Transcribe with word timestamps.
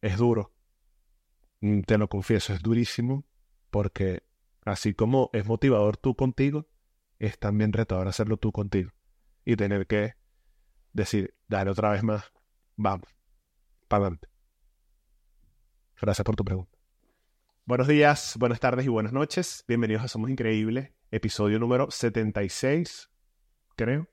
es 0.00 0.16
duro. 0.16 0.52
Mm, 1.60 1.80
Te 1.82 1.98
lo 1.98 2.08
confieso, 2.08 2.52
es 2.52 2.62
durísimo 2.62 3.24
porque 3.70 4.22
así 4.64 4.94
como 4.94 5.30
es 5.32 5.46
motivador 5.46 5.96
tú 5.96 6.14
contigo, 6.14 6.68
es 7.18 7.38
también 7.38 7.72
retador 7.72 8.08
hacerlo 8.08 8.36
tú 8.36 8.52
contigo 8.52 8.90
y 9.44 9.56
tener 9.56 9.86
que 9.86 10.14
decir, 10.92 11.34
dale 11.48 11.70
otra 11.70 11.90
vez 11.90 12.02
más, 12.02 12.32
vamos, 12.76 13.08
para 13.88 14.04
adelante. 14.04 14.28
Gracias 16.00 16.24
por 16.24 16.36
tu 16.36 16.44
pregunta. 16.44 16.78
Buenos 17.66 17.86
días, 17.86 18.36
buenas 18.38 18.58
tardes 18.58 18.86
y 18.86 18.88
buenas 18.88 19.12
noches. 19.12 19.64
Bienvenidos 19.68 20.02
a 20.02 20.08
Somos 20.08 20.30
Increíbles, 20.30 20.92
episodio 21.10 21.58
número 21.58 21.90
76, 21.90 23.10
creo. 23.76 24.08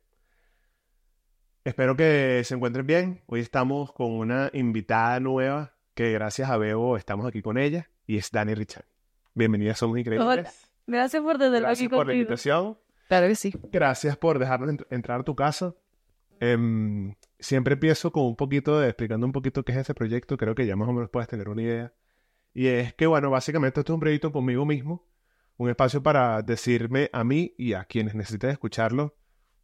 Espero 1.63 1.95
que 1.95 2.43
se 2.45 2.55
encuentren 2.55 2.85
bien. 2.85 3.23
Hoy 3.25 3.39
estamos 3.39 3.91
con 3.93 4.11
una 4.11 4.49
invitada 4.53 5.19
nueva 5.19 5.76
que 5.97 6.11
gracias 6.11 6.47
a 6.51 6.57
Bebo 6.57 6.95
estamos 6.95 7.25
aquí 7.25 7.41
con 7.41 7.57
ella 7.57 7.89
y 8.05 8.17
es 8.17 8.29
Dani 8.31 8.53
Richard. 8.53 8.85
Bienvenida 9.33 9.73
Somos 9.73 9.97
Increíbles. 9.97 10.27
Hola. 10.27 10.49
Gracias 10.85 11.23
por 11.23 11.39
Gracias 11.39 11.79
aquí 11.79 11.89
por 11.89 11.97
la 11.97 12.03
conmigo. 12.03 12.13
invitación. 12.21 12.77
Claro 13.07 13.27
que 13.27 13.33
sí. 13.35 13.51
Gracias 13.71 14.15
por 14.15 14.37
dejarnos 14.37 14.69
ent- 14.69 14.85
entrar 14.91 15.21
a 15.21 15.23
tu 15.23 15.35
casa. 15.35 15.73
Em, 16.39 17.15
siempre 17.39 17.73
empiezo 17.73 18.11
con 18.11 18.25
un 18.25 18.35
poquito 18.35 18.79
de 18.79 18.89
explicando 18.89 19.25
un 19.25 19.31
poquito 19.31 19.63
qué 19.65 19.71
es 19.71 19.79
este 19.79 19.95
proyecto. 19.95 20.37
Creo 20.37 20.53
que 20.53 20.67
ya 20.67 20.75
más 20.75 20.87
o 20.87 20.93
menos 20.93 21.09
puedes 21.09 21.27
tener 21.27 21.49
una 21.49 21.63
idea. 21.63 21.93
Y 22.53 22.67
es 22.67 22.93
que, 22.93 23.07
bueno, 23.07 23.31
básicamente 23.31 23.79
esto 23.79 23.93
es 23.93 23.95
un 23.95 23.99
proyecto 23.99 24.31
conmigo 24.31 24.67
mismo. 24.67 25.03
Un 25.57 25.71
espacio 25.71 26.03
para 26.03 26.43
decirme 26.43 27.09
a 27.11 27.23
mí 27.23 27.55
y 27.57 27.73
a 27.73 27.85
quienes 27.85 28.13
necesiten 28.13 28.51
escucharlo 28.51 29.15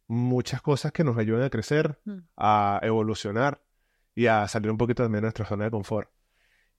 muchas 0.08 0.60
cosas 0.62 0.90
que 0.90 1.04
nos 1.04 1.16
ayuden 1.16 1.44
a 1.44 1.50
crecer, 1.50 2.00
Mm. 2.04 2.18
a 2.36 2.80
evolucionar 2.82 3.62
y 4.16 4.26
a 4.26 4.48
salir 4.48 4.68
un 4.72 4.78
poquito 4.78 5.04
también 5.04 5.20
de 5.22 5.26
nuestra 5.26 5.46
zona 5.46 5.66
de 5.66 5.70
confort. 5.70 6.10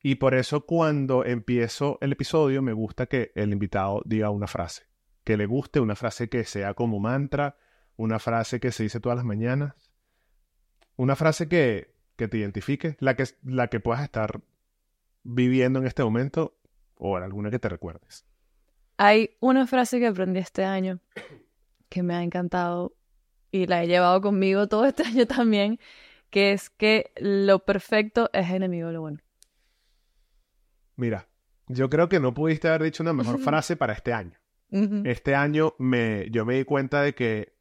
Y 0.07 0.17
por 0.17 0.35
eso 0.35 0.67
cuando 0.67 1.25
empiezo 1.25 1.97
el 1.99 2.11
episodio 2.11 2.61
me 2.61 2.73
gusta 2.73 3.07
que 3.07 3.31
el 3.33 3.51
invitado 3.51 4.03
diga 4.05 4.29
una 4.29 4.45
frase, 4.45 4.83
que 5.23 5.35
le 5.35 5.47
guste, 5.47 5.79
una 5.79 5.95
frase 5.95 6.29
que 6.29 6.43
sea 6.43 6.75
como 6.75 6.99
mantra, 6.99 7.57
una 7.95 8.19
frase 8.19 8.59
que 8.59 8.71
se 8.71 8.83
dice 8.83 8.99
todas 8.99 9.15
las 9.15 9.25
mañanas, 9.25 9.73
una 10.95 11.15
frase 11.15 11.49
que, 11.49 11.95
que 12.17 12.27
te 12.27 12.37
identifique, 12.37 12.97
la 12.99 13.15
que, 13.15 13.23
la 13.41 13.67
que 13.69 13.79
puedas 13.79 14.03
estar 14.03 14.41
viviendo 15.23 15.79
en 15.79 15.87
este 15.87 16.03
momento 16.03 16.55
o 16.97 17.17
alguna 17.17 17.49
que 17.49 17.57
te 17.57 17.69
recuerdes. 17.69 18.27
Hay 18.97 19.31
una 19.39 19.65
frase 19.65 19.97
que 19.97 20.05
aprendí 20.05 20.37
este 20.37 20.65
año 20.65 20.99
que 21.89 22.03
me 22.03 22.13
ha 22.13 22.21
encantado 22.21 22.93
y 23.49 23.65
la 23.65 23.83
he 23.83 23.87
llevado 23.87 24.21
conmigo 24.21 24.67
todo 24.67 24.85
este 24.85 25.01
año 25.07 25.25
también, 25.25 25.79
que 26.29 26.51
es 26.51 26.69
que 26.69 27.11
lo 27.15 27.65
perfecto 27.65 28.29
es 28.33 28.51
enemigo 28.51 28.89
de 28.89 28.93
lo 28.93 29.01
bueno. 29.01 29.24
Mira, 30.95 31.27
yo 31.67 31.89
creo 31.89 32.09
que 32.09 32.19
no 32.19 32.33
pudiste 32.33 32.67
haber 32.67 32.83
dicho 32.83 33.03
una 33.03 33.13
mejor 33.13 33.39
frase 33.39 33.75
para 33.75 33.93
este 33.93 34.13
año. 34.13 34.37
Este 35.05 35.35
año 35.35 35.73
me, 35.79 36.29
yo 36.31 36.45
me 36.45 36.55
di 36.55 36.65
cuenta 36.65 37.01
de 37.01 37.15
que 37.15 37.55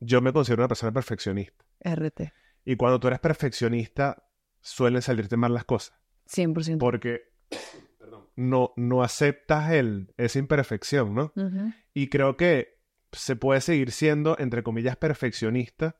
yo 0.00 0.22
me 0.22 0.32
considero 0.32 0.62
una 0.62 0.68
persona 0.68 0.92
perfeccionista. 0.92 1.64
RT. 1.84 2.32
Y 2.64 2.76
cuando 2.76 2.98
tú 3.00 3.08
eres 3.08 3.20
perfeccionista, 3.20 4.28
suelen 4.60 5.02
salirte 5.02 5.36
mal 5.36 5.52
las 5.52 5.64
cosas. 5.64 5.98
100%. 6.28 6.78
Porque 6.78 7.22
no, 8.36 8.72
no 8.76 9.02
aceptas 9.02 9.72
el, 9.72 10.14
esa 10.16 10.38
imperfección, 10.38 11.14
¿no? 11.14 11.32
Y 11.92 12.08
creo 12.08 12.36
que 12.36 12.78
se 13.12 13.36
puede 13.36 13.60
seguir 13.60 13.90
siendo, 13.90 14.38
entre 14.38 14.62
comillas, 14.62 14.96
perfeccionista 14.96 15.96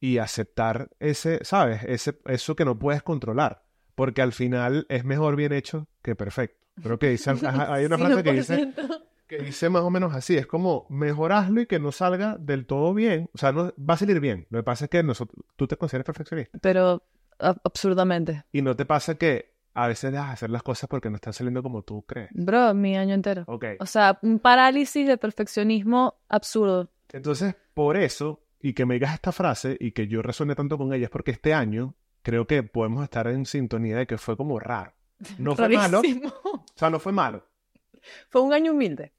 y 0.00 0.18
aceptar 0.18 0.90
ese, 0.98 1.40
¿sabes? 1.44 1.82
Ese, 1.84 2.18
eso 2.26 2.56
que 2.56 2.64
no 2.64 2.78
puedes 2.78 3.02
controlar. 3.02 3.63
Porque 3.94 4.22
al 4.22 4.32
final 4.32 4.86
es 4.88 5.04
mejor 5.04 5.36
bien 5.36 5.52
hecho 5.52 5.86
que 6.02 6.16
perfecto. 6.16 6.64
Creo 6.82 6.98
que 6.98 7.10
dice, 7.10 7.30
hay 7.30 7.84
una 7.84 7.98
frase 7.98 8.22
que 8.22 8.32
dice, 8.32 8.74
100%. 8.74 9.02
que 9.26 9.38
dice 9.38 9.68
más 9.68 9.82
o 9.82 9.90
menos 9.90 10.14
así, 10.14 10.36
es 10.36 10.46
como 10.46 10.86
mejorarlo 10.88 11.60
y 11.60 11.66
que 11.66 11.78
no 11.78 11.92
salga 11.92 12.36
del 12.38 12.66
todo 12.66 12.94
bien. 12.94 13.30
O 13.32 13.38
sea, 13.38 13.52
no, 13.52 13.72
va 13.78 13.94
a 13.94 13.96
salir 13.96 14.20
bien. 14.20 14.46
Lo 14.50 14.58
que 14.58 14.64
pasa 14.64 14.86
es 14.86 14.90
que 14.90 15.02
nosotros, 15.02 15.44
tú 15.56 15.66
te 15.66 15.76
consideras 15.76 16.06
perfeccionista. 16.06 16.58
Pero 16.60 17.02
absurdamente. 17.38 18.44
Y 18.52 18.62
no 18.62 18.76
te 18.76 18.84
pasa 18.84 19.16
que 19.16 19.54
a 19.74 19.88
veces 19.88 20.12
dejas 20.12 20.28
de 20.28 20.32
hacer 20.34 20.50
las 20.50 20.62
cosas 20.62 20.88
porque 20.88 21.10
no 21.10 21.16
están 21.16 21.32
saliendo 21.32 21.62
como 21.62 21.82
tú 21.82 22.02
crees. 22.02 22.30
Bro, 22.32 22.74
mi 22.74 22.96
año 22.96 23.14
entero. 23.14 23.44
Ok. 23.46 23.64
O 23.80 23.86
sea, 23.86 24.18
un 24.22 24.38
parálisis 24.38 25.06
de 25.06 25.18
perfeccionismo 25.18 26.14
absurdo. 26.28 26.90
Entonces, 27.12 27.54
por 27.74 27.96
eso, 27.96 28.40
y 28.60 28.72
que 28.72 28.86
me 28.86 28.94
digas 28.94 29.14
esta 29.14 29.32
frase 29.32 29.76
y 29.78 29.92
que 29.92 30.06
yo 30.06 30.22
resuene 30.22 30.54
tanto 30.54 30.78
con 30.78 30.92
ella, 30.92 31.04
es 31.04 31.10
porque 31.10 31.32
este 31.32 31.54
año 31.54 31.94
creo 32.24 32.48
que 32.48 32.64
podemos 32.64 33.04
estar 33.04 33.28
en 33.28 33.46
sintonía 33.46 33.96
de 33.96 34.08
que 34.08 34.18
fue 34.18 34.36
como 34.36 34.58
raro. 34.58 34.92
No 35.38 35.54
fue 35.54 35.68
malo. 35.68 36.00
O 36.00 36.64
sea, 36.74 36.90
no 36.90 36.98
fue 36.98 37.12
malo. 37.12 37.46
Fue 38.28 38.42
un 38.42 38.52
año 38.52 38.72
humilde. 38.72 39.12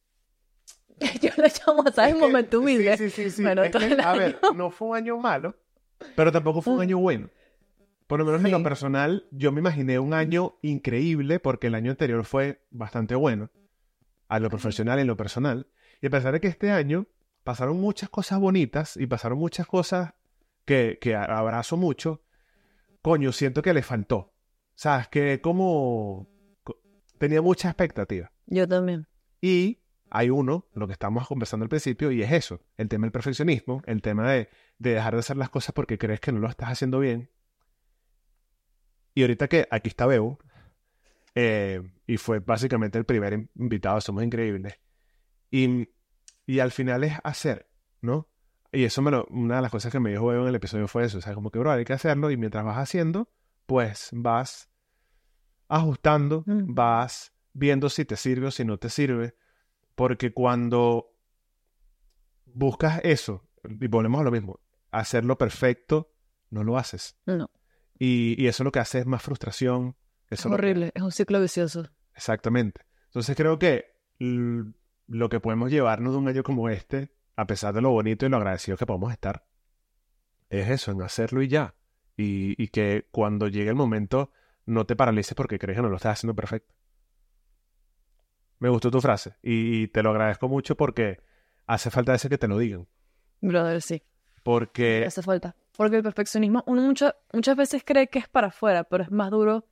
Yo 1.21 1.29
le 1.37 1.47
llamo, 1.65 1.83
¿sabes? 1.91 2.11
Es 2.11 2.15
que- 2.15 2.19
Momento 2.19 2.59
humilde. 2.59 2.97
Sí, 2.97 3.09
sí, 3.09 3.23
sí. 3.23 3.31
sí. 3.31 3.41
Bueno, 3.43 3.63
Es 3.63 3.71
que, 3.71 3.79
todo 3.79 3.87
el 3.87 3.99
a 3.99 4.13
ver, 4.13 4.39
no 4.55 4.69
fue 4.69 4.89
un 4.89 4.95
año 4.97 5.17
malo, 5.17 5.55
pero 6.15 6.31
tampoco 6.31 6.61
fue 6.61 6.73
un 6.73 6.81
año 6.81 6.97
bueno. 6.99 7.29
Por 8.07 8.19
lo 8.19 8.25
menos 8.25 8.43
en 8.45 8.51
lo 8.51 8.61
personal, 8.61 9.27
yo 9.31 9.51
me 9.51 9.59
imaginé 9.61 9.97
un 9.97 10.13
año 10.13 10.57
increíble 10.61 11.39
porque 11.39 11.67
el 11.67 11.75
año 11.75 11.89
anterior 11.91 12.23
fue 12.25 12.61
bastante 12.69 13.15
bueno, 13.15 13.49
a 14.27 14.39
lo 14.39 14.49
profesional 14.49 14.99
y 14.99 15.01
en 15.01 15.07
lo 15.07 15.17
personal. 15.17 15.67
Y 16.01 16.07
a 16.07 16.09
pesar 16.11 16.33
de 16.33 16.39
que 16.39 16.47
este 16.47 16.69
año 16.69 17.07
pasaron 17.43 17.81
muchas 17.81 18.09
cosas 18.09 18.39
bonitas 18.39 18.95
y 18.97 19.07
pasaron 19.07 19.39
muchas 19.39 19.65
cosas 19.65 20.13
que, 20.65 20.99
que 21.01 21.15
a- 21.15 21.23
abrazo 21.23 21.77
mucho, 21.77 22.21
coño, 23.05 23.31
siento 23.31 23.61
que 23.61 23.71
le 23.71 23.83
faltó. 23.83 24.33
¿Sabes? 24.73 25.07
Que 25.09 25.39
como 25.39 26.27
co- 26.63 26.81
tenía 27.19 27.39
mucha 27.41 27.69
expectativa. 27.69 28.31
Yo 28.47 28.67
también. 28.67 29.07
Y 29.41 29.79
hay 30.09 30.31
uno, 30.31 30.67
lo 30.73 30.87
que 30.87 30.93
estábamos 30.93 31.27
conversando 31.27 31.63
al 31.65 31.69
principio, 31.69 32.11
y 32.11 32.23
es 32.23 32.31
eso, 32.31 32.61
el 32.77 32.89
tema 32.89 33.05
del 33.05 33.11
perfeccionismo, 33.11 33.83
el 33.85 34.01
tema 34.01 34.31
de, 34.31 34.49
de 34.79 34.89
dejar 34.95 35.13
de 35.13 35.19
hacer 35.19 35.37
las 35.37 35.51
cosas 35.51 35.73
porque 35.73 35.99
crees 35.99 36.19
que 36.19 36.31
no 36.31 36.39
lo 36.39 36.49
estás 36.49 36.69
haciendo 36.69 36.99
bien. 36.99 37.29
Y 39.13 39.21
ahorita 39.21 39.47
que 39.47 39.67
aquí 39.69 39.89
está 39.89 40.07
Bebo, 40.07 40.39
eh, 41.35 41.81
y 42.07 42.17
fue 42.17 42.39
básicamente 42.39 42.97
el 42.97 43.05
primer 43.05 43.33
in- 43.33 43.49
invitado, 43.55 44.01
somos 44.01 44.23
increíbles. 44.23 44.79
Y, 45.51 45.89
y 46.47 46.59
al 46.59 46.71
final 46.71 47.03
es 47.03 47.13
hacer, 47.23 47.69
¿no? 48.01 48.27
Y 48.75 48.83
eso 48.83 49.01
me 49.01 49.11
lo, 49.11 49.25
una 49.29 49.55
de 49.57 49.61
las 49.61 49.71
cosas 49.71 49.91
que 49.91 49.99
me 49.99 50.09
dijo 50.11 50.33
en 50.33 50.47
el 50.47 50.55
episodio 50.55 50.87
fue 50.87 51.05
eso, 51.05 51.17
o 51.17 51.21
sea, 51.21 51.33
como 51.33 51.49
que, 51.51 51.59
bro, 51.59 51.71
hay 51.71 51.85
que 51.85 51.93
hacerlo 51.93 52.29
y 52.31 52.37
mientras 52.37 52.63
vas 52.65 52.77
haciendo, 52.77 53.29
pues 53.65 54.09
vas 54.13 54.69
ajustando, 55.67 56.43
Mm. 56.45 56.73
vas 56.75 57.33
viendo 57.53 57.89
si 57.89 58.05
te 58.05 58.15
sirve 58.17 58.47
o 58.47 58.51
si 58.51 58.65
no 58.65 58.77
te 58.77 58.89
sirve, 58.89 59.35
porque 59.95 60.33
cuando 60.33 61.13
buscas 62.45 62.99
eso, 63.03 63.47
y 63.63 63.87
volvemos 63.87 64.21
a 64.21 64.23
lo 64.23 64.31
mismo, 64.31 64.59
hacerlo 64.91 65.37
perfecto, 65.37 66.11
no 66.49 66.63
lo 66.63 66.77
haces. 66.77 67.17
No. 67.25 67.49
Y, 67.97 68.35
y 68.41 68.47
eso 68.47 68.63
lo 68.63 68.71
que 68.71 68.79
hace 68.79 68.99
es 68.99 69.05
más 69.05 69.21
frustración. 69.23 69.95
Es 70.29 70.39
Eso 70.39 70.49
que- 70.49 70.55
horrible. 70.55 70.91
Es 70.93 71.01
un 71.01 71.11
ciclo 71.11 71.39
vicioso. 71.41 71.89
Exactamente. 72.13 72.81
Entonces 73.05 73.35
creo 73.35 73.57
que 73.57 73.85
lo 74.19 75.29
que 75.29 75.39
podemos 75.39 75.71
llevarnos 75.71 76.13
de 76.13 76.19
un 76.19 76.27
año 76.27 76.43
como 76.43 76.69
este, 76.69 77.14
a 77.35 77.47
pesar 77.47 77.73
de 77.73 77.81
lo 77.81 77.91
bonito 77.91 78.25
y 78.25 78.29
lo 78.29 78.37
agradecidos 78.37 78.79
que 78.79 78.85
podemos 78.85 79.11
estar, 79.11 79.45
es 80.49 80.69
eso, 80.69 80.91
en 80.91 81.01
hacerlo 81.01 81.41
y 81.41 81.47
ya. 81.47 81.75
Y, 82.17 82.61
y 82.61 82.67
que 82.69 83.07
cuando 83.11 83.47
llegue 83.47 83.69
el 83.69 83.75
momento 83.75 84.31
no 84.65 84.85
te 84.85 84.95
paralices 84.95 85.35
porque 85.35 85.59
crees 85.59 85.77
que 85.77 85.81
no 85.81 85.89
lo 85.89 85.97
estás 85.97 86.13
haciendo 86.19 86.33
perfecto. 86.35 86.73
Me 88.59 88.69
gustó 88.69 88.89
tu 88.89 89.01
frase 89.01 89.35
y 89.43 89.87
te 89.89 90.01
lo 90.01 90.11
agradezco 90.11 90.47
mucho 90.47 90.75
porque 90.77 91.19
hace 91.67 91.91
falta 91.91 92.15
ese 92.15 92.29
que 92.29 92.37
te 92.37 92.47
lo 92.47 92.57
digan. 92.57 92.87
Brother, 93.41 93.81
sí. 93.81 94.01
Porque 94.43 95.03
Hace 95.05 95.21
falta. 95.21 95.55
Porque 95.75 95.97
el 95.97 96.03
perfeccionismo, 96.03 96.63
uno 96.67 96.81
mucho- 96.83 97.13
muchas 97.33 97.57
veces 97.57 97.83
cree 97.85 98.07
que 98.07 98.19
es 98.19 98.29
para 98.29 98.47
afuera, 98.47 98.85
pero 98.85 99.03
es 99.03 99.11
más 99.11 99.29
duro 99.29 99.67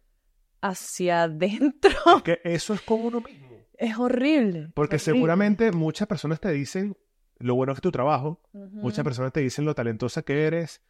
hacia 0.61 1.23
adentro. 1.23 1.91
es 2.17 2.23
que 2.23 2.39
eso 2.43 2.73
es 2.73 2.81
como 2.81 3.05
uno 3.05 3.21
mismo. 3.21 3.47
Es 3.77 3.97
horrible. 3.97 4.69
Porque 4.73 4.95
horrible. 4.97 4.99
seguramente 5.13 5.71
muchas 5.71 6.07
personas 6.07 6.39
te 6.41 6.51
dicen 6.51 6.97
lo 7.37 7.55
bueno 7.55 7.73
que 7.73 7.77
es 7.77 7.81
tu 7.81 7.91
trabajo. 7.91 8.41
Muchas 8.53 9.03
personas 9.03 9.33
te 9.33 9.41
dicen 9.41 9.65
lo 9.65 9.75
talentosa 9.75 10.21
que 10.21 10.45
eres. 10.45 10.81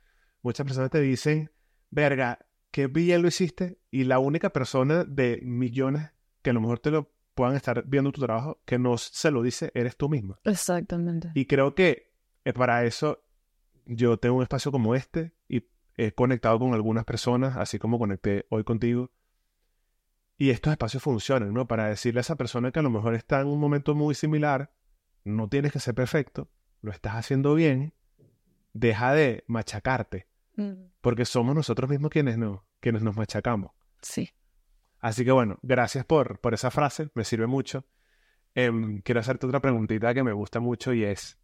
Muchas 0.42 0.66
personas 0.66 0.90
te 0.92 1.00
dicen, 1.00 1.52
verga, 1.90 2.40
qué 2.72 2.88
bien 2.88 3.22
lo 3.22 3.28
hiciste. 3.28 3.80
Y 3.92 4.04
la 4.04 4.20
única 4.20 4.52
persona 4.52 5.04
de 5.04 5.40
millones 5.44 6.12
que 6.42 6.50
a 6.50 6.54
lo 6.54 6.62
mejor 6.62 6.80
te 6.80 6.92
lo 6.92 7.12
puedan 7.34 7.56
estar 7.56 7.84
viendo 7.88 8.12
tu 8.12 8.22
trabajo 8.22 8.62
que 8.66 8.78
no 8.78 8.98
se 8.98 9.32
lo 9.32 9.42
dice, 9.42 9.72
eres 9.74 9.98
tú 9.98 10.10
misma. 10.10 10.40
Exactamente. 10.44 11.32
Y 11.34 11.46
creo 11.46 11.74
que 11.76 12.12
eh, 12.46 12.54
para 12.54 12.86
eso 12.86 13.24
yo 13.86 14.18
tengo 14.18 14.36
un 14.36 14.44
espacio 14.44 14.72
como 14.72 14.96
este 14.96 15.34
y 15.48 15.68
he 15.96 16.12
conectado 16.14 16.60
con 16.60 16.74
algunas 16.74 17.06
personas, 17.06 17.58
así 17.58 17.80
como 17.80 18.00
conecté 18.00 18.46
hoy 18.50 18.64
contigo. 18.64 19.12
Y 20.38 20.50
estos 20.50 20.72
espacios 20.72 21.04
funcionan, 21.04 21.54
¿no? 21.54 21.68
Para 21.68 21.88
decirle 21.88 22.20
a 22.20 22.22
esa 22.22 22.36
persona 22.36 22.72
que 22.72 22.80
a 22.80 22.84
lo 22.84 22.90
mejor 22.90 23.14
está 23.14 23.42
en 23.42 23.48
un 23.48 23.60
momento 23.60 23.96
muy 23.96 24.16
similar, 24.16 24.72
no 25.24 25.48
tienes 25.50 25.72
que 25.72 25.80
ser 25.80 25.94
perfecto, 25.96 26.50
lo 26.82 26.92
estás 26.92 27.14
haciendo 27.16 27.56
bien, 27.56 27.94
deja 28.74 29.14
de 29.14 29.44
machacarte, 29.48 30.28
Mm, 30.56 30.92
porque 31.02 31.26
somos 31.26 31.56
nosotros 31.56 31.90
mismos 31.90 32.12
quienes, 32.12 32.38
no, 32.38 32.64
quienes 32.80 33.02
nos 33.02 33.16
machacamos. 33.16 33.72
Sí. 34.04 34.30
Así 35.00 35.26
que 35.26 35.32
bueno, 35.32 35.58
gracias 35.64 36.06
por, 36.06 36.40
por 36.40 36.54
esa 36.54 36.70
frase, 36.70 37.10
me 37.16 37.24
sirve 37.24 37.48
mucho. 37.48 37.86
Em, 38.54 39.02
quiero 39.02 39.20
hacerte 39.20 39.48
otra 39.48 39.62
preguntita 39.62 40.14
que 40.14 40.22
me 40.24 40.32
gusta 40.32 40.60
mucho 40.60 40.94
y 40.94 41.04
es, 41.04 41.40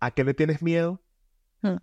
¿a 0.00 0.10
qué 0.10 0.22
le 0.22 0.34
tienes 0.34 0.60
miedo? 0.62 1.02
Hmm. 1.62 1.78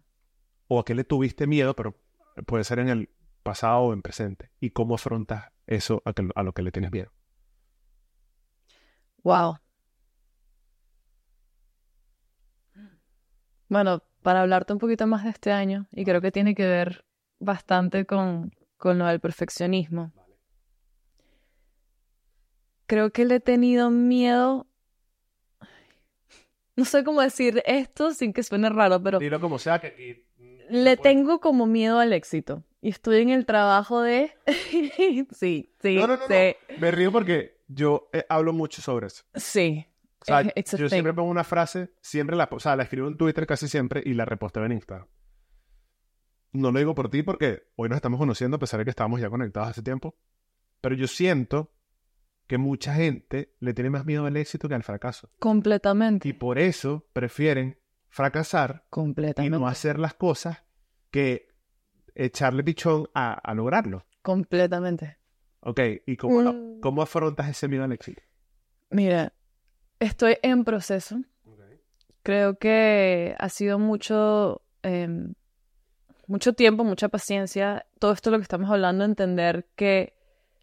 ¿O 0.67 0.79
a 0.79 0.85
qué 0.85 0.93
le 0.93 1.03
tuviste 1.03 1.47
miedo, 1.47 1.75
pero 1.75 1.99
puede 2.45 2.63
ser 2.63 2.77
en 2.79 2.89
el 2.89 3.09
pasado 3.41 3.79
o 3.79 3.93
en 3.93 4.03
presente? 4.03 4.51
¿Y 4.59 4.69
cómo 4.69 4.93
afrontas 4.95 5.51
eso 5.65 6.03
a, 6.05 6.13
que- 6.13 6.29
a 6.35 6.43
lo 6.43 6.53
que 6.53 6.61
le 6.61 6.71
tienes 6.71 6.91
miedo? 6.91 7.11
Wow. 9.23 9.57
Bueno, 13.69 14.03
para 14.21 14.41
hablarte 14.41 14.73
un 14.73 14.79
poquito 14.79 15.07
más 15.07 15.23
de 15.23 15.29
este 15.29 15.51
año, 15.51 15.87
y 15.91 16.03
creo 16.03 16.21
que 16.21 16.31
tiene 16.31 16.55
que 16.55 16.65
ver 16.67 17.05
bastante 17.39 18.05
con, 18.05 18.51
con 18.77 18.97
lo 18.97 19.05
del 19.05 19.19
perfeccionismo. 19.19 20.11
Creo 22.87 23.11
que 23.11 23.25
le 23.25 23.35
he 23.35 23.39
tenido 23.39 23.89
miedo. 23.89 24.67
No 26.75 26.85
sé 26.85 27.03
cómo 27.03 27.19
decir 27.21 27.61
esto 27.65 28.13
sin 28.13 28.31
que 28.31 28.41
suene 28.41 28.69
raro, 28.69 29.03
pero 29.03 29.19
Dilo 29.19 29.41
como 29.41 29.59
sea 29.59 29.79
que 29.79 29.87
aquí... 29.87 30.25
mm, 30.37 30.57
le 30.69 30.95
tengo 30.95 31.41
como 31.41 31.65
miedo 31.65 31.99
al 31.99 32.13
éxito. 32.13 32.63
Y 32.81 32.87
estoy 32.87 33.19
en 33.21 33.29
el 33.31 33.45
trabajo 33.45 34.01
de... 34.01 34.31
sí, 35.35 35.73
sí, 35.81 35.95
No, 35.95 36.07
no, 36.07 36.15
no, 36.15 36.25
sí, 36.25 36.55
no. 36.69 36.77
Me 36.79 36.91
río 36.91 37.11
porque 37.11 37.59
yo 37.67 38.09
eh, 38.13 38.25
hablo 38.29 38.53
mucho 38.53 38.81
sobre 38.81 39.07
eso. 39.07 39.25
sí. 39.35 39.85
O 40.21 40.25
sea, 40.25 40.41
it's 40.55 40.73
a 40.73 40.77
yo 40.77 40.89
siempre 40.89 41.13
pongo 41.13 41.29
una 41.29 41.43
frase, 41.43 41.93
siempre 42.01 42.35
la, 42.35 42.47
o 42.51 42.59
sea, 42.59 42.75
la 42.75 42.83
escribo 42.83 43.07
en 43.07 43.17
Twitter 43.17 43.45
casi 43.47 43.67
siempre 43.67 44.01
y 44.05 44.13
la 44.13 44.25
reposteo 44.25 44.65
en 44.65 44.73
Instagram. 44.73 45.07
No 46.51 46.71
lo 46.71 46.79
digo 46.79 46.95
por 46.95 47.09
ti 47.09 47.21
porque 47.23 47.63
hoy 47.75 47.89
nos 47.89 47.97
estamos 47.97 48.19
conociendo 48.19 48.57
a 48.57 48.59
pesar 48.59 48.79
de 48.79 48.83
que 48.85 48.89
estábamos 48.89 49.21
ya 49.21 49.29
conectados 49.29 49.69
hace 49.69 49.83
tiempo, 49.83 50.17
pero 50.81 50.95
yo 50.95 51.07
siento 51.07 51.71
que 52.47 52.57
mucha 52.57 52.95
gente 52.95 53.53
le 53.59 53.73
tiene 53.75 53.91
más 53.91 54.05
miedo 54.05 54.25
al 54.25 54.35
éxito 54.35 54.67
que 54.67 54.73
al 54.73 54.83
fracaso. 54.83 55.29
Completamente. 55.39 56.27
Y 56.27 56.33
por 56.33 56.57
eso 56.57 57.07
prefieren 57.13 57.77
fracasar 58.07 58.81
y 58.85 58.89
Completamente. 58.89 59.57
no 59.59 59.67
hacer 59.67 59.99
las 59.99 60.15
cosas 60.15 60.63
que 61.11 61.49
echarle 62.15 62.63
pichón 62.63 63.07
a, 63.13 63.33
a 63.33 63.53
lograrlo. 63.53 64.05
Completamente. 64.23 65.19
Ok, 65.59 65.79
¿y 66.07 66.17
cómo, 66.17 66.41
Mm. 66.51 66.79
cómo 66.79 67.03
afrontas 67.03 67.47
ese 67.49 67.67
miedo 67.67 67.83
al 67.83 67.91
éxito? 67.91 68.23
Mira, 68.89 69.33
estoy 69.99 70.37
en 70.41 70.63
proceso. 70.63 71.21
Creo 72.23 72.57
que 72.57 73.35
ha 73.39 73.49
sido 73.49 73.79
mucho, 73.79 74.61
em, 74.83 75.33
mucho 76.27 76.53
tiempo, 76.53 76.83
mucha 76.83 77.09
paciencia. 77.09 77.85
Todo 77.97 78.11
esto 78.11 78.29
lo 78.31 78.37
que 78.37 78.43
estamos 78.43 78.69
hablando, 78.69 79.03
entender 79.03 79.67
que 79.75 80.13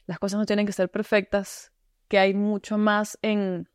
las 0.07 0.19
cosas 0.19 0.39
no 0.39 0.47
tienen 0.47 0.67
que 0.67 0.73
ser 0.73 0.89
perfectas, 0.91 1.73
que 2.09 2.19
hay 2.19 2.35
mucho 2.35 2.79
más 2.79 3.19
en... 3.23 3.69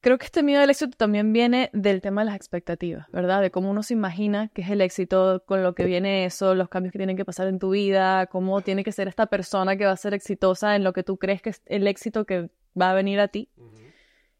Creo 0.00 0.18
que 0.18 0.26
este 0.26 0.44
miedo 0.44 0.62
al 0.62 0.70
éxito 0.70 0.96
también 0.96 1.32
viene 1.32 1.70
del 1.72 2.00
tema 2.00 2.20
de 2.20 2.26
las 2.26 2.36
expectativas, 2.36 3.10
¿verdad? 3.10 3.42
De 3.42 3.50
cómo 3.50 3.70
uno 3.70 3.82
se 3.82 3.94
imagina 3.94 4.48
que 4.54 4.62
es 4.62 4.70
el 4.70 4.80
éxito, 4.80 5.42
con 5.46 5.64
lo 5.64 5.74
que 5.74 5.84
viene 5.84 6.26
eso, 6.26 6.54
los 6.54 6.68
cambios 6.68 6.92
que 6.92 6.98
tienen 6.98 7.16
que 7.16 7.24
pasar 7.24 7.48
en 7.48 7.58
tu 7.58 7.70
vida, 7.70 8.26
cómo 8.26 8.60
tiene 8.60 8.84
que 8.84 8.92
ser 8.92 9.08
esta 9.08 9.26
persona 9.26 9.76
que 9.76 9.86
va 9.86 9.90
a 9.90 9.96
ser 9.96 10.14
exitosa 10.14 10.76
en 10.76 10.84
lo 10.84 10.92
que 10.92 11.02
tú 11.02 11.16
crees 11.16 11.42
que 11.42 11.50
es 11.50 11.62
el 11.66 11.88
éxito 11.88 12.24
que 12.24 12.50
va 12.80 12.90
a 12.90 12.94
venir 12.94 13.20
a 13.20 13.28
ti. 13.28 13.48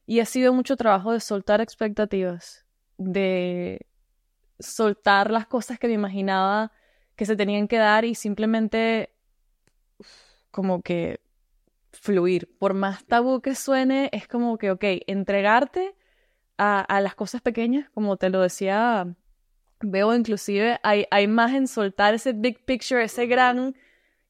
Y 0.06 0.20
ha 0.20 0.26
sido 0.26 0.52
mucho 0.52 0.76
trabajo 0.76 1.12
de 1.12 1.20
soltar 1.20 1.60
expectativas, 1.60 2.64
de 2.96 3.86
soltar 4.58 5.30
las 5.30 5.46
cosas 5.46 5.78
que 5.78 5.88
me 5.88 5.94
imaginaba 5.94 6.72
que 7.16 7.26
se 7.26 7.36
tenían 7.36 7.66
que 7.66 7.78
dar 7.78 8.04
y 8.04 8.14
simplemente 8.14 9.10
como 10.50 10.82
que 10.82 11.20
fluir. 11.92 12.56
Por 12.58 12.74
más 12.74 13.04
tabú 13.06 13.40
que 13.40 13.54
suene, 13.54 14.10
es 14.12 14.28
como 14.28 14.58
que, 14.58 14.70
ok, 14.70 14.84
entregarte 15.06 15.94
a, 16.58 16.80
a 16.80 17.00
las 17.00 17.14
cosas 17.14 17.40
pequeñas, 17.42 17.90
como 17.90 18.16
te 18.16 18.30
lo 18.30 18.40
decía, 18.40 19.16
veo 19.80 20.14
inclusive, 20.14 20.78
hay, 20.82 21.06
hay 21.10 21.26
más 21.26 21.52
en 21.52 21.66
soltar 21.66 22.14
ese 22.14 22.32
big 22.32 22.64
picture, 22.64 23.02
ese 23.02 23.26
gran 23.26 23.74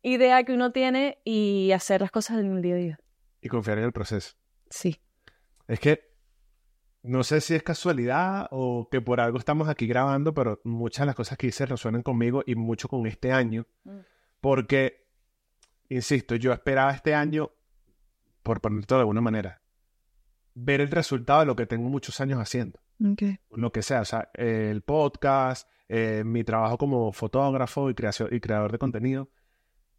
idea 0.03 0.45
que 0.45 0.53
uno 0.53 0.73
tiene 0.73 1.19
y 1.25 1.73
hacer 1.73 2.01
las 2.01 2.11
cosas 2.11 2.39
en 2.39 2.57
el 2.57 2.63
día 2.63 2.75
a 2.75 2.79
día. 2.79 2.99
Y 3.47 3.49
confiar 3.49 3.79
en 3.79 3.85
el 3.85 3.93
proceso. 3.93 4.35
Sí. 4.69 5.01
Es 5.69 5.79
que 5.79 6.17
no 7.05 7.23
sé 7.23 7.41
si 7.41 7.55
es 7.55 7.63
casualidad 7.63 8.49
o 8.51 8.89
que 8.91 9.01
por 9.01 9.21
algo 9.21 9.39
estamos 9.39 9.69
aquí 9.69 9.87
grabando, 9.87 10.35
pero 10.35 10.61
muchas 10.65 11.03
de 11.03 11.07
las 11.07 11.15
cosas 11.15 11.39
que 11.39 11.47
hice 11.47 11.65
resuenan 11.65 12.03
conmigo 12.03 12.43
y 12.45 12.57
mucho 12.57 12.89
con 12.89 13.07
este 13.07 13.31
año. 13.31 13.69
Mm. 13.85 13.99
Porque, 14.41 15.07
insisto, 15.89 16.35
yo 16.35 16.53
esperaba 16.53 16.91
este 16.91 17.15
año, 17.15 17.53
por 18.43 18.61
ponerlo 18.61 18.97
de 18.97 19.01
alguna 19.03 19.21
manera, 19.21 19.63
ver 20.55 20.81
el 20.81 20.91
resultado 20.91 21.41
de 21.41 21.47
lo 21.47 21.55
que 21.55 21.67
tengo 21.67 21.89
muchos 21.89 22.21
años 22.21 22.41
haciendo. 22.41 22.81
Okay. 23.13 23.39
Lo 23.53 23.71
que 23.71 23.83
sea, 23.83 24.01
o 24.01 24.05
sea, 24.05 24.29
el 24.35 24.83
podcast, 24.83 25.71
eh, 25.89 26.25
mi 26.27 26.43
trabajo 26.43 26.79
como 26.79 27.13
fotógrafo 27.13 27.91
y, 27.91 27.95
creación, 27.95 28.31
y 28.33 28.41
creador 28.41 28.73
de 28.73 28.79
contenido. 28.79 29.31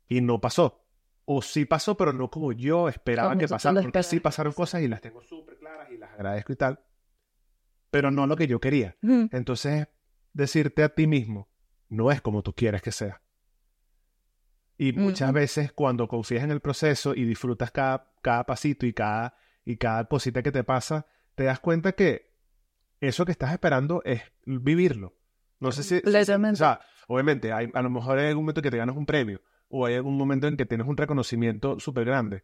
Y 0.10 0.20
no 0.20 0.42
pasó. 0.42 0.87
O 1.30 1.42
sí 1.42 1.66
pasó, 1.66 1.98
pero 1.98 2.14
no 2.14 2.30
como 2.30 2.54
yo 2.54 2.88
esperaba 2.88 3.30
Como 3.30 3.40
que 3.42 3.48
pasara. 3.50 3.82
Porque 3.82 4.02
sí 4.04 4.20
pasaron 4.22 4.54
cosas 4.54 4.82
y 4.82 4.88
las 4.88 5.02
tengo 5.02 5.22
súper 5.22 5.58
claras 5.58 5.90
y 5.92 5.98
las 5.98 6.12
agradezco 6.14 6.54
y 6.54 6.56
tal. 6.56 6.80
Pero 7.92 8.12
no 8.12 8.28
lo 8.28 8.36
que 8.38 8.48
yo 8.48 8.60
quería. 8.62 8.96
Entonces, 9.34 9.88
decirte 10.32 10.84
a 10.84 10.90
ti 10.96 11.06
mismo, 11.06 11.50
no 11.90 12.12
es 12.12 12.22
como 12.22 12.44
tú 12.44 12.54
quieres 12.54 12.82
que 12.82 12.92
sea. 12.94 13.22
Y 14.78 14.94
muchas 14.94 15.34
veces 15.34 15.72
cuando 15.74 16.08
confías 16.08 16.44
en 16.44 16.52
el 16.52 16.60
proceso 16.62 17.16
y 17.16 17.26
disfrutas 17.26 17.72
cada, 17.72 18.14
cada 18.22 18.46
pasito 18.46 18.86
y 18.86 18.94
cada, 18.94 19.36
y 19.66 19.78
cada 19.78 20.06
cosita 20.06 20.44
que 20.44 20.52
te 20.52 20.64
pasa, 20.64 21.08
te 21.36 21.44
das 21.46 21.60
cuenta 21.60 21.94
que 21.94 22.32
eso 23.02 23.26
que 23.26 23.32
estás 23.32 23.52
esperando 23.52 24.02
es 24.06 24.22
vivirlo. 24.46 25.16
No 25.60 25.72
sé 25.72 25.82
si... 25.84 25.90
si- 25.90 25.96
si- 25.98 26.02
Completamente. 26.04 26.54
o 26.54 26.58
sea, 26.58 26.80
obviamente, 27.08 27.52
hay, 27.52 27.70
a 27.74 27.82
lo 27.82 27.90
mejor 27.90 28.20
hay 28.20 28.28
algún 28.28 28.44
momento 28.46 28.62
que 28.62 28.70
te 28.72 28.78
ganas 28.78 28.96
un 28.96 29.06
premio 29.06 29.42
o 29.70 29.86
hay 29.86 29.96
algún 29.96 30.18
momento 30.18 30.48
en 30.48 30.58
que 30.58 30.66
tienes 30.66 30.88
un 30.88 30.98
reconocimiento 30.98 31.80
súper 31.80 32.06
grande. 32.06 32.44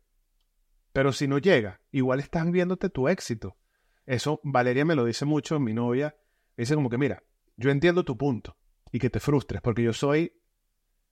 Pero 0.91 1.11
si 1.11 1.27
no 1.27 1.37
llega, 1.39 1.81
igual 1.91 2.19
estás 2.19 2.45
viviéndote 2.45 2.89
tu 2.89 3.07
éxito. 3.07 3.57
Eso 4.05 4.39
Valeria 4.43 4.85
me 4.85 4.95
lo 4.95 5.05
dice 5.05 5.25
mucho, 5.25 5.59
mi 5.59 5.73
novia. 5.73 6.15
Dice 6.57 6.75
como 6.75 6.89
que, 6.89 6.97
mira, 6.97 7.23
yo 7.57 7.71
entiendo 7.71 8.03
tu 8.03 8.17
punto 8.17 8.57
y 8.91 8.99
que 8.99 9.09
te 9.09 9.19
frustres, 9.19 9.61
porque 9.61 9.81
yo 9.83 9.93
soy 9.93 10.33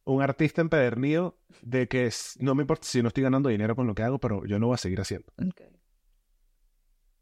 un 0.03 0.21
artista 0.21 0.61
empedernido 0.61 1.39
de 1.61 1.87
que 1.87 2.05
es- 2.07 2.37
no 2.39 2.53
me 2.55 2.63
importa 2.63 2.87
si 2.87 3.01
no 3.01 3.07
estoy 3.07 3.23
ganando 3.23 3.49
dinero 3.49 3.75
con 3.75 3.87
lo 3.87 3.95
que 3.95 4.03
hago, 4.03 4.19
pero 4.19 4.45
yo 4.45 4.59
no 4.59 4.67
voy 4.67 4.75
a 4.75 4.77
seguir 4.77 4.99
haciendo. 4.99 5.31
Okay. 5.49 5.79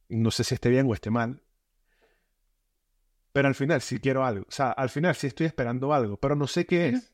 No 0.09 0.31
sé 0.31 0.43
si 0.43 0.55
esté 0.55 0.69
bien 0.69 0.87
o 0.87 0.93
esté 0.93 1.09
mal. 1.11 1.41
Pero 3.31 3.47
al 3.47 3.55
final 3.55 3.81
sí 3.81 3.99
quiero 3.99 4.25
algo. 4.25 4.45
O 4.47 4.51
sea, 4.51 4.71
al 4.71 4.89
final 4.89 5.15
sí 5.15 5.27
estoy 5.27 5.45
esperando 5.45 5.93
algo, 5.93 6.17
pero 6.17 6.35
no 6.35 6.47
sé 6.47 6.65
qué 6.65 6.89
es. 6.89 7.13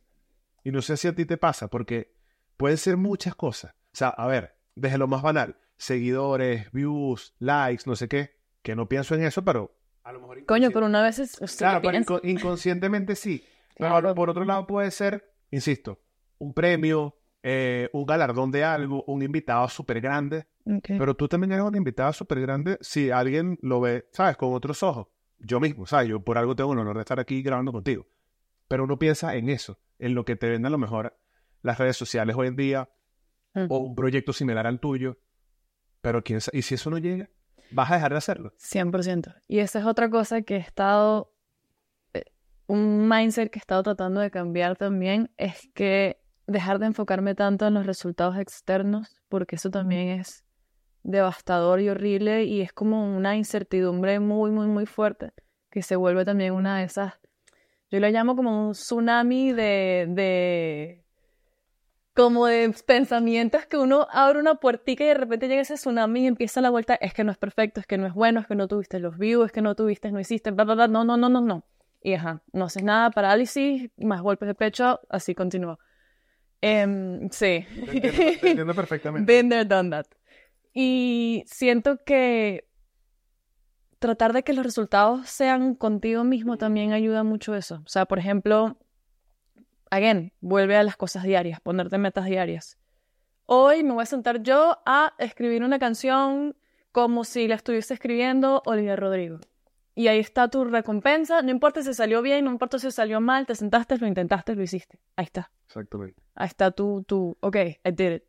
Y 0.65 0.71
no 0.71 0.81
sé 0.81 0.97
si 0.97 1.07
a 1.07 1.13
ti 1.15 1.25
te 1.25 1.37
pasa, 1.37 1.69
porque 1.69 2.15
pueden 2.57 2.77
ser 2.77 2.97
muchas 2.97 3.35
cosas. 3.35 3.73
O 3.93 3.97
sea, 3.97 4.09
a 4.09 4.25
ver, 4.25 4.57
desde 4.73 4.97
lo 4.97 5.07
más 5.07 5.21
banal, 5.21 5.57
seguidores, 5.77 6.71
views, 6.71 7.35
likes, 7.37 7.83
no 7.85 7.95
sé 7.95 8.09
qué, 8.09 8.35
que 8.63 8.75
no 8.75 8.89
pienso 8.89 9.13
en 9.13 9.23
eso, 9.23 9.45
pero 9.45 9.77
a 10.03 10.11
lo 10.11 10.21
mejor... 10.21 10.43
Coño, 10.45 10.71
pero 10.71 10.87
una 10.87 11.03
vez 11.03 11.19
es... 11.19 11.39
usted 11.39 11.57
Claro, 11.59 11.81
pero 11.83 12.19
inconscientemente 12.23 13.15
sí. 13.15 13.45
Pero 13.77 14.15
por 14.15 14.31
otro 14.31 14.43
lado 14.43 14.65
puede 14.65 14.89
ser, 14.89 15.31
insisto, 15.51 16.01
un 16.39 16.51
premio, 16.55 17.15
eh, 17.43 17.91
un 17.93 18.07
galardón 18.07 18.49
de 18.49 18.63
algo, 18.63 19.03
un 19.05 19.21
invitado 19.21 19.69
súper 19.69 20.01
grande. 20.01 20.47
Okay. 20.65 20.97
Pero 20.97 21.15
tú 21.15 21.27
también 21.27 21.51
eres 21.51 21.63
un 21.63 21.75
invitado 21.75 22.11
súper 22.11 22.41
grande 22.41 22.79
si 22.81 23.11
alguien 23.11 23.59
lo 23.61 23.81
ve, 23.81 24.09
¿sabes? 24.11 24.35
Con 24.35 24.51
otros 24.55 24.81
ojos. 24.81 25.09
Yo 25.37 25.59
mismo, 25.59 25.85
¿sabes? 25.85 26.09
Yo 26.09 26.19
por 26.21 26.39
algo 26.39 26.55
tengo 26.55 26.73
el 26.73 26.79
honor 26.79 26.95
de 26.95 27.01
estar 27.01 27.19
aquí 27.19 27.43
grabando 27.43 27.71
contigo. 27.71 28.07
Pero 28.67 28.83
uno 28.83 28.97
piensa 28.99 29.35
en 29.35 29.49
eso, 29.49 29.79
en 29.99 30.15
lo 30.15 30.25
que 30.25 30.35
te 30.35 30.49
venden 30.49 30.67
a 30.67 30.69
lo 30.71 30.77
mejor 30.77 31.17
las 31.61 31.77
redes 31.77 31.97
sociales 31.97 32.35
hoy 32.37 32.47
en 32.47 32.55
día 32.55 32.89
Mm. 33.55 33.67
o 33.69 33.77
un 33.79 33.95
proyecto 33.95 34.33
similar 34.33 34.67
al 34.67 34.79
tuyo. 34.79 35.17
Pero 36.01 36.23
quién 36.23 36.41
sabe, 36.41 36.59
y 36.59 36.61
si 36.61 36.75
eso 36.75 36.89
no 36.89 36.97
llega, 36.97 37.29
vas 37.71 37.89
a 37.89 37.95
dejar 37.95 38.11
de 38.11 38.17
hacerlo. 38.17 38.53
100%. 38.57 39.33
Y 39.47 39.59
esa 39.59 39.79
es 39.79 39.85
otra 39.85 40.09
cosa 40.09 40.41
que 40.43 40.55
he 40.57 40.59
estado, 40.59 41.33
eh, 42.13 42.25
un 42.67 43.07
mindset 43.07 43.49
que 43.49 43.57
he 43.57 43.61
estado 43.61 43.81
tratando 43.81 44.19
de 44.19 44.29
cambiar 44.29 44.75
también, 44.75 45.31
es 45.37 45.69
que 45.73 46.21
dejar 46.47 46.79
de 46.79 46.87
enfocarme 46.87 47.33
tanto 47.33 47.65
en 47.65 47.73
los 47.73 47.85
resultados 47.85 48.37
externos, 48.37 49.21
porque 49.29 49.55
eso 49.55 49.71
también 49.71 50.19
es 50.19 50.43
devastador 51.03 51.79
y 51.79 51.89
horrible 51.89 52.43
y 52.43 52.61
es 52.61 52.73
como 52.73 53.15
una 53.15 53.35
incertidumbre 53.35 54.19
muy, 54.19 54.51
muy, 54.51 54.67
muy 54.67 54.85
fuerte, 54.85 55.31
que 55.71 55.81
se 55.81 55.95
vuelve 55.95 56.25
también 56.25 56.53
una 56.53 56.79
de 56.79 56.83
esas, 56.83 57.13
yo 57.95 58.01
lo 58.01 58.09
llamo 58.09 58.35
como 58.35 58.67
un 58.67 58.73
tsunami 58.73 59.53
de, 59.53 60.05
de 60.09 61.05
como 62.13 62.45
de 62.45 62.73
pensamientos 62.85 63.65
que 63.65 63.77
uno 63.77 64.05
abre 64.11 64.39
una 64.39 64.55
puertica 64.55 65.05
y 65.05 65.07
de 65.07 65.13
repente 65.13 65.47
llega 65.47 65.61
ese 65.61 65.75
tsunami 65.75 66.23
y 66.23 66.27
empieza 66.27 66.59
la 66.59 66.69
vuelta, 66.69 66.95
es 66.95 67.13
que 67.13 67.23
no 67.23 67.31
es 67.31 67.37
perfecto, 67.37 67.79
es 67.79 67.87
que 67.87 67.97
no 67.97 68.05
es 68.05 68.13
bueno, 68.13 68.41
es 68.41 68.47
que 68.47 68.55
no 68.55 68.67
tuviste 68.67 68.99
los 68.99 69.17
views, 69.17 69.45
es 69.45 69.51
que 69.53 69.61
no 69.61 69.75
tuviste, 69.75 70.11
no 70.11 70.19
hiciste, 70.19 70.51
bla, 70.51 70.65
bla, 70.65 70.75
bla, 70.75 70.87
no, 70.89 71.05
no, 71.05 71.15
no, 71.15 71.29
no, 71.29 71.39
no. 71.39 71.65
Y 72.01 72.13
ajá, 72.13 72.41
no 72.51 72.65
haces 72.65 72.83
nada, 72.83 73.11
parálisis, 73.11 73.89
más 73.97 74.21
golpes 74.21 74.47
de 74.47 74.55
pecho, 74.55 74.99
así 75.09 75.33
continúa. 75.33 75.79
Em, 76.59 77.29
sí. 77.29 77.65
Te 77.73 77.91
entiendo, 77.91 78.17
te 78.41 78.49
entiendo 78.49 78.75
perfectamente. 78.75 79.31
Been 79.33 79.49
there, 79.49 79.63
done 79.63 79.89
that. 79.89 80.05
Y 80.73 81.45
siento 81.47 82.03
que 82.03 82.67
tratar 84.05 84.33
de 84.33 84.43
que 84.43 84.53
los 84.53 84.63
resultados 84.63 85.27
sean 85.27 85.73
contigo 85.73 86.23
mismo 86.23 86.57
también 86.57 86.93
ayuda 86.93 87.23
mucho 87.23 87.55
eso. 87.55 87.81
O 87.83 87.89
sea, 87.89 88.05
por 88.05 88.19
ejemplo, 88.19 88.77
again, 89.89 90.31
vuelve 90.41 90.77
a 90.77 90.83
las 90.83 90.95
cosas 90.95 91.23
diarias, 91.23 91.59
ponerte 91.59 91.97
metas 91.97 92.25
diarias. 92.25 92.77
Hoy 93.47 93.83
me 93.83 93.93
voy 93.93 94.03
a 94.03 94.05
sentar 94.05 94.43
yo 94.43 94.77
a 94.85 95.15
escribir 95.17 95.63
una 95.63 95.79
canción 95.79 96.55
como 96.91 97.23
si 97.23 97.47
la 97.47 97.55
estuviese 97.55 97.95
escribiendo 97.95 98.61
Olivia 98.67 98.95
Rodrigo. 98.95 99.39
Y 99.95 100.07
ahí 100.07 100.19
está 100.19 100.49
tu 100.49 100.65
recompensa, 100.65 101.41
no 101.41 101.49
importa 101.49 101.81
si 101.81 101.91
salió 101.95 102.21
bien, 102.21 102.45
no 102.45 102.51
importa 102.51 102.77
si 102.77 102.91
salió 102.91 103.19
mal, 103.21 103.47
te 103.47 103.55
sentaste, 103.55 103.97
lo 103.97 104.05
intentaste, 104.05 104.53
lo 104.53 104.61
hiciste. 104.61 104.99
Ahí 105.15 105.25
está. 105.25 105.51
Exactamente. 105.65 106.21
Ahí 106.35 106.47
está 106.47 106.69
tu, 106.69 107.03
tu, 107.07 107.35
ok, 107.39 107.55
I 107.55 107.91
did 107.91 108.11
it. 108.17 108.23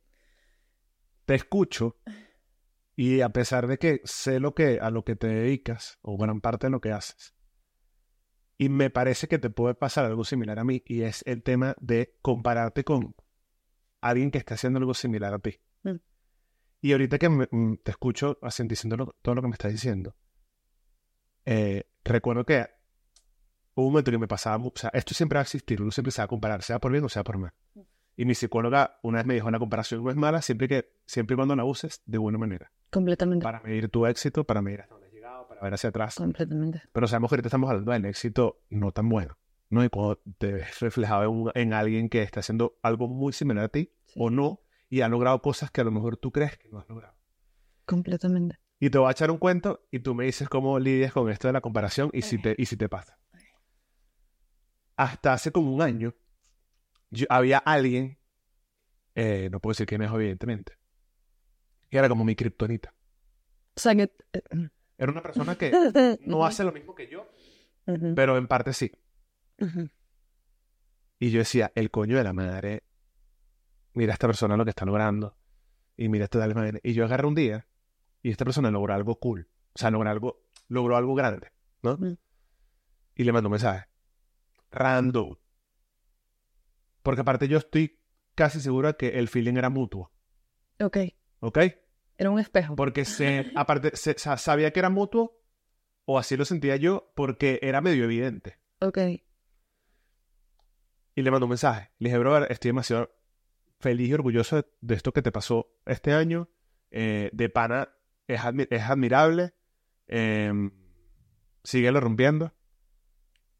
Te 1.26 1.34
escucho 1.34 1.96
y 2.96 3.20
a 3.20 3.28
pesar 3.28 3.66
de 3.66 3.78
que 3.78 4.00
sé 4.04 4.40
lo 4.40 4.54
que, 4.54 4.78
a 4.80 4.90
lo 4.90 5.04
que 5.04 5.14
te 5.16 5.26
dedicas, 5.28 5.98
o 6.02 6.16
gran 6.16 6.40
parte 6.40 6.66
de 6.68 6.70
lo 6.70 6.80
que 6.80 6.92
haces, 6.92 7.34
y 8.58 8.70
me 8.70 8.88
parece 8.88 9.28
que 9.28 9.38
te 9.38 9.50
puede 9.50 9.74
pasar 9.74 10.06
algo 10.06 10.24
similar 10.24 10.58
a 10.58 10.64
mí, 10.64 10.82
y 10.86 11.02
es 11.02 11.22
el 11.26 11.42
tema 11.42 11.76
de 11.78 12.16
compararte 12.22 12.84
con 12.84 13.14
alguien 14.00 14.30
que 14.30 14.38
está 14.38 14.54
haciendo 14.54 14.78
algo 14.78 14.94
similar 14.94 15.34
a 15.34 15.38
ti. 15.38 15.60
Mm. 15.82 15.96
Y 16.80 16.92
ahorita 16.92 17.18
que 17.18 17.28
me- 17.28 17.48
mm, 17.50 17.76
te 17.82 17.90
escucho 17.90 18.38
así, 18.42 18.66
diciendo 18.66 18.96
lo- 18.96 19.16
todo 19.20 19.34
lo 19.34 19.42
que 19.42 19.48
me 19.48 19.54
estás 19.54 19.72
diciendo, 19.72 20.16
eh, 21.44 21.84
recuerdo 22.04 22.44
que 22.44 22.66
hubo 23.74 23.86
un 23.86 23.92
momento 23.92 24.10
que 24.10 24.18
me 24.18 24.28
pasaba, 24.28 24.64
o 24.64 24.72
sea, 24.74 24.90
esto 24.94 25.14
siempre 25.14 25.36
va 25.36 25.40
a 25.40 25.42
existir, 25.42 25.82
uno 25.82 25.90
siempre 25.90 26.10
se 26.12 26.20
va 26.22 26.24
a 26.24 26.28
comparar, 26.28 26.62
sea 26.62 26.78
por 26.78 26.92
bien 26.92 27.04
o 27.04 27.08
sea 27.08 27.24
por 27.24 27.38
mal. 27.38 27.52
Y 28.16 28.24
mi 28.24 28.34
psicóloga 28.34 28.98
una 29.02 29.18
vez 29.18 29.26
me 29.26 29.34
dijo, 29.34 29.50
la 29.50 29.58
comparación 29.58 30.02
no 30.02 30.10
es 30.10 30.16
mala 30.16 30.40
siempre 30.40 30.68
que 30.68 30.88
siempre 31.04 31.34
y 31.34 31.36
cuando 31.36 31.54
la 31.56 31.64
uses 31.64 32.02
de 32.06 32.16
buena 32.18 32.38
manera, 32.38 32.72
Completamente. 33.00 33.44
para 33.44 33.60
medir 33.60 33.88
tu 33.90 34.06
éxito, 34.06 34.44
para 34.44 34.62
medir 34.62 34.80
hasta 34.80 34.94
dónde 34.94 35.08
has 35.08 35.12
llegado, 35.12 35.46
para 35.48 35.60
ver 35.60 35.74
hacia 35.74 35.90
atrás. 35.90 36.14
Completamente. 36.14 36.82
Pero 36.92 37.06
sabemos 37.06 37.28
que 37.28 37.34
ahorita 37.34 37.48
estamos 37.48 37.68
hablando 37.70 37.92
del 37.92 38.04
éxito 38.06 38.62
no 38.70 38.90
tan 38.92 39.08
bueno, 39.08 39.36
¿no? 39.68 39.84
Y 39.84 39.88
cuando 39.90 40.20
te 40.38 40.52
ves 40.52 40.80
reflejado 40.80 41.24
en, 41.24 41.28
un- 41.28 41.50
en 41.54 41.72
alguien 41.74 42.08
que 42.08 42.22
está 42.22 42.40
haciendo 42.40 42.78
algo 42.82 43.06
muy 43.08 43.32
similar 43.32 43.64
a 43.64 43.68
ti 43.68 43.92
Sí. 44.06 44.18
o 44.22 44.30
no, 44.30 44.60
y 44.88 45.02
ha 45.02 45.08
logrado 45.08 45.42
cosas 45.42 45.70
que 45.70 45.80
a 45.80 45.84
lo 45.84 45.90
mejor 45.90 46.16
tú 46.16 46.32
crees 46.32 46.56
que 46.56 46.68
no 46.70 46.78
has 46.78 46.88
logrado. 46.88 47.14
Completamente. 47.84 48.58
Y 48.80 48.90
te 48.90 48.98
voy 48.98 49.08
a 49.08 49.10
echar 49.12 49.30
un 49.30 49.38
cuento 49.38 49.86
y 49.90 49.98
tú 50.00 50.14
me 50.14 50.24
dices 50.24 50.48
cómo 50.48 50.78
lidias 50.78 51.12
con 51.12 51.30
esto 51.30 51.48
de 51.48 51.52
la 51.52 51.60
comparación 51.60 52.10
y 52.12 52.22
si 52.22 52.40
te, 52.40 52.54
y 52.58 52.66
si 52.66 52.76
te 52.76 52.88
pasa. 52.88 53.18
Hasta 54.96 55.32
hace 55.34 55.50
como 55.52 55.72
un 55.74 55.82
año, 55.82 56.14
yo- 57.10 57.26
había 57.28 57.58
alguien, 57.58 58.18
eh, 59.14 59.48
no 59.52 59.60
puedo 59.60 59.72
decir 59.72 59.86
quién 59.86 60.02
es 60.02 60.10
evidentemente, 60.12 60.74
que 61.90 61.98
era 61.98 62.08
como 62.08 62.24
mi 62.24 62.34
kriptonita. 62.34 62.94
O 63.76 63.80
sea 63.80 63.94
que... 63.94 64.12
Era 64.98 65.12
una 65.12 65.22
persona 65.22 65.56
que 65.56 65.70
no 66.26 66.46
hace 66.46 66.64
lo 66.64 66.72
mismo 66.72 66.94
que 66.94 67.08
yo, 67.08 67.28
pero 68.14 68.38
en 68.38 68.46
parte 68.46 68.72
sí. 68.72 68.90
Y 71.18 71.30
yo 71.30 71.38
decía, 71.38 71.72
el 71.74 71.90
coño 71.90 72.16
de 72.16 72.24
la 72.24 72.32
madre, 72.32 72.84
mira 73.94 74.12
esta 74.12 74.26
persona 74.26 74.56
lo 74.56 74.64
que 74.64 74.70
está 74.70 74.84
logrando. 74.84 75.36
Y 75.96 76.08
mira 76.08 76.24
esta 76.24 76.38
tal. 76.38 76.80
Y 76.82 76.92
yo 76.92 77.04
agarré 77.04 77.26
un 77.26 77.34
día 77.34 77.66
y 78.22 78.30
esta 78.30 78.44
persona 78.44 78.70
logró 78.70 78.92
algo 78.92 79.18
cool. 79.18 79.48
O 79.74 79.78
sea, 79.78 79.90
logró 79.90 80.10
algo, 80.10 80.42
logró 80.68 80.96
algo 80.96 81.14
grande, 81.14 81.52
¿no? 81.82 81.96
Mm. 81.96 82.16
Y 83.14 83.24
le 83.24 83.32
mandó 83.32 83.48
un 83.48 83.52
mensaje. 83.52 83.86
Random. 84.70 85.36
Porque 87.02 87.20
aparte 87.20 87.48
yo 87.48 87.58
estoy 87.58 87.98
casi 88.34 88.60
seguro 88.60 88.88
de 88.88 88.96
que 88.96 89.18
el 89.18 89.28
feeling 89.28 89.56
era 89.56 89.70
mutuo. 89.70 90.12
Ok. 90.80 90.98
¿Ok? 91.40 91.58
Era 92.18 92.30
un 92.30 92.38
espejo. 92.38 92.76
Porque 92.76 93.04
se, 93.04 93.52
aparte, 93.56 93.96
se- 93.96 94.16
sabía 94.18 94.72
que 94.72 94.78
era 94.80 94.90
mutuo, 94.90 95.38
o 96.04 96.18
así 96.18 96.36
lo 96.36 96.44
sentía 96.44 96.76
yo, 96.76 97.12
porque 97.14 97.58
era 97.62 97.80
medio 97.80 98.04
evidente. 98.04 98.58
Ok. 98.80 98.98
Y 101.14 101.22
le 101.22 101.30
mandó 101.30 101.46
un 101.46 101.50
mensaje. 101.50 101.90
Le 101.98 102.08
dije, 102.10 102.18
brother, 102.18 102.50
estoy 102.52 102.68
demasiado 102.70 103.10
feliz 103.80 104.08
y 104.08 104.14
orgulloso 104.14 104.56
de, 104.56 104.66
de 104.80 104.94
esto 104.94 105.12
que 105.12 105.22
te 105.22 105.32
pasó 105.32 105.74
este 105.86 106.12
año. 106.12 106.48
Eh, 106.90 107.30
de 107.32 107.48
pana, 107.48 107.88
es, 108.28 108.40
admi- 108.40 108.68
es 108.70 108.82
admirable. 108.82 109.54
Eh, 110.08 110.52
síguelo 111.64 112.00
rompiendo. 112.00 112.52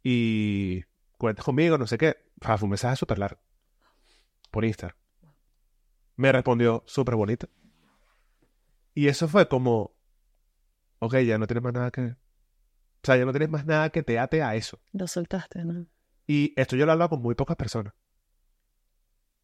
Y 0.02 0.82
cuentes 1.18 1.44
conmigo, 1.44 1.78
no 1.78 1.86
sé 1.86 1.98
qué. 1.98 2.16
Fue 2.40 2.56
un 2.62 2.70
mensaje 2.70 2.96
súper 2.96 3.18
largo. 3.18 3.40
Por 4.50 4.64
Instagram. 4.64 4.96
Me 6.16 6.32
respondió 6.32 6.82
súper 6.86 7.14
bonito. 7.16 7.48
Y 8.96 9.08
eso 9.08 9.28
fue 9.28 9.46
como, 9.46 9.94
ok, 11.00 11.18
ya 11.18 11.36
no 11.36 11.46
tienes 11.46 11.62
más 11.62 11.74
nada 11.74 11.90
que... 11.90 12.00
O 12.00 12.16
sea, 13.02 13.18
ya 13.18 13.26
no 13.26 13.30
tienes 13.30 13.50
más 13.50 13.66
nada 13.66 13.90
que 13.90 14.02
te 14.02 14.18
ate 14.18 14.42
a 14.42 14.54
eso. 14.54 14.80
Lo 14.92 15.06
soltaste, 15.06 15.66
¿no? 15.66 15.86
Y 16.26 16.54
esto 16.56 16.76
yo 16.76 16.86
lo 16.86 16.92
he 16.92 16.94
hablado 16.94 17.10
con 17.10 17.20
muy 17.20 17.34
pocas 17.34 17.56
personas. 17.56 17.92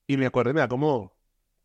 Y 0.06 0.16
me 0.16 0.24
acuerdo 0.24 0.52
y 0.52 0.54
me 0.54 0.60
da 0.60 0.68
como, 0.68 1.18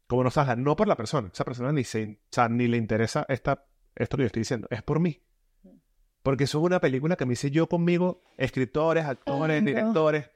como 0.05 0.25
nostalgia. 0.25 0.57
No 0.57 0.75
por 0.75 0.89
la 0.89 0.97
persona. 0.97 1.29
Esa 1.31 1.45
persona 1.45 1.71
ni, 1.71 1.85
se, 1.85 2.19
o 2.23 2.27
sea, 2.29 2.49
ni 2.49 2.67
le 2.67 2.75
interesa 2.75 3.25
esta, 3.29 3.65
esto 3.95 4.17
que 4.17 4.23
yo 4.23 4.27
estoy 4.27 4.41
diciendo. 4.41 4.67
Es 4.69 4.83
por 4.83 4.99
mí. 4.99 5.23
Porque 6.23 6.43
eso 6.43 6.59
es 6.59 6.65
una 6.65 6.81
película 6.81 7.15
que 7.15 7.25
me 7.25 7.33
hice 7.33 7.51
yo 7.51 7.69
conmigo, 7.69 8.21
escritores, 8.35 9.05
actores, 9.05 9.63
no. 9.63 9.65
directores. 9.65 10.29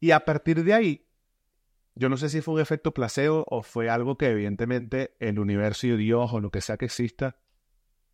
Y 0.00 0.12
a 0.12 0.24
partir 0.24 0.64
de 0.64 0.72
ahí, 0.72 1.05
yo 1.96 2.10
no 2.10 2.18
sé 2.18 2.28
si 2.28 2.42
fue 2.42 2.54
un 2.54 2.60
efecto 2.60 2.92
placebo 2.92 3.44
o 3.48 3.62
fue 3.62 3.88
algo 3.88 4.18
que 4.18 4.28
evidentemente 4.28 5.16
el 5.18 5.38
universo 5.38 5.86
y 5.86 5.96
Dios 5.96 6.30
o 6.32 6.40
lo 6.40 6.50
que 6.50 6.60
sea 6.60 6.76
que 6.76 6.84
exista 6.84 7.36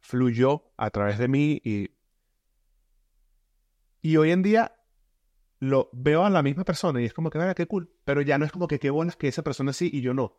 fluyó 0.01 0.73
a 0.77 0.91
través 0.91 1.19
de 1.19 1.29
mí 1.29 1.61
y... 1.65 1.91
Y 4.01 4.17
hoy 4.17 4.33
en 4.33 4.43
día 4.43 4.75
lo 5.59 5.89
veo 5.93 6.25
a 6.25 6.31
la 6.31 6.43
misma 6.43 6.65
persona 6.65 7.01
y 7.01 7.05
es 7.05 7.15
como 7.15 7.31
que, 7.31 7.39
vaya, 7.39 7.55
qué 7.55 7.67
cool. 7.67 7.93
Pero 8.05 8.21
ya 8.21 8.37
no 8.37 8.45
es 8.45 8.51
como 8.51 8.67
que 8.67 8.81
qué 8.81 8.91
bolas 8.91 9.15
que 9.15 9.29
esa 9.29 9.43
persona 9.43 9.73
sí 9.73 9.91
y 9.93 10.01
yo 10.01 10.13
no. 10.13 10.37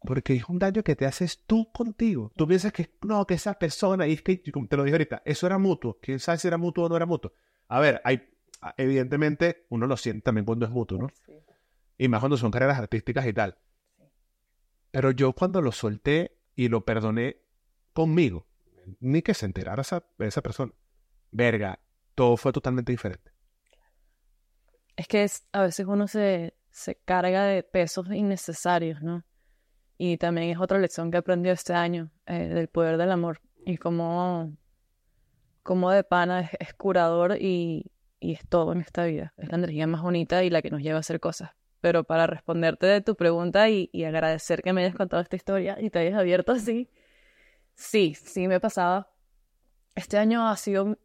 Porque 0.00 0.34
es 0.34 0.48
un 0.48 0.58
daño 0.58 0.82
que 0.82 0.96
te 0.96 1.06
haces 1.06 1.44
tú 1.46 1.70
contigo. 1.72 2.32
Tú 2.34 2.48
piensas 2.48 2.72
que 2.72 2.90
no, 3.02 3.24
que 3.26 3.34
esa 3.34 3.54
persona, 3.54 4.08
y 4.08 4.14
es 4.14 4.22
que, 4.22 4.42
como 4.50 4.66
te 4.66 4.76
lo 4.76 4.82
dije 4.82 4.94
ahorita, 4.94 5.22
eso 5.24 5.46
era 5.46 5.58
mutuo. 5.58 5.98
¿Quién 6.00 6.18
sabe 6.18 6.38
si 6.38 6.48
era 6.48 6.56
mutuo 6.56 6.86
o 6.86 6.88
no 6.88 6.96
era 6.96 7.06
mutuo? 7.06 7.32
A 7.68 7.78
ver, 7.78 8.00
hay, 8.02 8.28
evidentemente 8.76 9.66
uno 9.68 9.86
lo 9.86 9.96
siente 9.96 10.22
también 10.22 10.44
cuando 10.44 10.66
es 10.66 10.72
mutuo, 10.72 10.98
¿no? 10.98 11.08
Y 12.00 12.08
más 12.08 12.20
cuando 12.20 12.38
son 12.38 12.50
carreras 12.50 12.78
artísticas 12.78 13.26
y 13.26 13.34
tal. 13.34 13.58
Pero 14.90 15.10
yo 15.10 15.34
cuando 15.34 15.60
lo 15.60 15.70
solté 15.70 16.34
y 16.56 16.68
lo 16.68 16.82
perdoné 16.82 17.42
conmigo, 17.92 18.46
ni 19.00 19.20
que 19.20 19.34
se 19.34 19.44
enterara 19.44 19.82
esa, 19.82 20.02
esa 20.18 20.40
persona, 20.40 20.72
verga, 21.30 21.78
todo 22.14 22.38
fue 22.38 22.52
totalmente 22.52 22.90
diferente. 22.90 23.30
Es 24.96 25.08
que 25.08 25.24
es, 25.24 25.46
a 25.52 25.60
veces 25.60 25.84
uno 25.86 26.08
se, 26.08 26.54
se 26.70 26.94
carga 26.94 27.44
de 27.44 27.62
pesos 27.64 28.10
innecesarios, 28.10 29.02
¿no? 29.02 29.22
Y 29.98 30.16
también 30.16 30.48
es 30.48 30.58
otra 30.58 30.78
lección 30.78 31.10
que 31.10 31.18
aprendí 31.18 31.50
este 31.50 31.74
año, 31.74 32.10
eh, 32.24 32.46
del 32.46 32.68
poder 32.68 32.96
del 32.96 33.12
amor. 33.12 33.42
Y 33.66 33.76
cómo, 33.76 34.56
cómo 35.62 35.90
de 35.90 36.02
pana 36.02 36.40
es, 36.40 36.50
es 36.60 36.72
curador 36.72 37.36
y, 37.38 37.92
y 38.20 38.32
es 38.32 38.48
todo 38.48 38.72
en 38.72 38.80
esta 38.80 39.04
vida. 39.04 39.34
Es 39.36 39.50
la 39.50 39.58
energía 39.58 39.86
más 39.86 40.00
bonita 40.00 40.42
y 40.42 40.48
la 40.48 40.62
que 40.62 40.70
nos 40.70 40.80
lleva 40.80 40.96
a 40.96 41.00
hacer 41.00 41.20
cosas. 41.20 41.50
Pero 41.80 42.04
para 42.04 42.26
responderte 42.26 42.86
de 42.86 43.00
tu 43.00 43.16
pregunta 43.16 43.68
y, 43.70 43.88
y 43.92 44.04
agradecer 44.04 44.62
que 44.62 44.72
me 44.72 44.82
hayas 44.82 44.96
contado 44.96 45.22
esta 45.22 45.36
historia 45.36 45.78
y 45.80 45.90
te 45.90 46.00
hayas 46.00 46.18
abierto 46.18 46.52
así, 46.52 46.90
sí, 47.74 48.14
sí 48.14 48.48
me 48.48 48.60
pasaba. 48.60 49.10
Este 49.94 50.18
año 50.18 50.48
ha 50.48 50.56
sido 50.56 50.98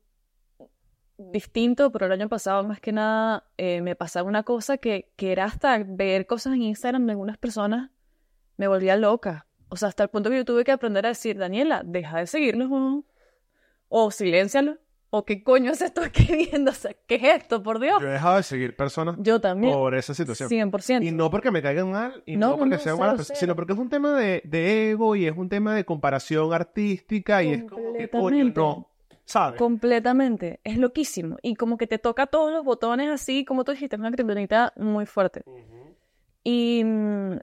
distinto, 1.18 1.92
pero 1.92 2.06
el 2.08 2.12
año 2.12 2.30
pasado 2.30 2.64
más 2.64 2.80
que 2.80 2.92
nada 2.92 3.46
eh, 3.58 3.82
me 3.82 3.96
pasaba 3.96 4.28
una 4.28 4.44
cosa 4.44 4.78
que, 4.78 5.12
que 5.16 5.32
era 5.32 5.46
hasta 5.46 5.82
ver 5.86 6.28
cosas 6.28 6.54
en 6.54 6.64
Instagram 6.64 7.06
de 7.06 7.12
algunas 7.14 7.38
personas 7.38 7.92
me 8.58 8.68
volvía 8.68 8.96
loca. 8.98 9.48
O 9.70 9.78
sea, 9.78 9.90
hasta 9.90 10.04
el 10.04 10.10
punto 10.10 10.30
que 10.30 10.38
yo 10.38 10.46
tuve 10.46 10.64
que 10.64 10.72
aprender 10.72 11.06
a 11.06 11.10
decir, 11.10 11.38
Daniela, 11.38 11.84
deja 11.86 12.20
de 12.20 12.28
seguirlos, 12.28 12.70
weón. 12.70 13.06
o 13.90 14.12
siléncialo, 14.12 14.78
o 15.18 15.26
qué 15.26 15.44
coño 15.44 15.72
es 15.72 15.82
esto 15.82 16.04
escribiendo, 16.04 16.72
o 16.72 16.74
sea, 16.74 16.96
¿qué 17.08 17.16
es 17.16 17.24
esto, 17.24 17.64
por 17.64 17.80
Dios? 17.80 18.02
Yo 18.02 18.08
he 18.08 18.12
dejado 18.12 18.38
de 18.38 18.44
seguir 18.44 18.76
personas 18.76 19.16
Yo 19.20 19.40
también, 19.40 19.74
por 19.74 19.96
esa 19.96 20.14
situación. 20.14 20.50
100%. 20.50 21.06
Y 21.06 21.12
no 21.12 21.30
porque 21.30 21.52
me 21.52 21.62
caigan 21.62 21.92
mal, 21.92 22.24
y 22.26 22.36
No, 22.36 22.52
no, 22.52 22.58
porque 22.58 22.76
no, 22.76 22.82
sean 22.82 23.00
malas 23.00 23.16
personas, 23.16 23.40
sino 23.40 23.56
porque 23.56 23.74
es 23.74 23.80
un 23.80 23.90
tema 23.90 24.18
de, 24.18 24.42
de 24.44 24.92
ego 24.92 25.16
y 25.16 25.26
es 25.28 25.38
un 25.38 25.50
tema 25.50 25.74
de 25.74 25.86
comparación 25.86 26.54
artística 26.54 27.44
y 27.44 27.54
es 27.54 27.64
como 27.64 27.94
que 27.94 28.10
coño, 28.10 28.52
no, 28.56 28.90
¿sabes? 29.26 29.58
Completamente, 29.58 30.60
es 30.64 30.78
loquísimo. 30.78 31.38
Y 31.42 31.56
como 31.56 31.78
que 31.78 31.88
te 31.88 31.98
toca 31.98 32.28
todos 32.28 32.52
los 32.52 32.64
botones 32.64 33.10
así, 33.10 33.46
como 33.46 33.64
tú 33.64 33.72
dijiste, 33.72 33.96
es 33.96 34.00
una 34.00 34.12
kriptonita 34.12 34.74
muy 34.76 35.06
fuerte. 35.06 35.44
Y 36.44 36.84
mm, 36.84 37.38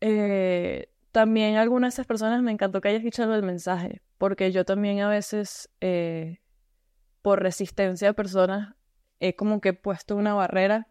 eh, 0.00 0.88
también 1.12 1.56
algunas 1.56 1.92
de 1.92 1.96
esas 1.96 2.06
personas 2.06 2.42
me 2.42 2.52
encantó 2.52 2.80
que 2.80 2.88
hayas 2.88 3.02
dicho 3.02 3.22
el 3.22 3.42
mensaje, 3.42 4.00
porque 4.18 4.52
yo 4.52 4.64
también 4.64 5.00
a 5.00 5.08
veces, 5.08 5.68
eh, 5.80 6.38
por 7.22 7.42
resistencia 7.42 8.08
de 8.08 8.14
personas, 8.14 8.74
he 9.18 9.34
como 9.34 9.60
que 9.60 9.72
puesto 9.72 10.16
una 10.16 10.34
barrera. 10.34 10.88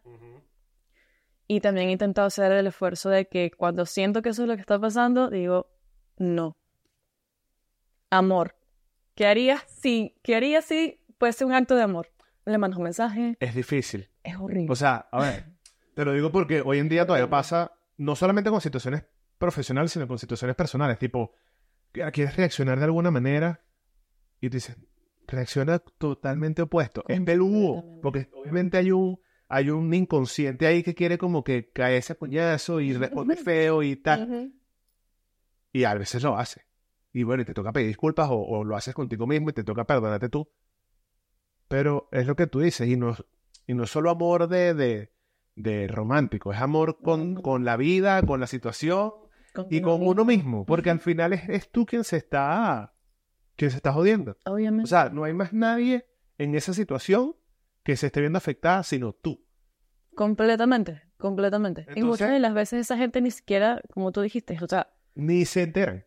Y 1.48 1.62
también 1.62 1.90
he 1.90 1.94
intentado 1.94 2.28
hacer 2.28 2.52
el 2.52 2.68
esfuerzo 2.68 3.10
de 3.10 3.28
que 3.28 3.50
cuando 3.50 3.86
siento 3.88 4.22
que 4.22 4.30
eso 4.30 4.44
es 4.44 4.48
lo 4.48 4.56
que 4.56 4.62
está 4.62 4.80
pasando, 4.80 5.30
digo, 5.30 5.68
no. 6.18 6.56
Amor. 8.12 8.56
¿Qué 9.16 9.26
harías 9.26 9.64
si, 9.68 10.16
qué 10.22 10.36
harías 10.36 10.66
si 10.66 11.02
puede 11.18 11.34
ser 11.34 11.48
un 11.48 11.54
acto 11.54 11.76
de 11.76 11.82
amor? 11.82 12.12
Le 12.46 12.58
mandas 12.58 12.78
un 12.78 12.84
mensaje. 12.84 13.36
Es 13.40 13.56
difícil. 13.56 14.10
Es 14.24 14.36
horrible. 14.38 14.72
O 14.72 14.76
sea, 14.76 15.08
a 15.12 15.22
ver, 15.22 15.46
te 15.96 16.06
lo 16.06 16.14
digo 16.14 16.32
porque 16.32 16.62
hoy 16.62 16.78
en 16.78 16.88
día 16.88 17.06
todavía 17.06 17.30
pasa, 17.30 17.74
no 17.98 18.16
solamente 18.16 18.52
con 18.52 18.62
situaciones 18.62 19.04
profesionales, 19.40 19.92
sino 19.92 20.08
con 20.08 20.20
situaciones 20.20 20.56
personales. 20.56 21.00
Tipo, 21.00 21.34
quieres 21.92 22.36
reaccionar 22.36 22.78
de 22.78 22.86
alguna 22.86 23.10
manera 23.10 23.62
y 24.40 24.50
te 24.50 24.58
dices, 24.58 24.78
reacciona 25.30 25.80
totalmente 25.80 26.62
opuesto. 26.62 27.04
Es 27.08 27.22
peludo, 27.22 28.00
porque 28.02 28.30
obviamente 28.34 28.78
hay 28.78 28.92
un, 28.92 29.20
hay 29.48 29.70
un 29.70 29.94
inconsciente 29.94 30.68
ahí 30.68 30.84
que 30.84 30.96
quiere 30.96 31.18
como 31.18 31.44
que 31.44 31.72
caerse 31.72 32.14
a 32.14 32.16
coñazo 32.18 32.80
y 32.82 32.94
responde 32.94 33.36
feo 33.38 33.84
y 33.84 33.96
tal. 33.96 34.24
Ujú. 34.24 34.54
Y 35.72 35.84
a 35.84 35.94
veces 35.94 36.24
lo 36.24 36.38
hace. 36.38 36.66
Y 37.14 37.24
bueno, 37.24 37.42
y 37.42 37.46
te 37.46 37.54
toca 37.54 37.72
pedir 37.72 37.88
disculpas 37.88 38.30
o, 38.30 38.38
o 38.38 38.64
lo 38.64 38.76
haces 38.76 38.94
contigo 38.94 39.26
mismo 39.28 39.50
y 39.50 39.54
te 39.54 39.64
toca 39.64 39.86
perdonarte 39.86 40.30
tú. 40.30 40.50
Pero 41.68 42.10
es 42.12 42.26
lo 42.26 42.36
que 42.36 42.48
tú 42.48 42.60
dices, 42.60 42.88
y 42.88 42.98
no, 42.98 43.16
y 43.68 43.76
no 43.76 43.84
es 43.84 43.92
solo 43.92 44.10
amor 44.10 44.48
de, 44.48 44.74
de, 44.74 45.12
de 45.56 45.88
romántico, 45.88 46.52
es 46.52 46.60
amor 46.60 47.00
con, 47.02 47.36
con 47.36 47.64
la 47.64 47.78
vida, 47.78 48.24
con 48.24 48.40
la 48.40 48.48
situación 48.48 49.12
y 49.70 49.82
con 49.82 50.06
uno 50.06 50.26
mismo, 50.26 50.66
porque 50.66 50.90
al 50.90 51.00
final 51.00 51.34
es, 51.34 51.48
es 51.48 51.72
tú 51.72 51.86
quien 51.86 52.04
se 52.04 52.18
está 52.18 52.94
quien 53.60 53.70
se 53.72 53.78
está 53.78 53.94
jodiendo. 53.94 54.36
Obviamente. 54.46 54.86
O 54.86 54.88
sea, 54.88 55.10
no 55.10 55.24
hay 55.26 55.34
más 55.34 55.54
nadie 55.54 56.08
en 56.40 56.56
esa 56.56 56.74
situación 56.74 57.36
que 57.84 57.96
se 57.98 58.08
esté 58.08 58.22
viendo 58.22 58.38
afectada, 58.38 58.82
sino 58.84 59.14
tú. 59.14 59.44
completamente, 60.16 61.02
completamente. 61.18 61.82
y 61.82 61.84
Entonces- 62.00 62.04
muchas 62.06 62.32
de 62.32 62.40
las 62.40 62.54
veces 62.54 62.82
esa 62.82 62.98
gente 62.98 63.22
ni 63.22 63.32
siquiera, 63.32 63.82
como 63.94 64.12
tú 64.12 64.22
dijiste, 64.22 64.58
o 64.62 64.68
sea, 64.68 64.90
Ni 65.16 65.46
se 65.46 65.64
enteran. 65.64 66.06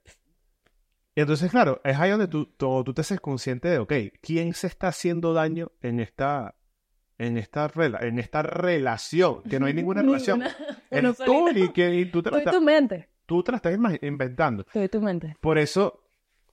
Y 1.15 1.21
entonces, 1.21 1.51
claro, 1.51 1.81
es 1.85 1.99
ahí 1.99 2.11
donde 2.11 2.29
tú, 2.29 2.47
tú, 2.47 2.83
tú 2.85 2.95
te 2.95 3.03
haces 3.03 3.21
consciente 3.21 3.69
de, 3.69 3.79
ok, 3.79 3.93
¿quién 4.23 4.55
se 4.55 4.67
está 4.67 4.89
haciendo 4.89 5.35
daño 5.35 5.71
en 5.83 6.01
esta, 6.01 6.55
en 7.19 7.37
esta, 7.37 7.69
rela- 7.71 8.03
en 8.03 8.19
esta 8.19 8.43
relación? 8.43 9.43
Que 9.43 9.61
no 9.61 9.67
hay 9.67 9.75
ninguna 9.75 10.01
relación. 10.03 10.43
Eres 10.91 11.19
tú 11.19 11.49
y, 11.51 11.69
que, 11.73 11.95
y 11.95 12.07
tú, 12.07 12.23
te 12.23 12.31
la 12.31 12.43
Soy 12.43 12.53
tu 12.53 12.61
mente. 12.63 13.11
tú 13.27 13.43
te 13.43 13.53
la 13.53 13.57
estás 13.57 13.79
inventando. 14.03 14.65
Soy 14.73 14.89
tu 14.89 15.03
mente. 15.03 15.37
Por 15.41 15.59
eso, 15.59 16.02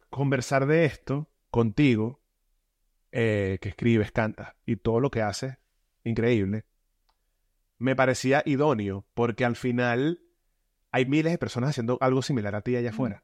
conversar 0.09 0.65
de 0.65 0.85
esto 0.85 1.29
contigo, 1.49 2.21
eh, 3.11 3.57
que 3.61 3.69
escribes, 3.69 4.11
cantas 4.11 4.55
y 4.65 4.75
todo 4.75 4.99
lo 4.99 5.11
que 5.11 5.21
haces, 5.21 5.57
increíble, 6.03 6.65
me 7.77 7.95
parecía 7.95 8.43
idóneo, 8.45 9.05
porque 9.13 9.45
al 9.45 9.55
final 9.55 10.21
hay 10.91 11.05
miles 11.05 11.31
de 11.31 11.37
personas 11.37 11.71
haciendo 11.71 11.97
algo 12.01 12.21
similar 12.21 12.55
a 12.55 12.61
ti 12.61 12.75
allá 12.75 12.89
afuera. 12.89 13.23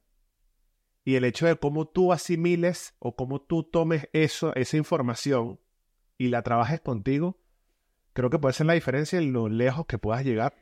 Y 1.04 1.16
el 1.16 1.26
hecho 1.26 1.46
de 1.46 1.56
cómo 1.56 1.88
tú 1.88 2.14
asimiles 2.14 2.96
o 3.00 3.16
cómo 3.16 3.42
tú 3.42 3.64
tomes 3.64 4.10
eso, 4.14 4.56
esa 4.56 4.78
información 4.78 5.60
y 6.18 6.30
la 6.30 6.42
trabajes 6.42 6.82
contigo, 6.82 7.38
creo 8.14 8.30
que 8.30 8.40
puede 8.40 8.54
ser 8.54 8.66
la 8.66 8.74
diferencia 8.74 9.20
en 9.20 9.34
lo 9.34 9.50
lejos 9.50 9.86
que 9.86 9.98
puedas 9.98 10.24
llegar 10.24 10.56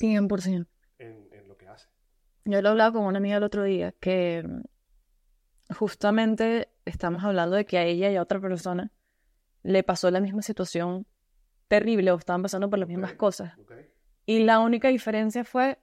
100%. 0.00 0.66
en, 0.98 1.28
en 1.30 1.48
lo 1.48 1.56
que 1.56 1.68
haces. 1.68 1.90
Yo 2.44 2.62
lo 2.62 2.70
hablaba 2.70 2.92
con 2.92 3.04
una 3.04 3.18
amiga 3.18 3.36
el 3.36 3.42
otro 3.42 3.62
día 3.62 3.92
que 4.00 4.42
justamente 5.70 6.68
estamos 6.84 7.24
hablando 7.24 7.56
de 7.56 7.64
que 7.64 7.78
a 7.78 7.84
ella 7.84 8.10
y 8.10 8.16
a 8.16 8.22
otra 8.22 8.40
persona 8.40 8.92
le 9.62 9.82
pasó 9.82 10.10
la 10.10 10.20
misma 10.20 10.42
situación 10.42 11.06
terrible 11.68 12.10
o 12.10 12.16
estaban 12.16 12.42
pasando 12.42 12.70
por 12.70 12.78
las 12.78 12.88
mismas 12.88 13.14
cosas. 13.14 13.52
Y 14.24 14.40
la 14.40 14.60
única 14.60 14.88
diferencia 14.88 15.44
fue 15.44 15.78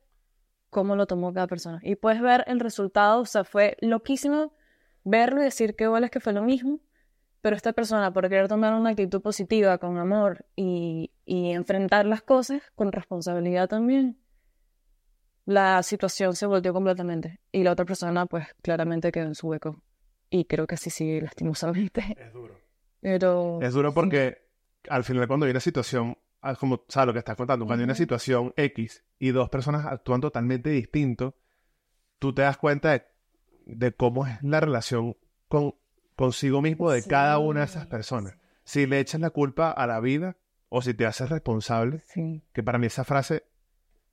cómo 0.69 0.95
lo 0.95 1.05
tomó 1.05 1.33
cada 1.33 1.47
persona. 1.47 1.79
Y 1.83 1.95
puedes 1.95 2.21
ver 2.21 2.43
el 2.47 2.59
resultado, 2.59 3.21
o 3.21 3.25
sea, 3.25 3.43
fue 3.43 3.77
loquísimo 3.81 4.53
verlo 5.03 5.41
y 5.41 5.45
decir 5.45 5.75
que 5.75 5.85
igual 5.85 6.03
es 6.03 6.11
que 6.11 6.19
fue 6.19 6.33
lo 6.33 6.41
mismo, 6.41 6.79
pero 7.41 7.55
esta 7.55 7.73
persona 7.73 8.11
por 8.11 8.27
querer 8.27 8.47
tomar 8.47 8.73
una 8.73 8.89
actitud 8.89 9.21
positiva, 9.21 9.77
con 9.77 9.97
amor 9.97 10.45
y, 10.55 11.11
y 11.25 11.51
enfrentar 11.51 12.05
las 12.05 12.23
cosas 12.23 12.61
con 12.73 12.91
responsabilidad 12.91 13.69
también, 13.69 14.17
la 15.45 15.83
situación 15.83 16.35
se 16.35 16.47
volteó 16.47 16.73
completamente. 16.73 17.39
Y 17.51 17.63
la 17.63 17.71
otra 17.71 17.85
persona, 17.85 18.25
pues, 18.25 18.47
claramente 18.61 19.11
quedó 19.11 19.25
en 19.27 19.35
su 19.35 19.47
hueco. 19.47 19.81
Y 20.29 20.45
creo 20.45 20.67
que 20.67 20.75
así 20.75 20.89
sigue 20.89 21.21
lastimosamente. 21.21 22.15
Es 22.19 22.33
duro. 22.33 22.55
Pero... 23.01 23.59
Es 23.61 23.73
duro 23.73 23.93
porque 23.93 24.39
al 24.89 25.03
final 25.03 25.27
cuando 25.27 25.45
hay 25.45 25.51
una 25.51 25.59
situación, 25.59 26.17
ah, 26.41 26.55
como 26.55 26.83
sabes 26.87 27.07
lo 27.07 27.13
que 27.13 27.19
estás 27.19 27.35
contando, 27.35 27.65
cuando 27.65 27.81
hay 27.81 27.85
una 27.85 27.95
situación 27.95 28.53
X 28.57 29.03
y 29.19 29.29
dos 29.31 29.49
personas 29.49 29.85
actúan 29.85 30.21
totalmente 30.21 30.69
distinto, 30.69 31.35
tú 32.19 32.33
te 32.33 32.41
das 32.41 32.57
cuenta 32.57 32.91
de, 32.91 33.05
de 33.65 33.91
cómo 33.93 34.25
es 34.25 34.41
la 34.41 34.59
relación 34.59 35.15
con 35.47 35.75
consigo 36.15 36.61
mismo 36.61 36.89
de 36.91 37.03
cada 37.03 37.37
una 37.39 37.59
de 37.61 37.65
esas 37.65 37.83
Sí, 37.83 37.89
personas. 37.89 38.37
Si 38.63 38.87
le 38.87 38.99
echas 38.99 39.19
la 39.21 39.29
culpa 39.29 39.69
a 39.69 39.85
la 39.85 39.99
vida 39.99 40.37
o 40.69 40.81
si 40.81 40.93
te 40.93 41.05
haces 41.05 41.29
responsable, 41.29 41.99
Sí. 42.07 42.41
que 42.53 42.63
para 42.63 42.79
mí 42.79 42.87
esa 42.87 43.03
frase, 43.03 43.43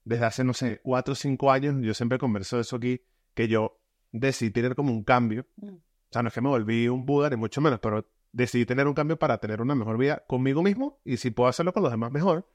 desde 0.04 0.24
hace, 0.26 0.44
no 0.44 0.52
sé, 0.52 0.80
cuatro 0.82 1.12
o 1.12 1.14
cinco 1.14 1.50
años, 1.52 1.76
yo 1.80 1.94
siempre 1.94 2.18
converso 2.18 2.56
de 2.56 2.62
eso 2.62 2.76
aquí, 2.76 3.02
que 3.34 3.48
yo 3.48 3.78
decidí 4.10 4.50
tener 4.50 4.74
como 4.74 4.92
un 4.92 5.04
cambio. 5.04 5.46
Mm. 5.56 5.76
O 6.12 6.14
sea, 6.14 6.20
no 6.20 6.28
es 6.28 6.34
que 6.34 6.42
me 6.42 6.50
volví 6.50 6.88
un 6.88 7.06
Buda, 7.06 7.30
ni 7.30 7.36
mucho 7.36 7.62
menos, 7.62 7.80
pero 7.80 8.06
decidí 8.32 8.66
tener 8.66 8.86
un 8.86 8.92
cambio 8.92 9.18
para 9.18 9.38
tener 9.38 9.62
una 9.62 9.74
mejor 9.74 9.96
vida 9.96 10.22
conmigo 10.26 10.62
mismo 10.62 11.00
y 11.06 11.16
si 11.16 11.30
puedo 11.30 11.48
hacerlo 11.48 11.72
con 11.72 11.82
los 11.82 11.90
demás 11.90 12.12
mejor. 12.12 12.46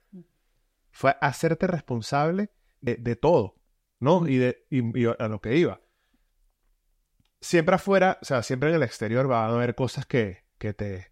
Fue 0.92 1.18
hacerte 1.22 1.66
responsable 1.66 2.52
de, 2.82 2.98
de 2.98 3.16
todo, 3.16 3.56
¿no? 4.00 4.28
Y, 4.28 4.38
de, 4.38 4.68
y, 4.70 5.02
y 5.02 5.08
a 5.08 5.28
lo 5.28 5.42
que 5.42 5.58
iba. 5.58 5.82
Siempre 7.42 7.74
afuera, 7.74 8.20
o 8.22 8.26
sea, 8.26 8.44
siempre 8.44 8.70
en 8.70 8.76
el 8.76 8.84
exterior 8.84 9.28
va 9.28 9.48
a 9.48 9.50
haber 9.50 9.74
cosas 9.74 10.06
que, 10.06 10.44
que 10.60 10.76
te 10.76 11.12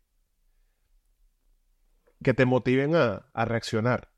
que 2.23 2.35
te 2.35 2.45
motiven 2.45 2.95
a, 2.95 3.25
a 3.33 3.45
reaccionar. 3.45 4.11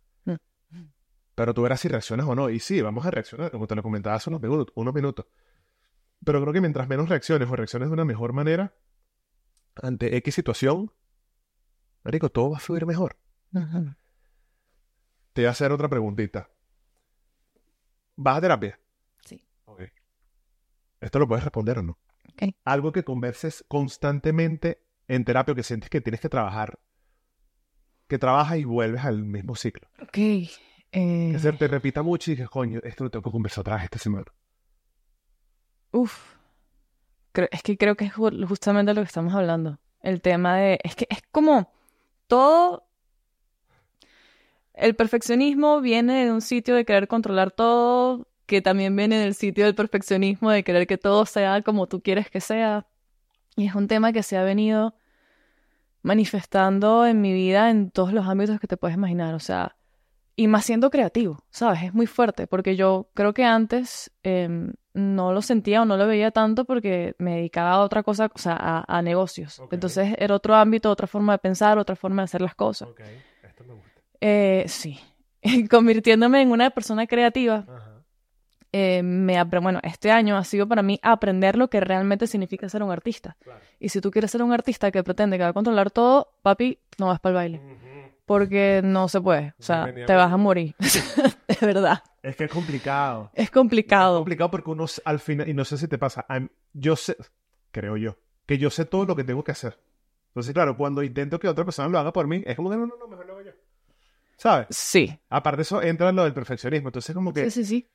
Pero 1.33 1.53
tú 1.53 1.61
verás 1.61 1.79
si 1.79 1.87
reaccionas 1.87 2.27
o 2.27 2.35
no. 2.35 2.49
Y 2.49 2.59
sí, 2.59 2.81
vamos 2.81 3.05
a 3.05 3.11
reaccionar, 3.11 3.51
como 3.51 3.67
te 3.67 3.75
lo 3.75 3.83
comentaba 3.83 4.17
hace 4.17 4.29
unos 4.29 4.41
minutos. 4.41 4.73
Unos 4.75 4.93
minutos. 4.93 5.27
Pero 6.23 6.41
creo 6.41 6.53
que 6.53 6.61
mientras 6.61 6.87
menos 6.87 7.09
reacciones 7.09 7.49
o 7.49 7.55
reacciones 7.55 7.89
de 7.89 7.93
una 7.93 8.05
mejor 8.05 8.33
manera 8.33 8.73
ante 9.81 10.15
X 10.17 10.35
situación, 10.35 10.91
Marico, 12.03 12.29
todo 12.29 12.51
va 12.51 12.57
a 12.57 12.61
fluir 12.61 12.85
mejor. 12.85 13.17
Ujú. 13.53 13.93
Te 15.33 15.41
voy 15.41 15.47
a 15.47 15.51
hacer 15.51 15.71
otra 15.71 15.87
preguntita. 15.89 16.49
¿Vas 18.15 18.37
a 18.37 18.41
terapia? 18.41 18.79
Sí. 19.25 19.43
Ok. 19.65 19.83
Esto 21.01 21.19
lo 21.19 21.27
puedes 21.27 21.43
responder 21.43 21.79
o 21.79 21.83
no. 21.83 21.99
Ok. 22.33 22.53
Algo 22.65 22.91
que 22.91 23.03
converses 23.03 23.63
constantemente 23.67 24.83
en 25.07 25.23
terapia 25.25 25.53
que 25.53 25.63
sientes 25.63 25.89
que 25.89 26.01
tienes 26.01 26.19
que 26.21 26.29
trabajar. 26.29 26.79
Que 28.07 28.17
trabajas 28.17 28.57
y 28.57 28.63
vuelves 28.63 29.03
al 29.05 29.23
mismo 29.23 29.55
ciclo. 29.55 29.87
Ok. 30.01 30.17
eh, 30.17 30.49
Que 30.91 31.39
se 31.39 31.53
te 31.53 31.67
repita 31.67 32.01
mucho 32.01 32.31
y 32.31 32.35
dices, 32.35 32.49
coño, 32.49 32.79
esto 32.83 33.03
lo 33.03 33.11
tengo 33.11 33.23
que 33.23 33.31
conversar 33.31 33.61
otra 33.61 33.75
vez 33.75 33.83
esta 33.83 33.99
semana. 33.99 34.25
Es 37.51 37.61
que 37.63 37.77
creo 37.77 37.95
que 37.95 38.05
es 38.05 38.13
ju- 38.13 38.47
justamente 38.47 38.93
lo 38.93 39.01
que 39.01 39.07
estamos 39.07 39.33
hablando. 39.33 39.77
El 40.01 40.21
tema 40.21 40.57
de. 40.57 40.79
Es 40.83 40.95
que 40.95 41.07
es 41.09 41.21
como 41.31 41.71
todo. 42.27 42.83
El 44.73 44.95
perfeccionismo 44.95 45.81
viene 45.81 46.25
de 46.25 46.31
un 46.31 46.41
sitio 46.41 46.75
de 46.75 46.85
querer 46.85 47.07
controlar 47.07 47.51
todo, 47.51 48.27
que 48.45 48.61
también 48.61 48.95
viene 48.95 49.17
del 49.17 49.33
sitio 49.33 49.65
del 49.65 49.73
perfeccionismo 49.75 50.51
de 50.51 50.63
querer 50.63 50.85
que 50.87 50.97
todo 50.97 51.25
sea 51.25 51.61
como 51.63 51.87
tú 51.87 52.01
quieres 52.01 52.29
que 52.29 52.41
sea. 52.41 52.85
Y 53.55 53.65
es 53.67 53.75
un 53.75 53.87
tema 53.87 54.13
que 54.13 54.21
se 54.23 54.37
ha 54.37 54.43
venido 54.43 54.93
manifestando 56.03 57.05
en 57.05 57.21
mi 57.21 57.33
vida 57.33 57.69
en 57.69 57.89
todos 57.91 58.13
los 58.13 58.27
ámbitos 58.27 58.59
que 58.59 58.67
te 58.67 58.77
puedes 58.77 58.95
imaginar. 58.97 59.33
O 59.33 59.39
sea, 59.39 59.75
y 60.35 60.47
más 60.47 60.65
siendo 60.65 60.91
creativo, 60.91 61.43
¿sabes? 61.49 61.83
Es 61.83 61.93
muy 61.93 62.05
fuerte, 62.05 62.45
porque 62.45 62.75
yo 62.75 63.09
creo 63.15 63.33
que 63.33 63.43
antes 63.43 64.11
em, 64.23 64.73
no 64.97 65.31
lo 65.31 65.43
sentía 65.43 65.83
o 65.83 65.85
no 65.85 65.95
lo 65.95 66.07
veía 66.07 66.31
tanto 66.31 66.65
porque 66.65 67.15
me 67.19 67.35
dedicaba 67.35 67.73
a 67.73 67.79
otra 67.81 68.01
cosa, 68.01 68.31
o 68.33 68.37
sea, 68.39 68.57
a, 68.59 68.97
a 68.97 69.01
negocios. 69.03 69.61
Entonces 69.69 70.15
era 70.17 70.33
otro 70.33 70.55
ámbito, 70.55 70.89
otra 70.89 71.05
forma 71.05 71.33
de 71.33 71.37
pensar, 71.37 71.77
otra 71.77 71.95
forma 71.95 72.23
de 72.23 72.25
hacer 72.25 72.41
las 72.41 72.55
cosas. 72.55 72.89
Ok, 72.89 73.01
esto 73.43 73.63
me 73.63 73.73
gusta. 73.75 74.01
Eh, 74.19 74.65
sí, 74.67 74.99
convirtiéndome 75.69 76.41
en 76.41 76.51
una 76.51 76.71
persona 76.71 77.05
creativa, 77.05 77.65
Ajá. 77.67 78.01
eh, 78.71 79.03
me 79.03 79.41
bueno, 79.43 79.79
este 79.83 80.09
año 80.09 80.35
ha 80.35 80.43
sido 80.43 80.67
para 80.67 80.81
mí 80.81 80.99
aprender 81.03 81.57
lo 81.59 81.69
que 81.69 81.79
realmente 81.79 82.25
significa 82.25 82.67
ser 82.67 82.81
un 82.81 82.89
artista. 82.89 83.37
Claro. 83.43 83.59
Y 83.79 83.89
si 83.89 84.01
tú 84.01 84.09
quieres 84.09 84.31
ser 84.31 84.41
un 84.41 84.51
artista 84.51 84.89
que 84.89 85.03
pretende 85.03 85.37
que 85.37 85.43
va 85.43 85.49
a 85.49 85.53
controlar 85.53 85.91
todo, 85.91 86.33
papi, 86.41 86.79
no 86.97 87.05
vas 87.07 87.19
para 87.19 87.31
el 87.31 87.35
baile. 87.35 87.77
Porque 88.27 88.81
no 88.83 89.07
se 89.07 89.21
puede. 89.21 89.53
O 89.57 89.63
sea, 89.63 89.91
te 89.91 90.13
vas 90.13 90.31
a 90.31 90.37
morir. 90.37 90.75
de 91.47 91.65
verdad. 91.65 92.03
Es 92.21 92.35
que 92.35 92.43
es 92.43 92.51
complicado. 92.51 93.31
Es 93.33 93.45
Es 93.45 93.51
complicado. 93.51 94.17
complicado 94.17 94.51
porque 94.51 94.69
uno 94.69 94.85
al 95.05 95.19
final, 95.19 95.47
y 95.49 95.53
no 95.53 95.63
sé 95.65 95.77
si 95.77 95.87
te 95.87 95.97
pasa, 95.97 96.25
yo 96.73 96.95
sé, 96.97 97.15
creo 97.71 97.95
yo, 97.97 98.17
que 98.45 98.57
yo 98.57 98.69
sé 98.69 98.83
todo 98.85 99.05
lo 99.05 99.15
que 99.15 99.23
tengo 99.23 99.43
que 99.45 99.53
hacer. 99.53 99.79
Entonces, 100.27 100.53
claro, 100.53 100.75
cuando 100.77 101.01
intento 101.03 101.39
que 101.39 101.47
otra 101.47 101.63
persona 101.63 101.87
lo 101.87 101.97
haga 101.99 102.11
por 102.13 102.27
mí, 102.27 102.43
es 102.45 102.55
como 102.57 102.69
que 102.69 102.75
no, 102.75 102.85
no, 102.85 102.95
no, 102.97 103.07
mejor 103.07 103.25
lo 103.25 103.33
hago 103.33 103.41
yo. 103.43 103.51
¿sabes? 104.35 104.67
Sí. 104.69 105.17
Aparte 105.29 105.55
de 105.57 105.61
eso, 105.63 105.81
entra 105.81 106.11
lo 106.11 106.23
del 106.25 106.33
perfeccionismo. 106.33 106.89
Entonces, 106.89 107.15
como 107.15 107.31
que, 107.33 107.49
Sí, 107.49 107.63
sí, 107.63 107.65
sí. 107.65 107.87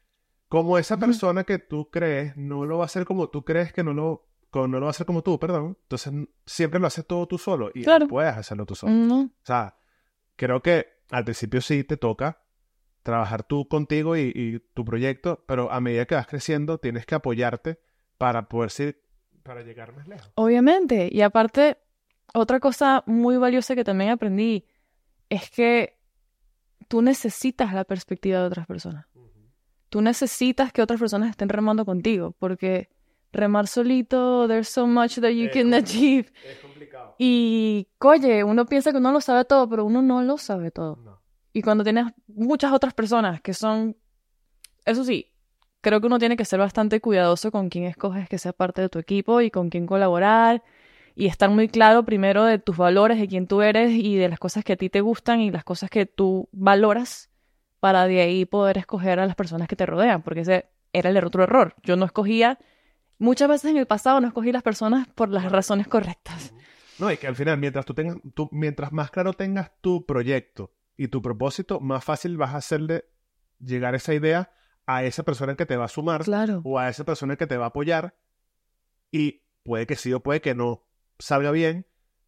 como 0.49 0.79
esa 0.79 0.97
persona 0.97 1.45
que 1.45 1.59
tú 1.59 1.91
crees 1.91 2.37
no 2.39 2.65
lo 2.65 2.79
va 2.79 2.85
a 2.85 2.87
hacer 2.87 3.05
como 3.05 3.29
tú 3.29 3.45
crees 3.45 3.73
que 3.73 3.85
no 3.85 3.93
lo, 3.93 4.27
no 4.55 4.67
lo 4.67 4.81
va 4.81 4.87
a 4.87 4.91
hacer 4.91 5.07
como 5.07 5.23
tú, 5.23 5.39
perdón. 5.39 5.77
Entonces, 5.83 6.11
siempre 6.47 6.81
lo 6.81 6.87
haces 6.87 7.07
todo 7.07 7.29
tú 7.29 7.37
solo 7.39 7.71
y 7.75 7.85
Claro. 7.85 8.09
puedes 8.09 8.35
hacerlo 8.35 8.65
tú 8.67 8.75
solo. 8.75 8.93
No. 8.93 9.21
O 9.21 9.31
sea, 9.45 9.77
creo 10.37 10.63
que 10.63 10.87
al 11.11 11.25
principio 11.25 11.61
sí 11.61 11.85
te 11.85 11.97
toca 11.97 12.43
trabajar 13.03 13.43
tú 13.43 13.67
contigo 13.69 14.17
y, 14.17 14.33
y 14.35 14.59
tu 14.75 14.85
proyecto, 14.85 15.45
pero 15.47 15.71
a 15.73 15.81
medida 15.81 16.07
que 16.07 16.15
vas 16.15 16.27
creciendo 16.27 16.79
tienes 16.79 17.05
que 17.07 17.15
apoyarte 17.17 17.81
para 18.19 18.49
poder 18.49 18.71
ser, 18.71 19.03
para 19.43 19.63
llegar 19.63 19.93
más 19.95 20.07
lejos. 20.07 20.31
Obviamente. 20.37 21.09
Y 21.11 21.21
aparte, 21.23 21.79
otra 22.33 22.61
cosa 22.61 23.03
muy 23.07 23.37
valiosa 23.37 23.75
que 23.75 23.83
también 23.85 24.11
aprendí 24.11 24.65
es 25.29 25.51
que 25.51 25.99
tú 26.89 27.03
necesitas 27.03 27.75
la 27.75 27.85
perspectiva 27.85 28.39
de 28.41 28.47
otras 28.47 28.67
personas. 28.67 29.07
Tú 29.89 30.01
necesitas 30.01 30.73
que 30.73 30.81
otras 30.81 31.01
personas 31.01 31.31
estén 31.31 31.49
remando 31.51 31.85
contigo, 31.85 32.35
porque 32.39 32.89
remar 33.33 33.67
solito, 33.67 34.47
there's 34.47 34.69
so 34.69 34.87
much 34.87 35.19
that 35.19 35.31
you 35.31 35.47
Es 35.47 35.53
can 35.53 35.71
complicado. 35.71 35.77
achieve. 35.83 36.33
Y, 37.25 37.87
oye, 38.01 38.43
uno 38.43 38.67
piensa 38.67 38.91
que 38.91 38.99
uno 38.99 39.13
lo 39.13 39.21
sabe 39.21 39.45
todo, 39.45 39.69
pero 39.69 39.85
uno 39.85 40.03
no 40.03 40.23
lo 40.23 40.39
sabe 40.39 40.73
todo. 40.73 40.97
No. 40.97 41.23
Y 41.53 41.63
cuando 41.63 41.85
tienes 41.85 42.07
muchas 42.27 42.73
otras 42.73 42.95
personas 42.95 43.41
que 43.41 43.55
son, 43.55 43.97
eso 44.85 45.05
sí, 45.05 45.33
creo 45.81 46.01
que 46.01 46.09
uno 46.09 46.19
tiene 46.19 46.37
que 46.37 46.45
ser 46.45 46.59
bastante 46.59 47.01
cuidadoso 47.01 47.53
con 47.53 47.69
quién 47.69 47.85
escoges 47.85 48.29
que 48.29 48.39
sea 48.39 48.53
parte 48.53 48.81
de 48.81 48.89
tu 48.89 48.99
equipo 48.99 49.41
y 49.41 49.53
con 49.53 49.71
quién 49.71 49.87
colaborar 49.87 50.65
y 51.15 51.29
estar 51.29 51.49
muy 51.49 51.69
claro 51.69 52.05
primero 52.05 52.45
de 52.45 52.59
tus 52.59 52.77
valores, 52.77 53.21
de 53.21 53.29
quién 53.29 53.47
tú 53.47 53.63
eres 53.63 53.93
y 53.93 54.17
de 54.17 54.29
las 54.29 54.41
cosas 54.41 54.65
que 54.65 54.73
a 54.73 54.77
ti 54.77 54.91
te 54.91 55.01
gustan 55.01 55.41
y 55.41 55.53
las 55.53 55.63
cosas 55.63 55.91
que 55.91 56.07
tú 56.07 56.49
valoras 56.51 57.31
para 57.79 58.09
de 58.09 58.21
ahí 58.21 58.47
poder 58.47 58.79
escoger 58.79 59.21
a 59.21 59.27
las 59.27 59.37
personas 59.37 59.69
que 59.69 59.77
te 59.77 59.87
rodean, 59.87 60.23
porque 60.23 60.41
ese 60.41 60.67
era 60.93 61.11
el 61.11 61.25
otro 61.25 61.45
error. 61.45 61.77
Yo 61.85 61.95
no 61.95 62.05
escogía, 62.05 62.59
muchas 63.21 63.49
veces 63.49 63.71
en 63.71 63.77
el 63.77 63.87
pasado 63.87 64.21
no 64.21 64.27
escogí 64.27 64.51
las 64.51 64.65
personas 64.65 65.07
por 65.07 65.29
las 65.29 65.53
razones 65.53 65.87
correctas. 65.87 66.53
No, 67.03 67.13
y 67.13 67.17
que 67.17 67.27
al 67.27 67.35
final, 67.37 67.59
mientras 67.59 67.85
tú 67.85 67.95
tengas, 67.95 68.17
tú, 68.35 68.49
mientras 68.53 68.93
más 68.93 69.11
claro 69.11 69.33
tengas 69.33 69.73
tu 69.81 70.07
proyecto 70.07 70.73
y 70.97 71.09
tu 71.09 71.21
propósito, 71.21 71.81
más 71.81 72.05
fácil 72.05 72.37
vas 72.37 72.55
a 72.55 72.59
hacerle 72.59 73.05
llegar 73.59 73.95
esa 73.95 74.15
idea 74.15 74.53
a 74.87 75.05
esa 75.05 75.23
persona 75.23 75.55
que 75.57 75.67
te 75.67 75.77
va 75.77 75.85
a 75.87 75.89
sumar 75.89 76.23
Claro. 76.25 76.61
o 76.65 76.79
a 76.79 76.89
esa 76.89 77.05
persona 77.05 77.37
que 77.37 77.47
te 77.47 77.57
va 77.57 77.65
a 77.67 77.69
apoyar 77.69 78.15
y 79.11 79.43
puede 79.65 79.87
que 79.87 79.97
sí 79.97 80.13
o 80.13 80.21
puede 80.23 80.41
que 80.41 80.55
no 80.55 80.85
salga 81.19 81.51
bien, 81.51 81.87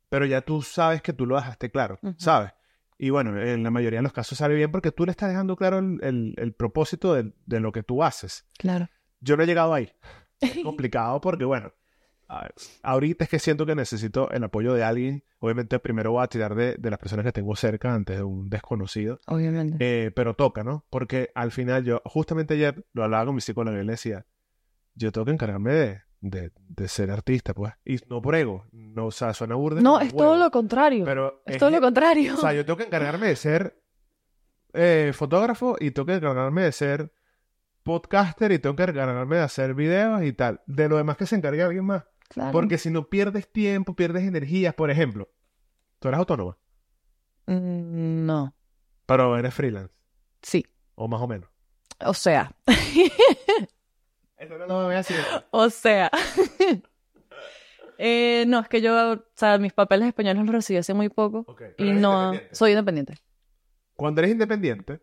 pero 0.08 0.26
ya 0.26 0.40
tú 0.42 0.62
sabes 0.62 1.02
que 1.02 1.12
tú 1.12 1.26
lo 1.26 1.36
dejaste 1.36 1.70
claro. 1.70 1.98
¿sabes? 2.16 2.52
Y 2.98 3.10
bueno, 3.10 3.40
en 3.40 3.62
la 3.64 3.70
mayoría 3.70 3.98
de 3.98 4.04
los 4.04 4.12
casos 4.12 4.38
sale 4.38 4.54
bien 4.54 4.70
porque 4.70 4.92
tú 4.92 5.04
le 5.04 5.10
estás 5.10 5.28
dejando 5.28 5.56
claro 5.56 5.78
el, 5.78 5.98
el- 6.02 6.34
el 6.36 6.52
propósito 6.52 7.14
de, 7.14 7.32
de 7.46 7.60
lo 7.60 7.72
que 7.72 7.82
tú 7.82 8.02
haces. 8.04 8.46
Claro. 8.58 8.88
Yo 9.20 9.36
no 9.36 9.42
he 9.42 9.46
llegado 9.46 9.74
ahí. 9.74 9.92
Es 10.40 10.58
complicado 10.62 11.20
porque, 11.20 11.44
bueno, 11.44 11.72
a- 12.28 12.48
ahorita 12.82 13.24
es 13.24 13.30
que 13.30 13.38
siento 13.38 13.66
que 13.66 13.74
necesito 13.74 14.30
el 14.30 14.44
apoyo 14.44 14.74
de 14.74 14.82
alguien. 14.84 15.24
Obviamente 15.38 15.78
primero 15.78 16.12
voy 16.12 16.24
a 16.24 16.28
tirar 16.28 16.54
de, 16.54 16.74
de 16.78 16.90
las 16.90 16.98
personas 16.98 17.24
que 17.24 17.32
tengo 17.32 17.54
cerca 17.56 17.94
antes 17.94 18.16
de 18.16 18.22
un 18.22 18.48
desconocido. 18.48 19.20
Obviamente. 19.26 19.76
Eh, 19.80 20.10
pero 20.10 20.34
toca, 20.34 20.64
¿no? 20.64 20.84
Porque 20.90 21.30
al 21.34 21.52
final 21.52 21.84
yo, 21.84 22.00
justamente 22.04 22.54
ayer 22.54 22.84
lo 22.92 23.04
hablaba 23.04 23.26
con 23.26 23.34
mi 23.34 23.40
psicóloga 23.40 23.80
y 23.80 23.84
le 23.84 23.92
decía, 23.92 24.26
yo 24.94 25.12
tengo 25.12 25.24
que 25.26 25.32
encargarme 25.32 25.72
de, 25.74 26.02
de, 26.20 26.52
de 26.68 26.88
ser 26.88 27.10
artista, 27.10 27.52
pues. 27.52 27.72
Y 27.84 27.96
no 28.08 28.22
por 28.22 28.34
ego, 28.36 28.64
no, 28.72 29.06
o 29.06 29.10
sea, 29.10 29.34
suena 29.34 29.54
burda. 29.56 29.80
No, 29.82 30.00
es 30.00 30.12
huevo, 30.12 30.18
todo 30.18 30.36
lo 30.38 30.50
contrario. 30.50 31.04
Pero 31.04 31.42
es 31.46 31.54
es 31.54 31.58
todo 31.60 31.70
lo 31.70 31.80
contrario. 31.80 32.34
O 32.34 32.36
sea, 32.38 32.52
yo 32.54 32.64
tengo 32.64 32.76
que 32.78 32.84
encargarme 32.84 33.26
de 33.26 33.36
ser 33.36 33.80
eh, 34.72 35.12
fotógrafo 35.14 35.76
y 35.78 35.90
tengo 35.90 36.06
que 36.06 36.14
encargarme 36.14 36.62
de 36.62 36.72
ser 36.72 37.12
podcaster 37.82 38.50
y 38.52 38.58
tengo 38.58 38.76
que 38.76 38.84
encargarme 38.84 39.36
de 39.36 39.42
hacer 39.42 39.74
videos 39.74 40.22
y 40.22 40.32
tal. 40.32 40.62
De 40.66 40.88
lo 40.88 40.96
demás 40.96 41.16
que 41.16 41.26
se 41.26 41.36
encargue 41.36 41.62
alguien 41.62 41.84
más. 41.84 42.04
Claro. 42.34 42.52
Porque 42.52 42.78
si 42.78 42.90
no 42.90 43.08
pierdes 43.08 43.50
tiempo, 43.50 43.94
pierdes 43.96 44.24
energías, 44.24 44.74
por 44.74 44.90
ejemplo. 44.90 45.30
Tú 46.00 46.08
eres 46.08 46.18
autónoma, 46.18 46.58
Mm, 47.46 48.26
No, 48.26 48.54
pero 49.06 49.36
eres 49.38 49.54
freelance, 49.54 49.94
sí. 50.42 50.64
o 50.94 51.08
más 51.08 51.20
o 51.22 51.28
menos. 51.28 51.48
O 52.00 52.12
sea, 52.14 52.54
Eso 54.36 54.58
no 54.58 54.66
lo 54.66 54.84
voy 54.84 54.94
a 54.94 54.98
decir. 54.98 55.16
o 55.50 55.70
sea. 55.70 56.10
Eh, 57.98 58.44
no, 58.48 58.58
es 58.60 58.68
que 58.68 58.80
yo, 58.82 59.12
o 59.12 59.24
sea, 59.36 59.56
mis 59.58 59.72
papeles 59.72 60.08
españoles 60.08 60.42
los 60.44 60.52
recibí 60.52 60.78
hace 60.78 60.94
muy 60.94 61.08
poco 61.08 61.46
y 61.78 61.92
no 61.92 62.24
independiente. 62.32 62.54
soy 62.54 62.70
independiente. 62.72 63.14
Cuando 63.94 64.20
eres 64.20 64.32
independiente, 64.32 65.00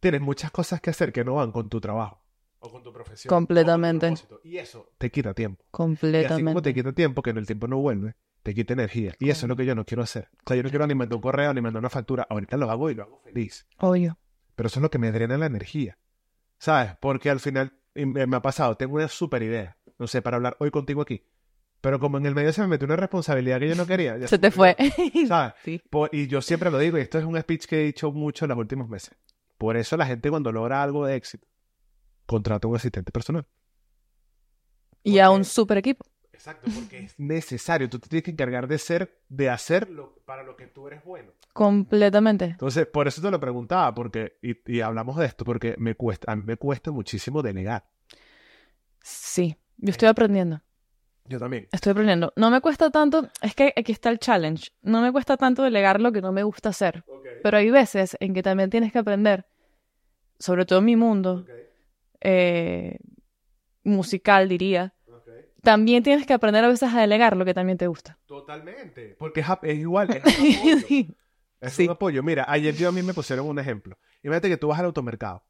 tienes 0.00 0.22
muchas 0.22 0.50
cosas 0.50 0.80
que 0.80 0.88
hacer 0.90 1.12
que 1.12 1.24
no 1.24 1.34
van 1.34 1.52
con 1.52 1.68
tu 1.68 1.80
trabajo 1.80 2.22
o 2.66 2.70
con 2.72 2.82
tu 2.82 2.92
profesión. 2.92 3.28
Completamente. 3.30 4.12
Y 4.44 4.58
eso 4.58 4.90
te 4.98 5.10
quita 5.10 5.34
tiempo. 5.34 5.62
Y 5.62 5.66
así 5.66 5.70
como 5.72 5.86
Completamente. 5.94 6.62
te 6.62 6.74
quita 6.74 6.92
tiempo, 6.92 7.22
que 7.22 7.30
en 7.30 7.38
el 7.38 7.46
tiempo 7.46 7.66
no 7.68 7.78
vuelve, 7.78 8.14
te 8.42 8.54
quita 8.54 8.72
energía. 8.74 9.14
Y 9.18 9.30
eso 9.30 9.46
es 9.46 9.48
lo 9.48 9.56
que 9.56 9.64
yo 9.66 9.74
no 9.74 9.84
quiero 9.84 10.02
hacer. 10.02 10.28
O 10.44 10.48
sea, 10.48 10.56
yo 10.56 10.62
no 10.62 10.70
quiero 10.70 10.86
ni 10.86 10.94
mandar 10.94 11.16
un 11.16 11.22
correo 11.22 11.52
ni 11.54 11.60
mandar 11.60 11.80
una 11.80 11.90
factura. 11.90 12.26
Ahorita 12.28 12.56
lo 12.56 12.70
hago 12.70 12.90
y 12.90 12.94
lo 12.94 13.02
hago 13.04 13.18
feliz. 13.20 13.66
Obvio. 13.78 14.18
Pero 14.54 14.66
eso 14.68 14.78
es 14.80 14.82
lo 14.82 14.90
que 14.90 14.98
me 14.98 15.12
drena 15.12 15.36
la 15.38 15.46
energía. 15.46 15.98
¿Sabes? 16.58 16.92
Porque 17.00 17.30
al 17.30 17.40
final 17.40 17.72
y 17.94 18.06
me, 18.06 18.26
me 18.26 18.36
ha 18.36 18.42
pasado, 18.42 18.76
tengo 18.76 18.94
una 18.96 19.08
super 19.08 19.42
idea, 19.42 19.76
no 19.98 20.06
sé, 20.06 20.20
para 20.22 20.36
hablar 20.36 20.56
hoy 20.60 20.70
contigo 20.70 21.00
aquí. 21.02 21.24
Pero 21.80 21.98
como 22.00 22.18
en 22.18 22.26
el 22.26 22.34
medio 22.34 22.52
se 22.52 22.60
me 22.62 22.66
metió 22.68 22.86
una 22.86 22.96
responsabilidad 22.96 23.58
que 23.60 23.68
yo 23.68 23.74
no 23.74 23.86
quería. 23.86 24.16
ya 24.18 24.28
Se 24.28 24.38
te 24.38 24.50
fue. 24.50 24.76
¿Sabes? 25.28 25.54
Sí. 25.64 25.80
Por- 25.90 26.10
y 26.14 26.26
yo 26.26 26.40
siempre 26.42 26.70
lo 26.70 26.78
digo, 26.78 26.98
y 26.98 27.02
esto 27.02 27.18
es 27.18 27.24
un 27.24 27.38
speech 27.40 27.66
que 27.66 27.80
he 27.80 27.84
dicho 27.84 28.10
mucho 28.12 28.44
en 28.44 28.50
los 28.50 28.58
últimos 28.58 28.88
meses. 28.88 29.14
Por 29.58 29.76
eso 29.76 29.96
la 29.96 30.06
gente 30.06 30.28
cuando 30.30 30.52
logra 30.52 30.82
algo 30.82 31.06
de 31.06 31.16
éxito, 31.16 31.46
contrata 32.26 32.68
un 32.68 32.76
asistente 32.76 33.12
personal. 33.12 33.46
Y 35.02 35.18
a 35.20 35.30
un 35.30 35.44
super 35.44 35.78
equipo. 35.78 36.04
Exacto, 36.32 36.70
porque 36.74 36.98
es 36.98 37.14
necesario. 37.18 37.88
Tú 37.88 37.98
te 37.98 38.08
tienes 38.08 38.24
que 38.24 38.32
encargar 38.32 38.66
de 38.66 38.78
ser, 38.78 39.22
de 39.28 39.48
hacer 39.48 39.88
lo, 39.88 40.16
para 40.24 40.42
lo 40.42 40.56
que 40.56 40.66
tú 40.66 40.86
eres 40.86 41.04
bueno. 41.04 41.32
Completamente. 41.52 42.44
Entonces, 42.46 42.86
por 42.86 43.08
eso 43.08 43.22
te 43.22 43.30
lo 43.30 43.40
preguntaba, 43.40 43.94
porque, 43.94 44.36
y, 44.42 44.56
y 44.70 44.80
hablamos 44.80 45.16
de 45.16 45.26
esto, 45.26 45.44
porque 45.44 45.74
me 45.78 45.94
cuesta, 45.94 46.32
a 46.32 46.36
mí 46.36 46.42
me 46.44 46.56
cuesta 46.56 46.90
muchísimo 46.90 47.42
delegar. 47.42 47.88
Sí. 49.02 49.56
Yo 49.78 49.90
estoy 49.90 50.08
aprendiendo. 50.08 50.62
Yo 51.24 51.38
también. 51.38 51.68
Estoy 51.72 51.92
aprendiendo. 51.92 52.32
No 52.36 52.50
me 52.50 52.60
cuesta 52.60 52.90
tanto, 52.90 53.28
es 53.42 53.54
que 53.54 53.72
aquí 53.76 53.92
está 53.92 54.10
el 54.10 54.18
challenge. 54.18 54.70
No 54.82 55.00
me 55.00 55.12
cuesta 55.12 55.36
tanto 55.36 55.62
delegar 55.62 56.00
lo 56.00 56.12
que 56.12 56.20
no 56.20 56.32
me 56.32 56.42
gusta 56.42 56.70
hacer. 56.70 57.04
Pero 57.42 57.56
hay 57.56 57.70
veces 57.70 58.16
en 58.20 58.34
que 58.34 58.42
también 58.42 58.70
tienes 58.70 58.92
que 58.92 58.98
aprender, 58.98 59.46
sobre 60.38 60.64
todo 60.64 60.78
en 60.80 60.84
mi 60.84 60.96
mundo, 60.96 61.44
eh, 62.28 62.98
musical 63.84 64.48
diría, 64.48 64.94
también 65.62 66.02
tienes 66.02 66.26
que 66.26 66.32
aprender 66.34 66.64
a 66.64 66.68
veces 66.68 66.92
a 66.92 67.00
delegar 67.00 67.36
lo 67.36 67.44
que 67.44 67.54
también 67.54 67.78
te 67.78 67.86
gusta. 67.86 68.18
Totalmente. 68.26 69.16
Porque 69.18 69.40
es, 69.40 69.78
igual, 69.78 70.08
es 70.10 70.24
un 70.38 70.78
apoyo. 70.78 71.14
Es 71.60 71.72
Sí. 71.72 71.84
un 71.84 71.90
apoyo. 71.90 72.22
Mira, 72.22 72.44
ayer 72.48 72.74
yo 72.74 72.88
a 72.88 72.92
mí 72.92 73.02
me 73.02 73.14
pusieron 73.14 73.46
un 73.48 73.58
ejemplo. 73.58 73.96
Imagínate 74.22 74.48
que 74.48 74.56
tú 74.56 74.68
vas 74.68 74.78
al 74.78 74.86
automercado 74.86 75.44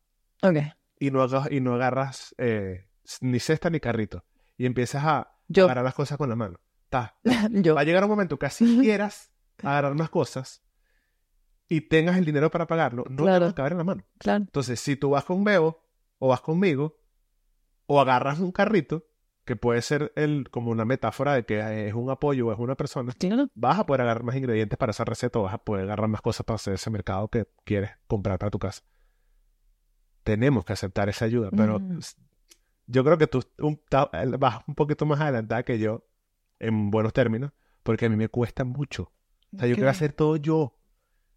y 0.99 1.11
no, 1.11 1.23
agarras, 1.23 1.51
y 1.53 1.61
no 1.61 1.75
agarras 1.75 2.35
eh, 2.39 2.87
ni 3.21 3.41
cesta 3.41 3.69
ni 3.71 3.81
carrito 3.81 4.25
y 4.57 4.67
empiezas 4.67 5.03
a 5.05 5.35
Yo, 5.49 5.65
agarrar 5.65 5.85
las 5.85 5.95
cosas 5.95 6.17
con 6.19 6.29
la 6.29 6.37
mano. 6.37 6.61
Ta, 6.89 7.17
yo. 7.51 7.75
Va 7.75 7.81
a 7.81 7.85
llegar 7.85 8.05
un 8.05 8.11
momento 8.11 8.39
que 8.39 8.47
así 8.47 8.79
quieras 8.81 9.31
agarrar 9.63 9.95
más 9.95 10.11
cosas 10.11 10.63
y 11.69 11.81
tengas 11.83 12.17
el 12.17 12.25
dinero 12.25 12.51
para 12.51 12.67
pagarlo, 12.67 13.05
no 13.11 13.17
te 13.17 13.23
Claro. 13.25 13.45
va 13.47 13.51
a 13.51 13.55
caber 13.55 13.73
en 13.73 13.79
la 13.79 13.85
mano. 13.85 14.05
Claro. 14.19 14.45
Entonces, 14.45 14.79
si 14.81 14.97
tú 14.97 15.11
vas 15.11 15.25
con 15.25 15.43
Bebo 15.43 15.83
o 16.19 16.29
vas 16.29 16.41
conmigo 16.41 16.97
o 17.87 18.01
agarras 18.01 18.41
un 18.41 18.53
carrito, 18.53 19.05
que 19.45 19.55
puede 19.55 19.81
ser 19.81 20.13
el, 20.17 20.51
como 20.51 20.73
una 20.73 20.85
metáfora 20.85 21.35
de 21.35 21.45
que 21.47 21.87
es 21.87 21.95
un 21.95 22.11
apoyo 22.11 22.49
o 22.49 22.53
es 22.53 22.59
una 22.59 22.75
persona, 22.75 23.13
Claro. 23.17 23.49
vas 23.55 23.79
a 23.79 23.87
poder 23.87 24.01
agarrar 24.01 24.25
más 24.25 24.35
ingredientes 24.35 24.77
para 24.77 24.91
esa 24.91 25.05
receta 25.05 25.39
o 25.39 25.43
vas 25.45 25.55
a 25.55 25.59
poder 25.59 25.85
agarrar 25.85 26.09
más 26.09 26.21
cosas 26.21 26.45
para 26.45 26.57
hacer 26.57 26.75
ese 26.75 26.91
mercado 26.91 27.29
que 27.29 27.47
quieres 27.65 27.91
comprar 28.09 28.39
para 28.41 28.51
tu 28.51 28.59
casa. 28.59 28.83
Tenemos 30.25 30.65
que 30.65 30.73
aceptar 30.73 31.09
esa 31.09 31.25
ayuda, 31.27 31.51
pero 31.57 31.79
Mm. 31.79 32.01
yo 32.89 33.05
creo 33.05 33.19
que 33.19 33.29
tú 33.29 33.45
un- 33.59 33.81
ta- 33.89 34.11
vas 34.39 34.63
un 34.67 34.75
poquito 34.75 35.07
más 35.07 35.21
adelantada 35.21 35.63
que 35.63 35.79
yo 35.79 36.05
en 36.59 36.91
buenos 36.91 37.13
términos, 37.13 37.53
porque 37.85 38.07
a 38.07 38.09
mí 38.09 38.17
me 38.17 38.29
cuesta 38.29 38.65
mucho. 38.65 39.13
O 39.55 39.59
sea, 39.59 39.69
yo 39.69 39.77
quiero 39.77 39.91
hacer 39.91 40.13
todo 40.13 40.35
yo. 40.37 40.77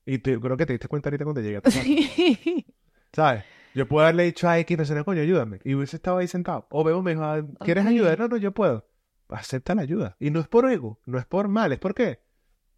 Y 0.05 0.17
te- 0.17 0.39
creo 0.39 0.57
que 0.57 0.65
te 0.65 0.73
diste 0.73 0.87
cuenta 0.87 1.09
ahorita 1.09 1.23
cuando 1.25 1.41
llegué 1.41 1.57
a 1.57 1.61
tu 1.61 1.69
casa. 1.69 1.83
¿sabes? 3.13 3.43
Yo 3.79 3.87
puedo 3.87 4.03
haberle 4.03 4.23
dicho 4.25 4.49
a 4.49 4.59
X 4.59 4.75
persona, 4.75 5.05
coño, 5.05 5.21
ayúdame. 5.21 5.61
Y 5.63 5.73
hubiese 5.73 5.95
estado 5.95 6.17
ahí 6.17 6.27
sentado. 6.27 6.67
O 6.69 6.83
Bebo 6.83 7.01
me 7.01 7.11
dijo, 7.11 7.23
"Ah, 7.23 7.41
¿quieres 7.63 7.85
Ok. 7.85 7.91
ayuda? 7.91 8.13
No, 8.17 8.27
no, 8.27 8.35
yo 8.35 8.51
puedo. 8.51 8.85
Acepta 9.29 9.73
la 9.73 9.83
ayuda. 9.83 10.17
Y 10.19 10.31
no 10.31 10.41
es 10.41 10.49
por 10.49 10.69
ego, 10.69 10.99
no 11.05 11.17
es 11.17 11.25
por 11.25 11.47
mal, 11.47 11.71
es 11.71 11.79
porque, 11.79 12.19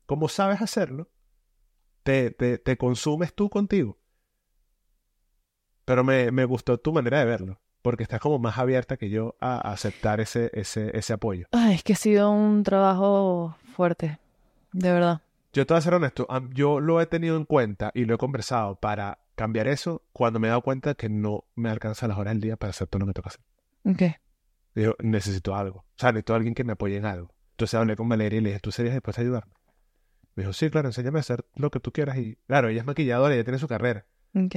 como 0.06 0.30
sabes 0.30 0.62
hacerlo, 0.62 1.10
te, 2.04 2.30
te, 2.30 2.60
te 2.60 2.78
consumes 2.78 3.34
tú 3.34 3.50
contigo. 3.50 3.98
Pero 5.86 6.04
me, 6.04 6.30
me 6.30 6.46
gustó 6.46 6.78
tu 6.78 6.94
manera 6.94 7.18
de 7.18 7.26
verlo, 7.26 7.60
porque 7.82 8.04
estás 8.04 8.20
como 8.20 8.38
más 8.38 8.60
abierta 8.60 8.96
que 8.96 9.10
yo 9.10 9.36
a, 9.42 9.72
aceptar 9.72 10.22
ese, 10.22 10.52
ese, 10.54 10.96
ese 10.96 11.14
apoyo. 11.14 11.48
Ay, 11.52 11.74
es 11.74 11.84
que 11.84 11.94
ha 11.94 11.96
sido 11.96 12.30
un 12.30 12.62
trabajo 12.62 13.56
fuerte, 13.76 14.20
de 14.72 14.92
verdad. 14.92 15.22
Yo 15.52 15.66
te 15.66 15.74
voy 15.74 15.80
a 15.80 15.82
ser 15.82 15.96
honesto, 15.96 16.28
yo 16.54 16.80
lo 16.80 17.02
he 17.02 17.08
tenido 17.08 17.38
en 17.38 17.46
cuenta 17.46 17.90
y 17.96 18.06
lo 18.06 18.14
he 18.14 18.18
conversado 18.20 18.76
para 18.76 19.18
cambiar 19.42 19.68
eso 19.68 20.04
cuando 20.14 20.40
me 20.40 20.48
he 20.48 20.50
dado 20.50 20.62
cuenta 20.62 20.94
que 20.94 21.10
no 21.10 21.46
me 21.56 21.70
alcanza 21.70 22.08
las 22.08 22.18
horas 22.18 22.34
del 22.34 22.42
día 22.42 22.58
para 22.58 22.70
hacer 22.70 22.88
todo 22.88 23.00
lo 23.00 23.08
que 23.08 23.14
tengo 23.14 23.24
que 23.24 23.30
hacer. 23.30 24.12
Ok. 24.12 24.16
Digo, 24.76 24.96
necesito 25.00 25.56
algo. 25.56 25.80
O 25.80 25.86
sea, 25.98 26.12
necesito 26.12 26.34
a 26.34 26.36
alguien 26.38 26.54
que 26.54 26.64
me 26.64 26.74
apoye 26.74 26.96
en 26.98 27.06
algo. 27.06 27.34
Entonces 27.52 27.74
hablé 27.80 27.96
con 27.96 28.08
Valeria 28.08 28.38
y 28.38 28.42
le 28.42 28.50
dije, 28.50 28.60
¿tú 28.60 28.72
serías 28.72 28.94
después 28.94 29.16
de 29.18 29.24
ayudarme? 29.24 29.54
Me 30.36 30.44
dijo, 30.44 30.54
sí, 30.54 30.70
claro, 30.70 30.88
enséñame 30.90 31.20
a 31.20 31.22
hacer 31.22 31.46
lo 31.56 31.72
que 31.72 31.80
tú 31.80 31.92
quieras. 31.92 32.18
Y 32.18 32.36
claro, 32.48 32.70
ella 32.70 32.82
es 32.82 32.86
maquilladora, 32.86 33.34
ella 33.34 33.44
tiene 33.44 33.58
su 33.60 33.68
carrera. 33.68 34.06
Ok. 34.36 34.56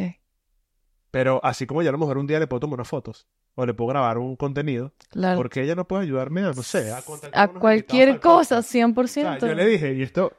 Pero 1.10 1.40
así 1.44 1.66
como 1.66 1.82
yo 1.82 1.88
a 1.88 1.92
lo 1.92 1.98
mejor 1.98 2.18
un 2.18 2.26
día 2.26 2.38
le 2.38 2.46
puedo 2.46 2.60
tomar 2.60 2.74
unas 2.74 2.88
fotos 2.88 3.26
o 3.54 3.64
le 3.66 3.72
puedo 3.74 3.88
grabar 3.88 4.18
un 4.18 4.36
contenido, 4.36 4.92
Claro. 5.10 5.36
porque 5.36 5.62
ella 5.62 5.74
no 5.76 5.86
puede 5.86 6.02
ayudarme 6.02 6.40
a, 6.42 6.52
no 6.52 6.62
sé, 6.62 6.92
a 6.92 7.48
cualquier 7.48 8.20
cosa, 8.20 8.56
podcast. 8.56 8.74
100%. 8.74 9.04
O 9.04 9.06
sea, 9.40 9.48
yo 9.48 9.54
le 9.54 9.66
dije, 9.66 9.94
y 9.94 10.02
esto 10.02 10.32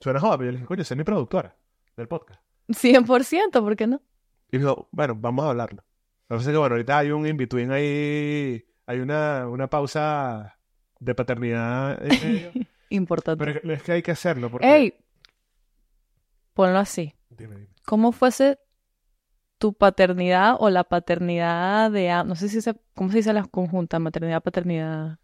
suena 0.00 0.18
joven, 0.20 0.38
pero 0.38 0.46
yo 0.46 0.52
le 0.52 0.56
dije, 0.58 0.66
coño, 0.66 0.82
sé 0.84 0.96
mi 0.96 1.04
productora 1.04 1.56
del 1.96 2.08
podcast. 2.08 2.40
100%, 2.68 3.50
¿por 3.52 3.76
qué 3.76 3.86
no? 3.86 4.00
Y 4.50 4.58
dijo, 4.58 4.88
bueno, 4.92 5.14
vamos 5.16 5.44
a 5.44 5.50
hablarlo. 5.50 5.82
Lo 6.28 6.36
que 6.36 6.38
pasa 6.38 6.50
es 6.50 6.54
que, 6.54 6.58
bueno, 6.58 6.74
ahorita 6.74 6.98
hay 6.98 7.10
un 7.10 7.26
in-between 7.26 7.72
ahí, 7.72 8.64
hay 8.86 9.00
una, 9.00 9.48
una 9.48 9.68
pausa 9.68 10.58
de 11.00 11.14
paternidad 11.14 12.02
en 12.02 12.08
medio. 12.08 12.52
Importante. 12.90 13.44
pero 13.44 13.72
es 13.72 13.82
que 13.82 13.92
hay 13.92 14.02
que 14.02 14.12
hacerlo 14.12 14.50
porque... 14.50 14.66
¡Ey! 14.72 14.94
Ponlo 16.52 16.78
así. 16.78 17.14
Dime, 17.30 17.56
dime. 17.56 17.68
¿Cómo 17.84 18.12
fuese 18.12 18.58
tu 19.58 19.74
paternidad 19.74 20.56
o 20.58 20.70
la 20.70 20.84
paternidad 20.84 21.90
de... 21.90 22.08
No 22.24 22.36
sé 22.36 22.48
si 22.48 22.60
se... 22.60 22.74
¿Cómo 22.94 23.10
se 23.10 23.16
dice 23.18 23.32
la 23.32 23.44
conjunta? 23.44 23.98
Maternidad, 23.98 24.42
paternidad. 24.42 25.18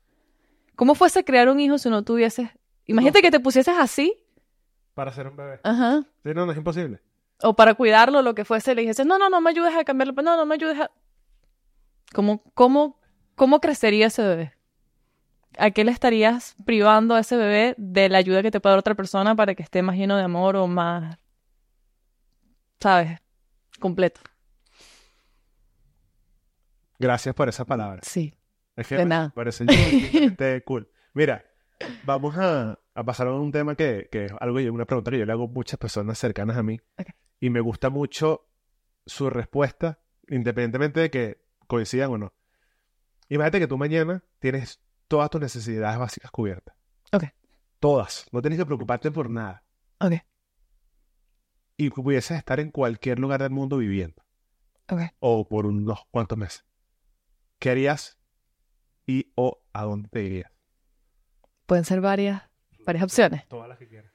¿Cómo 0.74 0.94
fuese 0.94 1.24
crear 1.24 1.48
un 1.48 1.60
hijo 1.60 1.78
si 1.78 1.88
no 1.88 2.02
tuvieses... 2.02 2.50
Imagínate 2.86 3.22
que 3.22 3.30
te 3.30 3.38
pusieses 3.38 3.76
así. 3.78 4.12
Para 4.94 5.12
ser 5.12 5.28
un 5.28 5.36
bebé. 5.36 5.60
Ajá. 5.62 6.02
Sí, 6.24 6.30
no, 6.34 6.46
no 6.46 6.52
es 6.52 6.58
imposible. 6.58 7.00
O 7.42 7.54
para 7.54 7.74
cuidarlo, 7.74 8.22
lo 8.22 8.34
que 8.34 8.44
fuese, 8.44 8.74
le 8.74 8.82
dijese, 8.82 9.04
no, 9.04 9.18
no, 9.18 9.28
no 9.30 9.40
me 9.40 9.50
ayudes 9.50 9.74
a 9.74 9.84
cambiarlo. 9.84 10.14
No, 10.22 10.36
no 10.36 10.46
me 10.46 10.54
ayudes 10.54 10.78
a... 10.78 10.90
¿Cómo, 12.12 12.42
cómo, 12.54 12.98
cómo 13.34 13.60
crecería 13.60 14.08
ese 14.08 14.22
bebé? 14.22 14.52
¿A 15.58 15.70
qué 15.70 15.84
le 15.84 15.90
estarías 15.92 16.54
privando 16.64 17.14
a 17.14 17.20
ese 17.20 17.36
bebé 17.36 17.74
de 17.76 18.08
la 18.08 18.18
ayuda 18.18 18.42
que 18.42 18.50
te 18.50 18.60
puede 18.60 18.72
dar 18.72 18.78
otra 18.78 18.94
persona 18.94 19.34
para 19.34 19.54
que 19.54 19.62
esté 19.62 19.82
más 19.82 19.96
lleno 19.96 20.16
de 20.16 20.22
amor 20.22 20.56
o 20.56 20.66
más, 20.66 21.18
¿sabes? 22.80 23.18
Completo. 23.80 24.20
Gracias 26.98 27.34
por 27.34 27.48
esa 27.48 27.64
palabra. 27.64 28.00
Sí. 28.04 28.34
Es 28.76 28.86
que 28.86 28.96
De 28.96 29.04
me 29.04 29.08
nada. 29.10 29.32
parece 29.34 29.64
cool. 30.66 30.88
Mira, 31.14 31.44
vamos 32.04 32.36
a, 32.36 32.78
a 33.00 33.04
pasar 33.04 33.28
a 33.28 33.32
un 33.32 33.50
tema 33.50 33.74
que, 33.74 34.08
que 34.10 34.26
es 34.26 34.32
algo, 34.40 34.58
una 34.72 34.84
pregunta 34.84 35.10
que 35.10 35.18
yo 35.18 35.26
le 35.26 35.32
hago 35.32 35.44
a 35.44 35.48
muchas 35.48 35.78
personas 35.78 36.18
cercanas 36.18 36.56
a 36.56 36.62
mí. 36.62 36.78
Y 37.40 37.50
me 37.50 37.60
gusta 37.60 37.88
mucho 37.90 38.48
su 39.06 39.30
respuesta, 39.30 40.00
independientemente 40.28 41.00
de 41.00 41.10
que 41.10 41.44
coincidan 41.66 42.10
o 42.10 42.18
no. 42.18 42.34
Imagínate 43.28 43.60
que 43.60 43.66
tú 43.66 43.78
mañana 43.78 44.22
tienes 44.38 44.82
todas 45.08 45.30
tus 45.30 45.40
necesidades 45.40 45.98
básicas 45.98 46.30
cubiertas. 46.30 46.76
Ok. 47.12 47.24
Todas. 47.78 48.26
No 48.32 48.42
tienes 48.42 48.58
que 48.58 48.66
preocuparte 48.66 49.10
por 49.10 49.30
nada. 49.30 49.64
Ok. 50.00 50.14
Y 51.76 51.90
pudieses 51.90 52.36
estar 52.36 52.60
en 52.60 52.70
cualquier 52.70 53.18
lugar 53.18 53.40
del 53.40 53.50
mundo 53.50 53.78
viviendo. 53.78 54.22
Ok. 54.90 55.00
O 55.20 55.48
por 55.48 55.64
unos 55.64 56.04
cuantos 56.10 56.36
meses. 56.36 56.66
¿Qué 57.58 57.70
harías? 57.70 58.18
Y 59.06 59.32
o 59.36 59.62
a 59.72 59.84
dónde 59.84 60.08
te 60.08 60.22
irías. 60.22 60.52
Pueden 61.66 61.84
ser 61.84 62.00
varias, 62.00 62.49
varias 62.86 63.04
opciones. 63.04 63.46
Todas 63.48 63.68
las 63.68 63.78
que 63.78 63.88
quieras. 63.88 64.12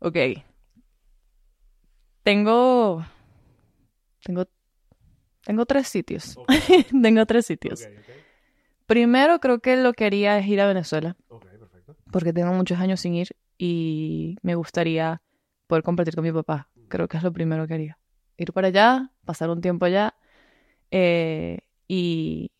Ok. 0.00 0.16
Tengo. 2.22 3.04
Tengo. 4.24 4.44
Tengo 5.44 5.66
tres 5.66 5.88
sitios. 5.88 6.36
Tengo 7.02 7.24
tres 7.26 7.46
sitios. 7.46 7.86
Primero, 8.86 9.38
creo 9.40 9.60
que 9.60 9.76
lo 9.76 9.92
que 9.92 10.04
haría 10.06 10.38
es 10.38 10.46
ir 10.46 10.60
a 10.60 10.66
Venezuela, 10.66 11.16
Ok, 11.28 11.46
perfecto. 11.46 11.96
porque 12.10 12.32
tengo 12.32 12.52
muchos 12.54 12.78
años 12.78 13.00
sin 13.00 13.14
ir 13.14 13.28
y 13.58 14.36
me 14.42 14.54
gustaría 14.54 15.20
poder 15.66 15.82
compartir 15.84 16.14
con 16.14 16.24
mi 16.24 16.32
papá. 16.32 16.70
Creo 16.88 17.06
que 17.06 17.18
es 17.18 17.22
lo 17.22 17.32
primero 17.32 17.66
que 17.66 17.74
haría. 17.74 17.98
Ir 18.38 18.52
para 18.54 18.68
allá, 18.68 19.12
pasar 19.26 19.50
un 19.50 19.60
tiempo 19.60 19.84
allá 19.84 20.14
eh, 20.90 21.58
y. 21.86 22.50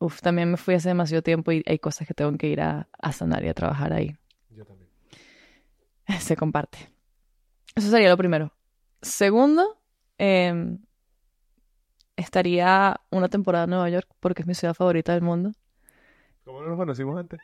Uf, 0.00 0.20
también 0.20 0.52
me 0.52 0.56
fui 0.56 0.74
hace 0.74 0.90
demasiado 0.90 1.22
tiempo 1.22 1.50
y 1.50 1.64
hay 1.66 1.80
cosas 1.80 2.06
que 2.06 2.14
tengo 2.14 2.36
que 2.38 2.46
ir 2.48 2.60
a, 2.60 2.88
a 3.00 3.10
sanar 3.10 3.44
y 3.44 3.48
a 3.48 3.54
trabajar 3.54 3.92
ahí. 3.92 4.16
Se 6.20 6.36
comparte. 6.36 6.78
Eso 7.74 7.90
sería 7.90 8.08
lo 8.08 8.16
primero. 8.16 8.52
Segundo, 9.02 9.78
em, 10.18 10.78
estaría 12.16 13.00
una 13.10 13.28
temporada 13.28 13.64
en 13.64 13.70
Nueva 13.70 13.90
York 13.90 14.08
porque 14.20 14.42
es 14.42 14.48
mi 14.48 14.54
ciudad 14.54 14.74
favorita 14.74 15.12
del 15.12 15.22
mundo. 15.22 15.52
¿Cómo 16.44 16.62
no 16.62 16.68
nos 16.70 16.78
conocimos 16.78 17.18
antes? 17.18 17.40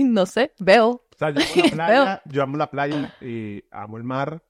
No 0.00 0.26
sé, 0.26 0.52
veo. 0.58 0.88
O 0.88 1.16
sea, 1.16 1.30
yo 1.30 1.40
amo 1.40 1.76
la 1.76 1.76
playa, 1.86 2.22
yo 2.26 2.42
amo 2.42 2.56
la 2.56 2.70
playa 2.70 3.14
y 3.20 3.64
amo 3.70 3.96
el 3.96 4.04
mar, 4.04 4.42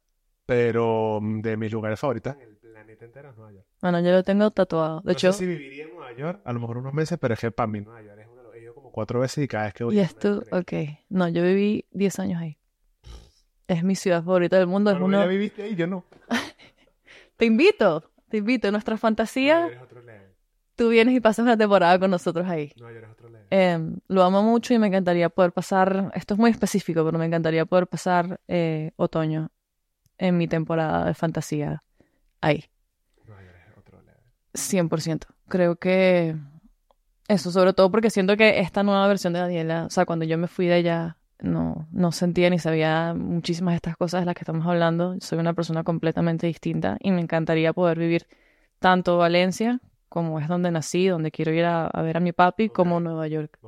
pero 0.46 1.20
mm, 1.20 1.40
de 1.42 1.56
mis 1.58 1.70
lugares 1.72 2.00
favoritos 2.00 2.34
en 2.34 2.40
el 2.40 2.56
planeta 2.56 3.04
entero 3.04 3.30
es 3.30 3.36
Nueva 3.36 3.52
York. 3.52 3.66
Bueno, 3.82 4.00
yo 4.00 4.10
lo 4.10 4.22
tengo 4.22 4.50
tatuado. 4.50 5.00
De 5.00 5.06
No 5.06 5.12
hecho, 5.12 5.32
sé 5.32 5.40
si 5.40 5.46
viviría 5.46 5.84
en 5.84 5.90
Nueva 5.90 6.12
York, 6.14 6.40
a 6.44 6.52
lo 6.54 6.60
mejor 6.60 6.78
unos 6.78 6.94
meses, 6.94 7.18
pero 7.20 7.34
es 7.34 7.40
que 7.40 7.50
para 7.50 7.66
mí 7.66 7.80
Nueva 7.82 8.02
York 8.02 8.18
es 8.20 8.26
uno 8.26 8.36
de 8.36 8.42
los... 8.44 8.54
He 8.54 8.60
ido 8.62 8.74
como 8.74 8.90
cuatro 8.90 9.20
veces 9.20 9.44
y 9.44 9.48
cada 9.48 9.64
vez 9.64 9.74
que 9.74 9.84
voy... 9.84 9.96
y 9.96 10.00
es 10.00 10.10
experiencia. 10.10 10.58
ok. 10.58 10.72
No, 11.10 11.28
yo 11.28 11.42
viví 11.42 11.84
10 11.90 12.18
años 12.18 12.40
ahí. 12.42 12.58
Es 13.68 13.84
mi 13.84 13.94
ciudad 13.94 14.24
favorita 14.24 14.56
del 14.56 14.66
mundo. 14.66 14.90
Es 14.90 14.96
Pero 14.96 15.06
uno... 15.06 15.20
ya 15.20 15.26
viviste 15.26 15.62
ahí, 15.62 15.76
yo 15.76 15.86
no. 15.86 16.04
Te 17.36 17.44
invito, 17.44 18.10
te 18.28 18.38
invito. 18.38 18.68
Nuestra 18.72 18.96
fantasía, 18.96 19.68
es 19.68 19.80
otro 19.80 20.02
level. 20.02 20.32
tú 20.74 20.88
vienes 20.88 21.14
y 21.14 21.20
pasas 21.20 21.44
una 21.44 21.56
temporada 21.56 21.96
con 22.00 22.10
nosotros 22.10 22.48
ahí. 22.48 22.72
Nueva 22.76 22.92
York 22.94 23.04
es 23.04 23.12
otro 23.12 23.28
level. 23.28 23.46
Em, 23.50 24.00
lo 24.08 24.24
amo 24.24 24.42
mucho 24.42 24.74
y 24.74 24.78
me 24.80 24.88
encantaría 24.88 25.28
poder 25.28 25.52
pasar, 25.52 26.10
esto 26.16 26.34
es 26.34 26.40
muy 26.40 26.50
específico, 26.50 27.04
pero 27.04 27.16
me 27.16 27.26
encantaría 27.26 27.64
poder 27.64 27.86
pasar 27.86 28.40
eh, 28.48 28.90
otoño 28.96 29.52
en 30.18 30.36
mi 30.36 30.48
temporada 30.48 31.04
de 31.04 31.14
fantasía 31.14 31.84
ahí, 32.40 32.64
Nueva 33.24 33.42
York 33.42 33.56
es 33.70 33.78
otro 33.78 34.00
level. 34.02 34.90
100%. 34.90 35.26
Creo 35.48 35.76
que 35.76 36.36
eso, 37.28 37.52
sobre 37.52 37.72
todo 37.72 37.90
porque 37.90 38.10
siento 38.10 38.36
que 38.36 38.60
esta 38.60 38.82
nueva 38.82 39.06
versión 39.06 39.32
de 39.32 39.40
Daniela, 39.40 39.84
o 39.86 39.90
sea, 39.90 40.06
cuando 40.06 40.24
yo 40.24 40.38
me 40.38 40.48
fui 40.48 40.66
de 40.66 40.78
ella, 40.78 41.17
no, 41.40 41.86
no 41.92 42.12
sentía 42.12 42.50
ni 42.50 42.58
sabía 42.58 43.14
muchísimas 43.14 43.72
de 43.72 43.76
estas 43.76 43.96
cosas 43.96 44.22
de 44.22 44.26
las 44.26 44.34
que 44.34 44.40
estamos 44.40 44.66
hablando. 44.66 45.16
Soy 45.20 45.38
una 45.38 45.54
persona 45.54 45.84
completamente 45.84 46.46
distinta 46.46 46.96
y 47.00 47.10
me 47.12 47.20
encantaría 47.20 47.72
poder 47.72 47.98
vivir 47.98 48.26
tanto 48.78 49.18
Valencia, 49.18 49.80
como 50.08 50.40
es 50.40 50.48
donde 50.48 50.70
nací, 50.70 51.06
donde 51.06 51.30
quiero 51.30 51.52
ir 51.52 51.64
a, 51.64 51.86
a 51.86 52.02
ver 52.02 52.16
a 52.16 52.20
mi 52.20 52.32
papi, 52.32 52.68
como. 52.68 53.00
Nueva 53.00 53.28
York. 53.28 53.58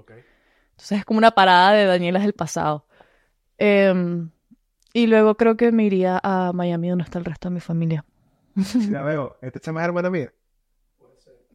Entonces 0.80 0.98
es 0.98 1.04
como 1.04 1.18
una 1.18 1.33
parada 1.33 1.72
de 1.72 1.85
Danielas 1.85 2.22
del 2.22 2.33
pasado. 2.33 2.87
Em, 3.59 4.30
y 4.94 5.06
luego 5.06 5.37
creo 5.37 5.56
que 5.56 5.70
me 5.72 5.85
iría 5.85 6.18
a 6.22 6.52
Miami, 6.54 6.88
donde 6.88 7.04
está 7.04 7.18
el 7.18 7.24
resto 7.24 7.48
de 7.48 7.54
mi 7.54 7.61
familia. 7.61 8.04
Ya 8.90 9.02
veo, 9.02 9.37
esta 9.42 9.61
chama 9.61 9.80
es 9.80 9.85
hermana 9.87 10.11
mía. 10.11 10.33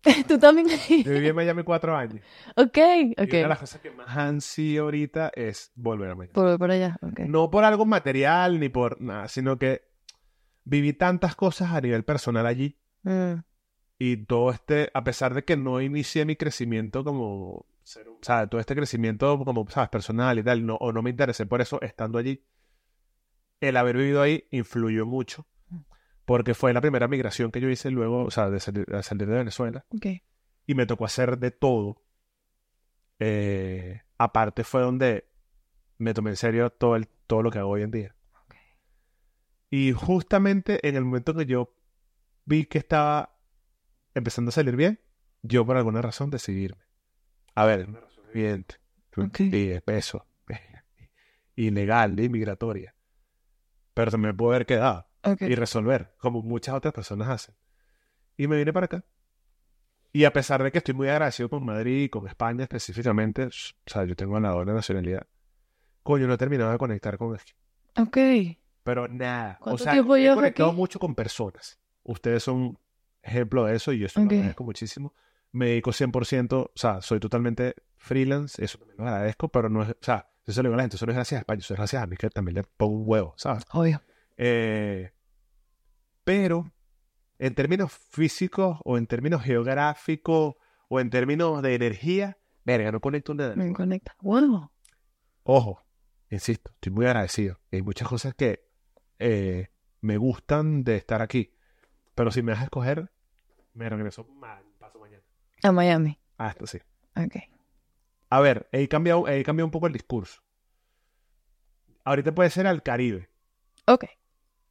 Tú 0.27 0.37
también. 0.39 0.67
Yo 1.03 1.11
viví 1.11 1.27
en 1.29 1.35
Miami 1.35 1.63
cuatro 1.63 1.95
años. 1.95 2.21
ok, 2.55 2.77
Y 2.77 3.13
una 3.17 3.25
de 3.25 3.43
ok. 3.43 3.49
las 3.49 3.59
cosas 3.59 3.81
que 3.81 3.91
más 3.91 4.15
ansío 4.15 4.83
ahorita 4.83 5.31
es 5.35 5.71
volver 5.75 6.11
a 6.11 6.15
Miami. 6.15 6.33
Por, 6.33 6.57
por 6.57 6.71
allá, 6.71 6.97
ok. 7.01 7.21
No 7.21 7.49
por 7.49 7.63
algo 7.63 7.85
material 7.85 8.59
ni 8.59 8.69
por 8.69 9.01
nada, 9.01 9.27
sino 9.27 9.57
que 9.57 9.83
viví 10.63 10.93
tantas 10.93 11.35
cosas 11.35 11.71
a 11.71 11.81
nivel 11.81 12.03
personal 12.03 12.45
allí 12.45 12.77
Mm, 13.03 13.35
y 13.99 14.17
todo 14.25 14.49
este, 14.49 14.89
a 14.95 15.03
pesar 15.03 15.35
de 15.35 15.45
que 15.45 15.55
no 15.55 15.79
inicié 15.79 16.25
mi 16.25 16.35
crecimiento 16.35 17.03
como, 17.03 17.67
ser 17.83 18.07
o 18.09 18.17
sea, 18.19 18.47
todo 18.47 18.59
este 18.59 18.75
crecimiento 18.75 19.37
como, 19.45 19.63
sabes, 19.69 19.89
personal 19.89 20.39
y 20.39 20.43
tal, 20.43 20.65
no, 20.65 20.75
o 20.77 20.91
no 20.91 21.03
me 21.03 21.11
interesé 21.11 21.45
por 21.45 21.61
eso 21.61 21.79
estando 21.81 22.17
allí, 22.17 22.43
el 23.61 23.77
haber 23.77 23.97
vivido 23.97 24.23
ahí 24.23 24.47
influyó 24.49 25.05
mucho 25.05 25.45
porque 26.25 26.55
fue 26.55 26.73
la 26.73 26.81
primera 26.81 27.07
migración 27.07 27.51
que 27.51 27.61
yo 27.61 27.69
hice 27.69 27.91
luego, 27.91 28.25
o 28.25 28.31
sea, 28.31 28.49
de 28.49 28.59
salir, 28.59 28.85
de 28.85 29.03
salir 29.03 29.27
de 29.27 29.37
Venezuela 29.37 29.85
y 30.67 30.75
me 30.75 30.85
tocó 30.85 31.05
hacer 31.05 31.37
de 31.37 31.51
todo. 31.51 32.03
Eh, 33.19 34.01
aparte 34.17 34.63
fue 34.63 34.81
donde 34.81 35.29
me 35.97 36.13
tomé 36.13 36.31
en 36.31 36.35
serio 36.35 36.71
todo, 36.71 36.95
el, 36.95 37.07
todo 37.27 37.43
lo 37.43 37.51
que 37.51 37.59
hago 37.59 37.69
hoy 37.69 37.83
en 37.83 37.91
día. 37.91 38.15
Y 39.69 39.91
justamente 39.91 40.87
en 40.87 40.95
el 40.95 41.05
momento 41.05 41.33
que 41.33 41.45
yo 41.45 41.75
vi 42.45 42.65
que 42.65 42.79
estaba 42.79 43.37
empezando 44.13 44.49
a 44.49 44.53
salir 44.53 44.75
bien, 44.75 44.99
yo 45.43 45.65
por 45.65 45.77
alguna 45.77 46.01
razón 46.01 46.29
decidí 46.29 46.63
irme. 46.63 46.83
A 47.53 47.65
ver, 47.65 47.87
evidente. 48.33 48.75
Ok. 49.15 49.41
Y 49.41 49.71
es 49.71 49.83
eso. 49.87 50.25
Ilegal, 51.55 52.19
inmigratoria. 52.19 52.95
Pero 53.93 54.11
también 54.11 54.31
me 54.31 54.37
puedo 54.37 54.51
haber 54.51 54.65
quedado 54.65 55.07
ok. 55.25 55.41
y 55.43 55.55
resolver, 55.55 56.13
como 56.17 56.41
muchas 56.41 56.75
otras 56.75 56.93
personas 56.93 57.27
hacen. 57.29 57.55
Y 58.37 58.47
me 58.47 58.57
vine 58.57 58.71
para 58.73 58.85
acá. 58.85 59.03
Y 60.13 60.23
a 60.25 60.31
pesar 60.31 60.63
de 60.63 60.71
que 60.71 60.77
estoy 60.77 60.93
muy 60.93 61.09
agradecido 61.09 61.49
con 61.49 61.65
Madrid 61.65 62.03
y 62.03 62.09
con 62.09 62.25
España 62.27 62.63
específicamente, 62.63 63.43
o 63.45 63.49
sea, 63.85 64.05
yo 64.05 64.15
tengo 64.15 64.39
la 64.39 64.49
doble 64.49 64.71
nacionalidad, 64.73 65.27
coño, 66.03 66.27
no 66.27 66.33
he 66.35 66.37
terminado 66.37 66.71
de 66.71 66.77
conectar 66.77 67.17
con, 67.17 67.33
Ok. 67.97 68.17
pero 68.83 69.07
nada. 69.07 69.57
O 69.59 69.63
¿Cuánto 69.65 69.83
sea, 69.83 69.93
tiempo 69.93 70.15
he 70.15 70.33
conectado 70.33 70.69
aquí? 70.69 70.77
mucho 70.77 70.99
con 70.99 71.15
personas. 71.15 71.79
Ustedes 72.03 72.43
son 72.43 72.77
ejemplo 73.23 73.65
de 73.65 73.75
eso 73.75 73.91
y 73.91 73.99
yo 73.99 74.05
eso 74.05 74.19
lo 74.21 74.27
Ok. 74.27 74.33
agradezco 74.33 74.63
muchísimo. 74.63 75.13
Me 75.51 75.67
dedico 75.67 75.91
100%, 75.91 76.53
o 76.53 76.71
sea, 76.75 77.01
soy 77.01 77.19
totalmente 77.19 77.75
freelance, 77.97 78.63
eso 78.63 78.77
también 78.77 78.97
lo 78.99 79.07
agradezco, 79.07 79.47
pero 79.49 79.69
no 79.69 79.83
es, 79.83 79.89
o 79.89 79.95
sea, 80.01 80.29
yo 80.45 80.53
se 80.53 80.61
lo 80.61 80.67
digo 80.69 80.73
a 80.75 80.77
la 80.77 80.83
gente, 80.83 80.97
eso 80.97 81.05
no 81.05 81.11
es 81.11 81.15
gracias 81.15 81.39
a 81.39 81.41
España, 81.41 81.59
eso 81.59 81.73
es 81.73 81.77
gracias 81.77 82.03
a 82.03 82.07
mí 82.07 82.15
que 82.17 82.29
también 82.29 82.55
le 82.55 82.63
pongo 82.63 82.93
un 82.97 83.03
huevo, 83.05 83.33
¿sabes? 83.37 83.63
Obvio. 83.71 84.01
Eh, 84.37 85.11
pero 86.25 86.69
en 87.39 87.55
términos 87.55 87.93
físicos 87.93 88.79
o 88.83 88.97
en 88.97 89.07
términos 89.07 89.41
geográficos 89.43 90.55
o 90.89 90.99
en 90.99 91.09
términos 91.09 91.61
de 91.61 91.75
energía, 91.75 92.37
verga, 92.65 92.91
no 92.91 92.99
conecto 92.99 93.33
nada. 93.33 93.55
Me 93.55 93.71
conecta. 93.73 94.15
Wow. 94.21 94.69
Ojo, 95.43 95.81
insisto, 96.29 96.71
estoy 96.73 96.91
muy 96.91 97.05
agradecido. 97.05 97.59
Hay 97.71 97.81
muchas 97.81 98.07
cosas 98.07 98.33
que 98.35 98.67
eh, 99.19 99.69
me 100.01 100.17
gustan 100.17 100.83
de 100.83 100.97
estar 100.97 101.21
aquí. 101.21 101.53
Pero 102.15 102.31
si 102.31 102.41
me 102.41 102.51
vas 102.53 102.61
a 102.61 102.65
escoger, 102.65 103.11
me 103.73 103.87
regreso 103.89 104.25
ma- 104.25 104.61
paso 104.79 104.99
mañana. 104.99 105.23
A 105.63 105.71
Miami. 105.71 106.19
Ah, 106.37 106.49
esto 106.49 106.65
sí. 106.67 106.79
Ok. 107.15 107.35
A 108.29 108.39
ver, 108.39 108.67
he 108.71 108.87
cambiado, 108.87 109.27
he 109.27 109.43
cambiado 109.43 109.67
un 109.67 109.71
poco 109.71 109.87
el 109.87 109.93
discurso. 109.93 110.41
Ahorita 112.03 112.33
puede 112.33 112.49
ser 112.49 112.67
al 112.67 112.83
Caribe. 112.83 113.29
Ok. 113.87 114.05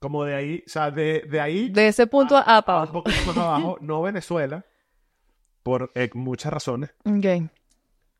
Como 0.04 0.22
de 0.26 0.34
ahí, 0.34 0.62
o 0.66 0.68
sea, 0.68 0.90
de, 0.90 1.22
de 1.30 1.40
ahí 1.40 1.70
De 1.70 1.88
ese 1.88 2.06
punto 2.06 2.36
a, 2.36 2.44
para 2.44 2.56
a 2.56 2.82
abajo. 2.82 3.02
poquito 3.02 3.26
más 3.28 3.38
abajo, 3.38 3.78
no 3.80 4.02
Venezuela, 4.02 4.66
por 5.62 5.90
eh, 5.94 6.10
muchas 6.12 6.52
razones. 6.52 6.94
Ok. 7.06 7.50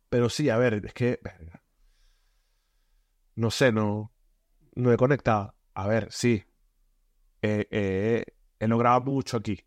Pero 0.09 0.31
sí, 0.31 0.49
a 0.49 0.57
ver, 0.57 0.83
es 0.83 0.95
que. 0.95 1.21
No 3.35 3.51
sé, 3.51 3.71
no, 3.71 4.15
no 4.75 4.93
he 4.95 4.97
conectado. 4.97 5.55
A 5.75 5.87
ver, 5.87 6.09
sí. 6.11 6.43
Eh, 7.43 7.69
eh, 7.71 8.25
he 8.59 8.67
logrado 8.67 9.03
mucho 9.03 9.37
aquí. 9.37 9.61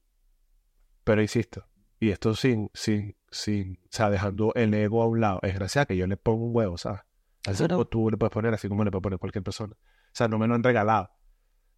Pero 1.03 1.21
insisto, 1.21 1.67
y 1.99 2.09
esto 2.09 2.33
sin, 2.33 2.71
sin, 2.73 3.15
sin, 3.29 3.73
o 3.83 3.87
sea, 3.91 4.09
dejando 4.09 4.55
el 4.55 4.73
ego 4.73 5.03
a 5.03 5.05
un 5.05 5.21
lado, 5.21 5.39
es 5.43 5.53
gracias 5.53 5.83
a 5.83 5.85
que 5.85 5.95
yo 5.95 6.07
le 6.07 6.17
pongo 6.17 6.45
un 6.45 6.55
huevo, 6.55 6.79
¿sabes? 6.79 7.01
Así 7.45 7.67
como 7.67 7.85
tú 7.85 8.09
le 8.09 8.17
puedes 8.17 8.33
poner, 8.33 8.55
así 8.55 8.67
como 8.67 8.83
le 8.83 8.89
puede 8.89 9.03
poner 9.03 9.19
cualquier 9.19 9.43
persona. 9.43 9.75
O 9.75 10.13
sea, 10.13 10.27
no 10.27 10.39
me 10.39 10.47
lo 10.47 10.55
han 10.55 10.63
regalado. 10.63 11.11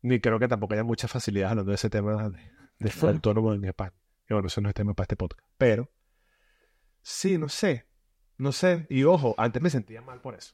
Ni 0.02 0.20
creo 0.20 0.40
que 0.40 0.48
tampoco 0.48 0.74
haya 0.74 0.84
mucha 0.84 1.08
facilidad 1.08 1.52
hablando 1.52 1.72
de 1.72 1.76
ese 1.76 1.90
tema 1.90 2.30
de, 2.30 2.38
de 2.80 2.90
Claro. 2.90 3.10
autónomo 3.16 3.54
en 3.54 3.66
España. 3.66 3.94
Y 4.30 4.34
bueno, 4.34 4.48
eso 4.48 4.62
no 4.62 4.70
es 4.70 4.76
tema 4.76 4.94
para 4.94 5.04
este 5.06 5.16
podcast. 5.16 5.46
Pero, 5.58 5.90
sí, 7.02 7.38
no 7.38 7.50
sé. 7.50 7.86
No 8.38 8.52
sé. 8.52 8.86
Y 8.90 9.04
ojo, 9.04 9.36
antes 9.38 9.62
me 9.62 9.70
sentía 9.70 10.02
mal 10.02 10.22
por 10.22 10.36
eso. 10.36 10.54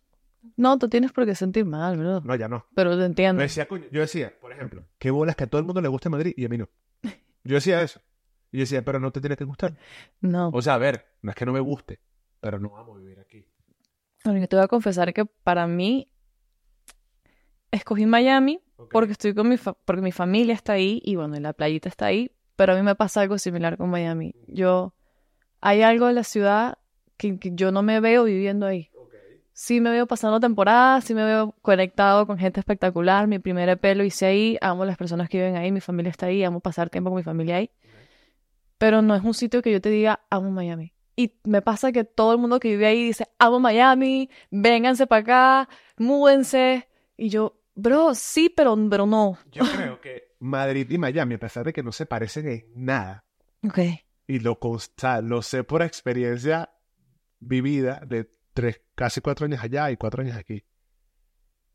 No, 0.58 0.77
tú 0.77 0.89
tienes 0.89 1.12
por 1.12 1.25
qué 1.25 1.36
sentir 1.36 1.65
mal, 1.65 1.97
bro. 1.97 2.21
No, 2.21 2.36
ya 2.36 2.47
no. 2.47 2.65
Pero 2.75 2.97
te 2.97 3.05
entiendo. 3.05 3.41
decía, 3.41 3.67
coño, 3.67 3.86
yo 3.91 4.01
decía, 4.01 4.34
por 4.39 4.51
ejemplo, 4.51 4.86
qué 4.99 5.12
bolas 5.12 5.36
que 5.36 5.43
a 5.43 5.47
todo 5.47 5.60
el 5.60 5.65
mundo 5.65 5.81
le 5.81 5.88
guste 5.88 6.10
Madrid 6.10 6.34
y 6.38 6.45
a 6.45 6.49
mí 6.49 6.58
no. 6.58 6.69
Yo 7.43 7.55
decía 7.55 7.81
eso. 7.81 7.99
Y 8.51 8.58
yo 8.58 8.62
decía, 8.62 8.86
pero 8.86 8.99
no 8.99 9.12
te 9.12 9.19
tiene 9.19 9.36
que 9.36 9.43
gustar. 9.43 9.75
No. 10.21 10.49
O 10.53 10.62
sea, 10.62 10.75
a 10.75 10.77
ver, 10.77 11.05
no 11.21 11.29
es 11.31 11.36
que 11.36 11.45
no 11.45 11.51
me 11.51 11.60
guste, 11.60 11.99
pero 12.39 12.58
no 12.60 12.77
amo 12.77 12.95
vivir 12.95 13.19
aquí. 13.19 13.45
Bueno, 14.23 14.39
yo 14.39 14.47
te 14.47 14.55
voy 14.55 14.63
a 14.63 14.67
confesar 14.67 15.13
que 15.13 15.25
para 15.25 15.67
mí 15.67 16.10
escogí 17.71 18.05
Miami 18.05 18.62
Porque 18.91 19.13
estoy 19.13 19.33
con 19.33 19.49
mi 19.49 19.57
fa- 19.57 19.75
porque 19.85 20.01
mi 20.01 20.11
familia 20.11 20.53
está 20.53 20.73
ahí 20.73 21.01
y 21.03 21.15
bueno, 21.15 21.39
la 21.39 21.53
playita 21.53 21.89
está 21.89 22.07
ahí, 22.07 22.31
pero 22.55 22.73
a 22.73 22.75
mí 22.75 22.81
me 22.81 22.95
pasa 22.95 23.21
algo 23.21 23.38
similar 23.38 23.77
con 23.77 23.89
Miami. 23.89 24.33
Yo 24.47 24.93
hay 25.61 25.81
algo 25.81 26.07
en 26.09 26.15
la 26.15 26.23
ciudad 26.23 26.77
que, 27.17 27.39
que 27.39 27.51
yo 27.53 27.71
no 27.71 27.81
me 27.83 27.99
veo 27.99 28.25
viviendo 28.25 28.65
ahí. 28.65 28.89
Ok. 28.95 29.13
Sí 29.53 29.79
me 29.79 29.89
veo 29.89 30.05
pasando 30.05 30.39
temporadas, 30.39 31.05
sí 31.05 31.13
me 31.15 31.23
veo 31.23 31.55
conectado 31.61 32.27
con 32.27 32.38
gente 32.38 32.59
espectacular. 32.59 33.27
Mi 33.27 33.39
primer 33.39 33.69
EP 33.69 33.95
lo 33.95 34.03
hice 34.03 34.25
ahí, 34.25 34.57
amo 34.61 34.83
las 34.85 34.97
personas 34.97 35.29
que 35.29 35.38
viven 35.38 35.55
ahí, 35.55 35.71
mi 35.71 35.79
familia 35.81 36.09
está 36.09 36.25
ahí, 36.27 36.43
amo 36.43 36.59
pasar 36.59 36.89
tiempo 36.89 37.09
con 37.09 37.17
mi 37.17 37.23
familia 37.23 37.55
ahí. 37.57 37.71
Pero 38.77 39.01
no 39.01 39.15
es 39.15 39.23
un 39.23 39.33
sitio 39.33 39.61
que 39.61 39.71
yo 39.71 39.79
te 39.81 39.89
diga, 39.89 40.19
amo 40.29 40.51
Miami. 40.51 40.93
Y 41.15 41.33
me 41.45 41.61
pasa 41.61 41.93
que 41.93 42.03
todo 42.03 42.33
el 42.33 42.39
mundo 42.39 42.59
que 42.59 42.67
vive 42.67 42.85
ahí 42.88 43.05
dice, 43.05 43.27
amo 43.39 43.59
Miami, 43.61 44.29
vénganse 44.51 45.07
para 45.07 45.21
acá, 45.21 45.69
múdense. 45.97 46.89
Y 47.15 47.29
yo, 47.29 47.57
bro, 47.75 48.15
sí, 48.15 48.49
pero, 48.55 48.75
pero 48.89 49.05
no. 49.05 49.38
Yo 49.51 49.63
creo 49.75 50.01
que 50.01 50.35
Madrid 50.39 50.89
y 50.89 50.97
Miami, 50.97 51.35
a 51.35 51.39
pesar 51.39 51.65
de 51.65 51.73
que 51.73 51.83
no 51.83 51.91
se 51.91 52.05
parecen 52.05 52.47
en 52.47 52.65
nada, 52.75 53.25
Ok. 53.63 53.79
y 54.27 54.39
lo, 54.39 54.59
consta, 54.59 55.21
lo 55.21 55.41
sé 55.41 55.63
por 55.63 55.81
experiencia 55.81 56.71
vivida 57.39 58.01
de 58.05 58.29
tres, 58.53 58.81
casi 58.95 59.21
cuatro 59.21 59.45
años 59.45 59.63
allá 59.63 59.91
y 59.91 59.97
cuatro 59.97 60.21
años 60.23 60.38
aquí, 60.38 60.63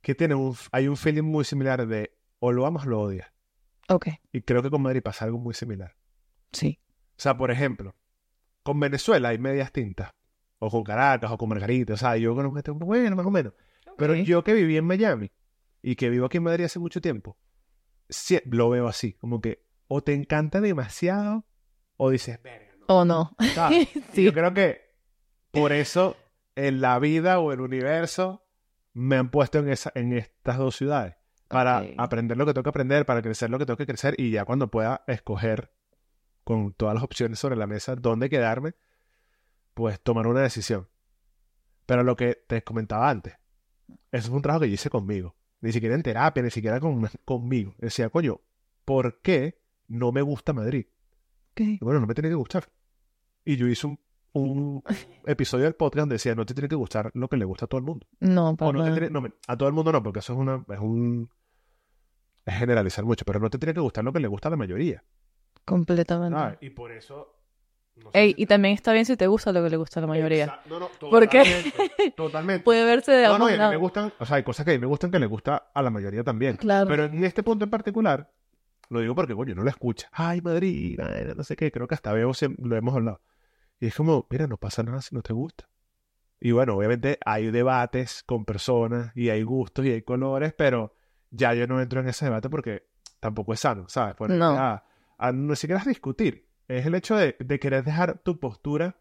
que 0.01 0.15
tiene 0.15 0.35
un, 0.35 0.57
hay 0.73 0.89
un 0.89 0.97
feeling 0.97 1.23
muy 1.23 1.45
similar 1.45 1.87
de 1.87 2.17
o 2.39 2.53
lo 2.53 2.67
amas 2.67 2.87
o 2.87 2.91
lo 2.91 3.01
odias. 3.01 3.31
Ok. 3.89 4.09
Y 4.33 4.43
creo 4.43 4.63
que 4.63 4.71
con 4.71 4.83
Madrid 4.83 5.03
pasa 5.03 5.25
algo 5.25 5.39
muy 5.39 5.53
similar. 5.55 5.97
Sí. 6.53 6.81
O 7.11 7.21
sea, 7.23 7.37
por 7.37 7.51
ejemplo, 7.51 7.95
con 8.63 8.81
Venezuela 8.81 9.29
hay 9.31 9.39
medias 9.39 9.73
tintas. 9.73 10.11
O 10.63 10.71
con 10.71 10.85
Caracas, 10.85 11.31
o 11.31 11.39
con 11.39 11.49
Margarita. 11.49 11.95
O 11.95 11.97
sea, 11.97 12.17
yo 12.19 12.35
conozco 12.35 12.59
este, 12.59 12.71
bueno, 12.71 13.17
más 13.17 13.27
o 13.27 13.31
menos. 13.31 13.55
Pero 13.97 14.15
yo 14.15 14.45
que 14.45 14.53
viví 14.55 14.77
en 14.77 14.85
Miami 14.85 15.31
y 15.83 15.97
que 15.97 16.11
vivo 16.11 16.27
aquí 16.27 16.39
en 16.39 16.45
Madrid 16.45 16.65
hace 16.65 16.79
mucho 16.79 17.01
tiempo, 17.01 17.37
sí, 18.09 18.41
lo 18.47 18.71
veo 18.71 18.89
así. 18.89 19.15
Como 19.15 19.41
que 19.41 19.65
o 19.89 20.03
te 20.03 20.15
encanta 20.15 20.61
demasiado 20.61 21.45
o 21.97 22.11
dices, 22.11 22.41
verga, 22.43 22.73
no. 22.79 22.87
¿O 22.89 23.05
no? 23.05 23.37
Sí. 24.13 24.25
Yo 24.25 24.33
creo 24.33 24.55
que 24.55 24.83
por 25.51 25.73
eso 25.73 26.17
en 26.55 26.81
la 26.81 26.99
vida 26.99 27.39
o 27.39 27.53
el 27.53 27.61
universo 27.61 28.47
me 28.93 29.17
han 29.17 29.31
puesto 29.31 29.59
en, 29.59 29.69
esa, 29.69 29.93
en 29.95 30.13
estas 30.13 30.59
dos 30.59 30.77
ciudades. 30.77 31.17
Para 31.49 31.85
aprender 31.99 32.37
lo 32.37 32.47
que 32.47 32.55
tengo 32.55 32.63
que 32.63 32.69
aprender, 32.69 33.05
para 33.05 33.23
crecer 33.23 33.51
lo 33.51 33.59
que 33.59 33.67
tengo 33.67 33.77
que 33.77 33.87
crecer 33.87 34.15
y 34.17 34.31
ya 34.31 34.45
cuando 34.45 34.71
pueda 34.71 35.03
escoger 35.09 35.73
con 36.45 36.73
todas 36.75 36.95
las 36.95 37.03
opciones 37.03 37.41
sobre 37.41 37.57
la 37.57 37.67
mesa 37.67 37.97
dónde 37.97 38.31
quedarme, 38.31 38.75
pues 39.75 40.01
tomar 40.01 40.29
una 40.29 40.43
decisión. 40.43 40.89
Pero 41.87 42.05
lo 42.05 42.15
que 42.15 42.45
te 42.47 42.63
comentaba 42.63 43.11
antes, 43.11 43.37
eso 44.13 44.29
fue 44.29 44.37
un 44.37 44.43
trabajo 44.43 44.61
que 44.61 44.69
yo 44.69 44.75
hice 44.75 44.91
conmigo. 44.91 45.35
Ni 45.61 45.73
siquiera 45.73 45.95
en 45.95 46.03
terapia, 46.03 46.43
ni 46.43 46.51
siquiera 46.51 46.81
con, 46.81 47.09
conmigo. 47.25 47.75
Decía, 47.79 48.09
coño, 48.11 48.41
¿por 48.85 49.21
qué 49.21 49.61
no 49.89 50.13
me 50.13 50.23
gusta 50.23 50.53
Madrid? 50.53 50.87
Bueno, 51.81 52.01
no 52.01 52.07
me 52.07 52.15
tiene 52.15 52.29
que 52.31 52.35
gustar. 52.35 52.65
Y 53.45 53.57
yo 53.57 53.67
hice 53.67 53.87
un, 53.87 53.99
un 54.33 54.83
episodio 55.27 55.65
del 55.65 55.75
podcast 55.75 56.01
donde 56.03 56.15
decía, 56.15 56.35
no 56.35 56.47
te 56.47 56.55
tiene 56.55 56.69
que 56.69 56.77
gustar 56.77 57.11
lo 57.15 57.29
que 57.29 57.37
le 57.37 57.45
gusta 57.45 57.67
a 57.67 57.69
todo 57.69 57.79
el 57.79 57.85
mundo. 57.85 58.07
No, 58.21 58.57
para 58.57 58.73
no 58.73 58.85
tiene- 58.93 59.11
no, 59.11 59.23
a 59.47 59.57
todo 59.57 59.69
el 59.69 59.75
mundo 59.75 59.93
no, 59.93 60.03
porque 60.03 60.21
eso 60.21 60.33
es 60.33 60.39
una, 60.39 60.65
es 60.69 60.79
un, 60.79 61.29
es 62.47 62.55
generalizar 62.55 63.05
mucho, 63.05 63.25
pero 63.27 63.41
no 63.41 63.51
te 63.51 63.59
tiene 63.59 63.75
que 63.75 63.81
gustar 63.81 64.05
lo 64.05 64.13
que 64.13 64.21
le 64.21 64.29
gusta 64.29 64.49
a 64.49 64.53
la 64.53 64.57
mayoría. 64.57 65.05
Completamente. 65.65 66.39
¿sabes? 66.39 66.59
Y 66.63 66.71
por 66.71 66.93
eso... 66.93 67.37
no 68.05 68.11
sé 68.13 68.19
Ey, 68.21 68.29
si 68.35 68.43
y 68.43 68.47
te- 68.47 68.55
también 68.55 68.75
está 68.75 68.93
bien 68.93 69.05
si 69.05 69.17
te 69.17 69.27
gusta 69.27 69.53
lo 69.53 69.63
que 69.63 69.71
le 69.71 69.77
gusta 69.77 70.01
a 70.01 70.03
la 70.03 70.07
mayoría. 70.07 70.47
Exa- 70.47 70.61
No, 70.69 70.79
no, 70.81 70.89
¿Por 71.11 71.29
qué? 71.29 71.43
totalmente, 71.45 72.11
Totalmente. 72.17 72.65
Puede 72.65 72.85
verse 72.85 73.13
de 73.13 73.27
no, 73.29 73.39
no, 73.39 73.47
me 73.71 73.77
gustan, 73.77 74.13
o 74.19 74.27
sea, 74.27 74.37
hay 74.37 74.43
cosas 74.43 74.65
que 74.65 74.73
a 74.73 74.75
mí 74.75 74.81
me 74.81 74.87
gustan 74.87 75.11
que 75.11 75.19
le 75.19 75.27
gusta 75.27 75.71
a 75.75 75.83
la 75.83 75.91
mayoría 75.91 76.25
también. 76.25 76.57
Claro. 76.57 76.89
Pero 76.89 77.05
en 77.05 77.25
este 77.25 77.43
punto 77.43 77.65
en 77.65 77.71
particular, 77.71 78.31
lo 78.89 79.01
digo 79.01 79.15
porque, 79.15 79.35
coño, 79.35 79.55
no 79.55 79.63
lo 79.63 79.71
escucha. 79.71 80.09
Ay, 80.13 80.41
Madrid, 80.41 80.99
ay, 81.01 81.33
no 81.37 81.45
sé 81.45 81.55
qué, 81.57 81.71
creo 81.71 81.87
que 81.87 81.95
hasta 81.95 82.13
veo, 82.13 82.33
lo 82.59 82.77
hemos 82.77 82.95
hablado. 82.95 83.21
Y 83.79 83.87
es 83.87 83.95
como, 83.95 84.27
mira, 84.31 84.47
no 84.47 84.57
pasa 84.57 84.83
nada 84.83 85.01
si 85.01 85.15
no 85.15 85.23
te 85.23 85.33
gusta. 85.33 85.69
Y 86.41 86.53
bueno, 86.53 86.75
obviamente 86.77 87.19
hay 87.25 87.51
debates 87.51 88.23
con 88.25 88.45
personas 88.45 89.13
y 89.15 89.29
hay 89.31 89.43
gustos 89.43 89.85
y 89.87 89.91
hay 89.93 90.03
colores, 90.03 90.55
pero 90.57 90.95
ya 91.31 91.55
yo 91.55 91.67
no 91.67 91.81
entro 91.81 92.01
en 92.01 92.09
ese 92.09 92.25
debate 92.25 92.49
porque 92.51 92.87
tampoco 93.21 93.53
es 93.53 93.61
sano, 93.61 93.89
¿sabes? 93.89 94.15
Ponerte 94.17 94.39
No. 94.41 94.57
A, 94.57 94.85
a 95.19 95.33
no 95.33 95.55
siquiera 95.55 95.83
discutir. 95.85 96.49
Es 96.71 96.87
el 96.87 96.95
hecho 96.95 97.17
de, 97.17 97.37
de 97.39 97.59
querer 97.59 97.83
dejar 97.85 98.19
tu 98.19 98.39
postura 98.39 98.97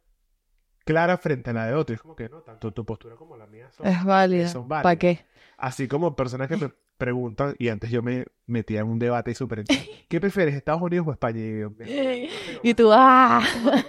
clara 0.85 1.17
frente 1.17 1.51
a 1.51 1.53
la 1.53 1.67
de 1.67 1.75
otro. 1.75 1.95
Es 1.95 2.01
como 2.01 2.15
que 2.15 2.27
no, 2.27 2.41
tanto 2.41 2.71
tu 2.73 2.83
postura 2.83 3.15
como 3.15 3.37
la 3.37 3.45
mía 3.45 3.69
son 3.71 3.85
Es 3.85 4.03
válida. 4.03 4.47
son 4.47 4.67
¿Para 4.67 4.81
válidas. 4.81 4.99
qué? 4.99 5.25
Así 5.57 5.87
como 5.87 6.15
personas 6.15 6.47
que 6.47 6.57
me 6.57 6.71
preguntan, 6.97 7.55
y 7.59 7.69
antes 7.69 7.91
yo 7.91 8.01
me 8.01 8.25
metía 8.47 8.79
en 8.79 8.87
un 8.87 8.97
debate 8.97 9.31
y 9.31 9.35
súper... 9.35 9.65
¿Qué 9.65 10.19
prefieres, 10.19 10.55
Estados 10.55 10.81
Unidos 10.81 11.07
o 11.07 11.11
España? 11.11 11.39
Y, 11.39 11.59
yo, 11.59 11.71
Y 12.63 12.73
tú, 12.73 12.89
¡ah! 12.91 13.41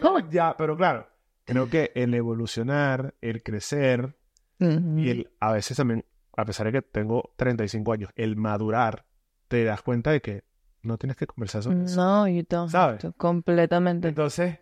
No, 0.02 0.30
ya, 0.30 0.54
pero 0.58 0.76
claro, 0.76 1.08
creo 1.44 1.70
que 1.70 1.90
el 1.94 2.12
evolucionar, 2.14 3.14
el 3.22 3.42
crecer 3.42 4.14
y 4.58 5.08
el 5.08 5.30
a 5.40 5.52
veces 5.52 5.78
también, 5.78 6.04
a 6.36 6.44
pesar 6.44 6.66
de 6.66 6.72
que 6.72 6.82
tengo 6.82 7.32
35 7.36 7.92
años, 7.94 8.10
el 8.14 8.36
madurar, 8.36 9.06
te 9.48 9.64
das 9.64 9.80
cuenta 9.80 10.10
de 10.10 10.20
que 10.20 10.44
no 10.82 10.98
tienes 10.98 11.16
que 11.16 11.26
conversar 11.26 11.62
sobre 11.62 11.84
eso. 11.84 11.96
No, 12.00 12.26
you 12.28 12.44
don't. 12.48 12.70
¿Sabes? 12.70 13.00
to. 13.00 13.12
Completamente. 13.12 14.08
Entonces, 14.08 14.58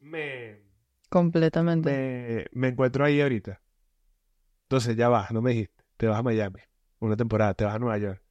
me, 0.00 0.60
Completamente. 1.08 1.90
me, 1.90 2.60
me 2.60 2.68
encuentro 2.68 3.04
ahí 3.04 3.20
ahorita. 3.20 3.60
Entonces 4.64 4.96
ya 4.96 5.08
vas, 5.08 5.30
no 5.32 5.42
me 5.42 5.50
dijiste, 5.52 5.84
te 5.96 6.06
vas 6.06 6.18
a 6.18 6.22
Miami, 6.22 6.60
una 6.98 7.16
temporada, 7.16 7.52
te 7.54 7.64
vas 7.64 7.74
a 7.74 7.78
Nueva 7.78 7.98
York, 7.98 8.22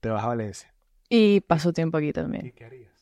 te 0.00 0.08
vas 0.08 0.24
a 0.24 0.28
Valencia. 0.28 0.72
Y 1.08 1.40
paso 1.42 1.72
tiempo 1.72 1.98
aquí 1.98 2.08
¿Y 2.08 2.12
también. 2.12 2.52
qué 2.52 2.64
harías? 2.64 2.92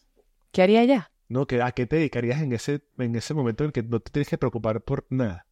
¿Qué 0.50 0.62
haría 0.62 0.80
allá? 0.80 1.12
No, 1.28 1.46
que, 1.46 1.62
¿a 1.62 1.70
qué 1.70 1.86
te 1.86 1.96
dedicarías 1.96 2.42
en 2.42 2.52
ese, 2.52 2.82
en 2.98 3.14
ese 3.14 3.34
momento 3.34 3.62
en 3.62 3.68
el 3.68 3.72
que 3.72 3.84
no 3.84 4.00
te 4.00 4.10
tienes 4.10 4.28
que 4.28 4.36
preocupar 4.38 4.80
por 4.82 5.06
nada? 5.10 5.46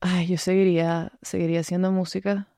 Ay, 0.00 0.26
yo 0.26 0.38
seguiría, 0.38 1.12
seguiría 1.22 1.60
haciendo 1.60 1.92
música. 1.92 2.48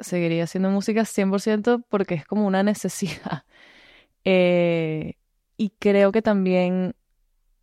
Seguiría 0.00 0.44
haciendo 0.44 0.70
música 0.70 1.04
100% 1.04 1.84
porque 1.88 2.14
es 2.14 2.26
como 2.26 2.46
una 2.46 2.62
necesidad. 2.62 3.44
Eh, 4.24 5.14
y 5.56 5.70
creo 5.78 6.12
que 6.12 6.22
también, 6.22 6.94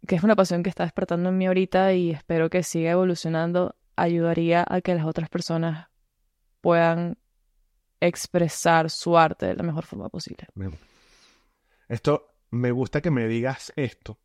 que 0.06 0.16
es 0.16 0.24
una 0.24 0.36
pasión 0.36 0.64
que 0.64 0.70
está 0.70 0.84
despertando 0.84 1.30
en 1.30 1.38
mí 1.38 1.48
ahorita 1.48 1.94
y 1.94 2.12
espero 2.12 2.50
que 2.50 2.64
siga 2.64 2.92
evolucionando, 2.92 3.76
ayudaría 3.96 4.66
a 4.68 4.82
que 4.82 4.96
las 4.96 5.06
otras 5.06 5.30
personas 5.30 5.88
puedan 6.62 7.18
expresar 8.00 8.90
su 8.90 9.18
arte 9.18 9.48
de 9.48 9.56
la 9.56 9.64
mejor 9.64 9.86
forma 9.86 10.10
posible. 10.10 10.48
Esto, 11.88 12.36
me 12.52 12.72
gusta 12.72 13.02
que 13.02 13.12
me 13.12 13.28
digas 13.28 13.74
esto, 13.76 14.20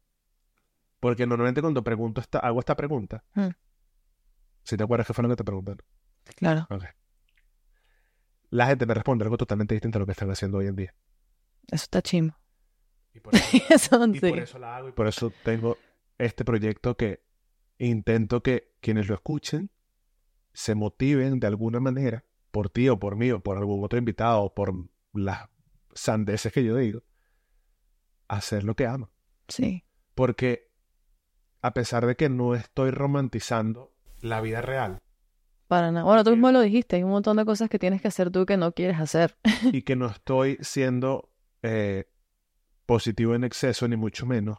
porque 1.00 1.26
normalmente 1.26 1.60
cuando 1.60 1.82
pregunto 1.82 2.20
esta, 2.20 2.38
hago 2.38 2.60
esta 2.60 2.76
pregunta, 2.76 3.24
Mm. 3.34 3.48
si 4.62 4.76
te 4.76 4.84
acuerdas 4.84 5.06
que 5.06 5.14
fue 5.14 5.22
lo 5.22 5.30
que 5.30 5.36
te 5.36 5.44
preguntaron, 5.44 5.82
Claro, 6.36 6.68
la 8.50 8.66
gente 8.66 8.86
me 8.86 8.94
responde 8.94 9.24
algo 9.24 9.36
totalmente 9.36 9.74
distinto 9.74 9.98
a 9.98 10.00
lo 10.00 10.06
que 10.06 10.12
están 10.12 10.30
haciendo 10.30 10.58
hoy 10.58 10.66
en 10.66 10.76
día. 10.76 10.94
Eso 11.70 11.84
está 11.84 12.02
chimo. 12.02 12.36
Y 13.14 13.20
por 13.20 13.34
eso, 13.34 13.44
Eso 13.70 14.06
y 14.06 14.14
sí. 14.18 14.20
por 14.30 14.38
eso 14.38 14.58
la 14.58 14.76
hago 14.76 14.88
y 14.88 14.92
por 14.92 15.06
eso 15.06 15.32
tengo 15.44 15.76
este 16.18 16.44
proyecto 16.44 16.96
que 16.96 17.22
intento 17.78 18.42
que 18.42 18.72
quienes 18.80 19.08
lo 19.08 19.14
escuchen 19.14 19.70
se 20.52 20.74
motiven 20.74 21.40
de 21.40 21.46
alguna 21.46 21.80
manera 21.80 22.24
por 22.50 22.68
ti 22.70 22.88
o 22.88 22.98
por 22.98 23.16
mí 23.16 23.30
o 23.30 23.40
por 23.40 23.56
algún 23.58 23.82
otro 23.84 23.98
invitado 23.98 24.42
o 24.42 24.54
por 24.54 24.72
las 25.14 25.48
sandeces 25.94 26.52
que 26.52 26.64
yo 26.64 26.76
digo 26.76 27.02
a 28.28 28.36
hacer 28.36 28.64
lo 28.64 28.74
que 28.76 28.86
aman. 28.86 29.10
Sí, 29.48 29.84
Porque 30.14 30.70
a 31.60 31.74
pesar 31.74 32.06
de 32.06 32.16
que 32.16 32.28
no 32.28 32.54
estoy 32.54 32.90
romantizando 32.90 33.94
la 34.20 34.40
vida 34.40 34.62
real 34.62 34.98
para 35.68 35.90
nada. 35.90 36.04
Bueno, 36.04 36.22
tú 36.24 36.30
mismo 36.30 36.52
lo 36.52 36.60
dijiste, 36.60 36.96
hay 36.96 37.02
un 37.02 37.10
montón 37.10 37.36
de 37.38 37.44
cosas 37.46 37.70
que 37.70 37.78
tienes 37.78 38.02
que 38.02 38.08
hacer 38.08 38.30
tú 38.30 38.44
que 38.44 38.56
no 38.58 38.72
quieres 38.72 39.00
hacer. 39.00 39.36
y 39.72 39.82
que 39.82 39.96
no 39.96 40.06
estoy 40.06 40.58
siendo 40.60 41.31
eh, 41.62 42.08
positivo 42.86 43.34
en 43.34 43.44
exceso, 43.44 43.88
ni 43.88 43.96
mucho 43.96 44.26
menos, 44.26 44.58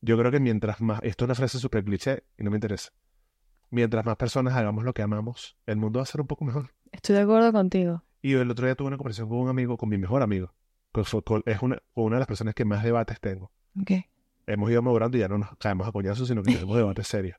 yo 0.00 0.18
creo 0.18 0.30
que 0.30 0.40
mientras 0.40 0.80
más, 0.80 1.00
esto 1.02 1.24
es 1.24 1.26
una 1.26 1.34
frase 1.34 1.58
súper 1.58 1.84
cliché 1.84 2.24
y 2.38 2.44
no 2.44 2.50
me 2.50 2.56
interesa, 2.56 2.92
mientras 3.70 4.04
más 4.04 4.16
personas 4.16 4.54
hagamos 4.54 4.84
lo 4.84 4.92
que 4.94 5.02
amamos, 5.02 5.56
el 5.66 5.76
mundo 5.76 5.98
va 5.98 6.04
a 6.04 6.06
ser 6.06 6.20
un 6.20 6.26
poco 6.26 6.44
mejor. 6.44 6.70
Estoy 6.92 7.16
de 7.16 7.22
acuerdo 7.22 7.52
contigo. 7.52 8.02
Y 8.22 8.34
el 8.34 8.50
otro 8.50 8.66
día 8.66 8.74
tuve 8.74 8.88
una 8.88 8.96
conversación 8.96 9.28
con 9.28 9.38
un 9.38 9.48
amigo, 9.48 9.76
con 9.76 9.88
mi 9.88 9.98
mejor 9.98 10.22
amigo, 10.22 10.54
con, 10.92 11.42
es 11.46 11.62
una, 11.62 11.82
con 11.94 12.04
una 12.04 12.16
de 12.16 12.20
las 12.20 12.26
personas 12.26 12.54
que 12.54 12.64
más 12.64 12.82
debates 12.82 13.20
tengo. 13.20 13.52
Ok. 13.80 13.92
Hemos 14.46 14.70
ido 14.70 14.82
madurando 14.82 15.16
y 15.16 15.20
ya 15.20 15.28
no 15.28 15.38
nos 15.38 15.56
caemos 15.58 15.86
a 15.88 15.92
coñazos, 15.92 16.28
sino 16.28 16.42
que 16.42 16.52
tenemos 16.54 16.76
debates 16.76 17.06
serios. 17.06 17.38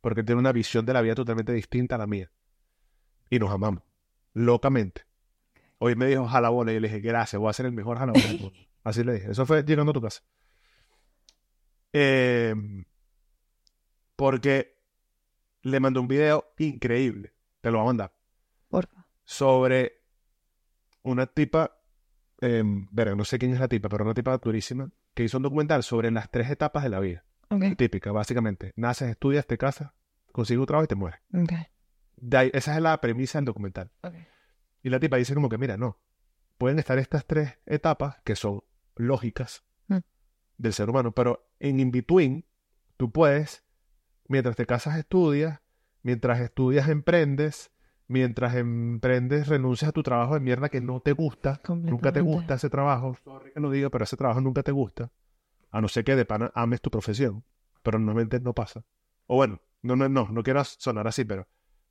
Porque 0.00 0.20
él 0.20 0.26
tiene 0.26 0.40
una 0.40 0.52
visión 0.52 0.86
de 0.86 0.92
la 0.92 1.02
vida 1.02 1.14
totalmente 1.14 1.52
distinta 1.52 1.96
a 1.96 1.98
la 1.98 2.06
mía. 2.06 2.30
Y 3.30 3.38
nos 3.38 3.50
amamos. 3.50 3.82
Locamente. 4.32 5.07
Hoy 5.78 5.94
me 5.96 6.06
dijo 6.06 6.26
jalabola 6.26 6.72
y 6.72 6.74
yo 6.74 6.80
le 6.80 6.88
dije, 6.88 7.00
gracias, 7.00 7.38
voy 7.40 7.50
a 7.50 7.52
ser 7.52 7.66
el 7.66 7.72
mejor 7.72 7.98
jalabola. 7.98 8.24
Así 8.84 9.04
le 9.04 9.14
dije. 9.14 9.30
Eso 9.30 9.46
fue 9.46 9.62
llegando 9.64 9.90
a 9.90 9.94
tu 9.94 10.00
casa. 10.00 10.22
Eh, 11.92 12.54
porque 14.16 14.76
le 15.62 15.80
mandé 15.80 16.00
un 16.00 16.08
video 16.08 16.52
increíble. 16.58 17.34
Te 17.60 17.70
lo 17.70 17.78
voy 17.78 17.84
a 17.84 17.86
mandar. 17.88 18.12
Porfa. 18.68 19.06
Sobre 19.24 20.02
una 21.02 21.26
tipa, 21.26 21.78
eh, 22.40 22.62
verga, 22.90 23.14
no 23.14 23.24
sé 23.24 23.38
quién 23.38 23.52
es 23.52 23.60
la 23.60 23.68
tipa, 23.68 23.88
pero 23.88 24.04
una 24.04 24.14
tipa 24.14 24.36
durísima, 24.38 24.90
que 25.14 25.24
hizo 25.24 25.36
un 25.38 25.42
documental 25.42 25.82
sobre 25.82 26.10
las 26.10 26.30
tres 26.30 26.50
etapas 26.50 26.82
de 26.82 26.88
la 26.90 27.00
vida. 27.00 27.24
Ok. 27.50 27.64
Típica, 27.76 28.12
básicamente. 28.12 28.72
Naces, 28.76 29.10
estudias, 29.10 29.46
te 29.46 29.56
casas, 29.58 29.92
consigues 30.32 30.60
un 30.60 30.66
trabajo 30.66 30.84
y 30.84 30.88
te 30.88 30.94
mueres. 30.94 31.20
Ok. 31.34 31.52
De 32.16 32.36
ahí- 32.36 32.50
esa 32.52 32.74
es 32.76 32.82
la 32.82 33.00
premisa 33.00 33.38
del 33.38 33.46
documental. 33.46 33.90
Ok. 34.02 34.14
Y 34.82 34.90
la 34.90 35.00
tipa 35.00 35.16
dice 35.16 35.34
como 35.34 35.48
que, 35.48 35.58
mira, 35.58 35.76
no. 35.76 35.98
Pueden 36.56 36.78
estar 36.78 36.98
estas 36.98 37.26
tres 37.26 37.58
etapas 37.66 38.16
que 38.24 38.36
son 38.36 38.62
lógicas 38.96 39.64
Mm. 39.88 39.98
del 40.58 40.72
ser 40.72 40.90
humano, 40.90 41.12
pero 41.12 41.48
en 41.60 41.80
in-between 41.80 42.44
tú 42.96 43.10
puedes, 43.12 43.64
mientras 44.26 44.56
te 44.56 44.66
casas 44.66 44.98
estudias, 44.98 45.60
mientras 46.02 46.40
estudias 46.40 46.88
emprendes, 46.88 47.70
mientras 48.08 48.54
emprendes 48.56 49.48
renuncias 49.48 49.90
a 49.90 49.92
tu 49.92 50.02
trabajo 50.02 50.34
de 50.34 50.40
mierda 50.40 50.68
que 50.68 50.80
no 50.80 51.00
te 51.00 51.12
gusta, 51.12 51.60
nunca 51.92 52.12
te 52.12 52.20
gusta 52.20 52.54
ese 52.54 52.70
trabajo, 52.70 53.16
sorry 53.24 53.52
que 53.52 53.60
lo 53.60 53.70
diga, 53.70 53.88
pero 53.90 54.04
ese 54.04 54.16
trabajo 54.16 54.40
nunca 54.40 54.62
te 54.62 54.72
gusta, 54.72 55.10
a 55.70 55.80
no 55.80 55.88
ser 55.88 56.04
que 56.04 56.16
de 56.16 56.24
pana 56.24 56.50
ames 56.54 56.80
tu 56.80 56.90
profesión, 56.90 57.44
pero 57.82 57.98
normalmente 57.98 58.40
no 58.40 58.52
pasa. 58.54 58.84
O 59.26 59.36
bueno, 59.36 59.60
no, 59.82 59.94
no, 59.96 60.08
no, 60.08 60.28
no 60.30 60.42
quiero 60.42 60.62
sonar 60.64 61.06
así, 61.06 61.24
pero 61.24 61.46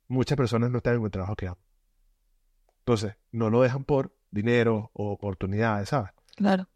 muchas 0.08 0.36
personas 0.36 0.70
no 0.70 0.78
están 0.78 0.96
en 0.96 1.04
el 1.04 1.10
trabajo 1.10 1.36
que 1.36 1.46
aman. 1.46 1.62
Entonces, 2.88 3.16
no 3.32 3.50
lo 3.50 3.60
dejan 3.60 3.84
por 3.84 4.16
dinero 4.30 4.90
o 4.94 5.12
oportunidades, 5.12 5.90
¿sabes? 5.90 6.10
Claro. 6.36 6.70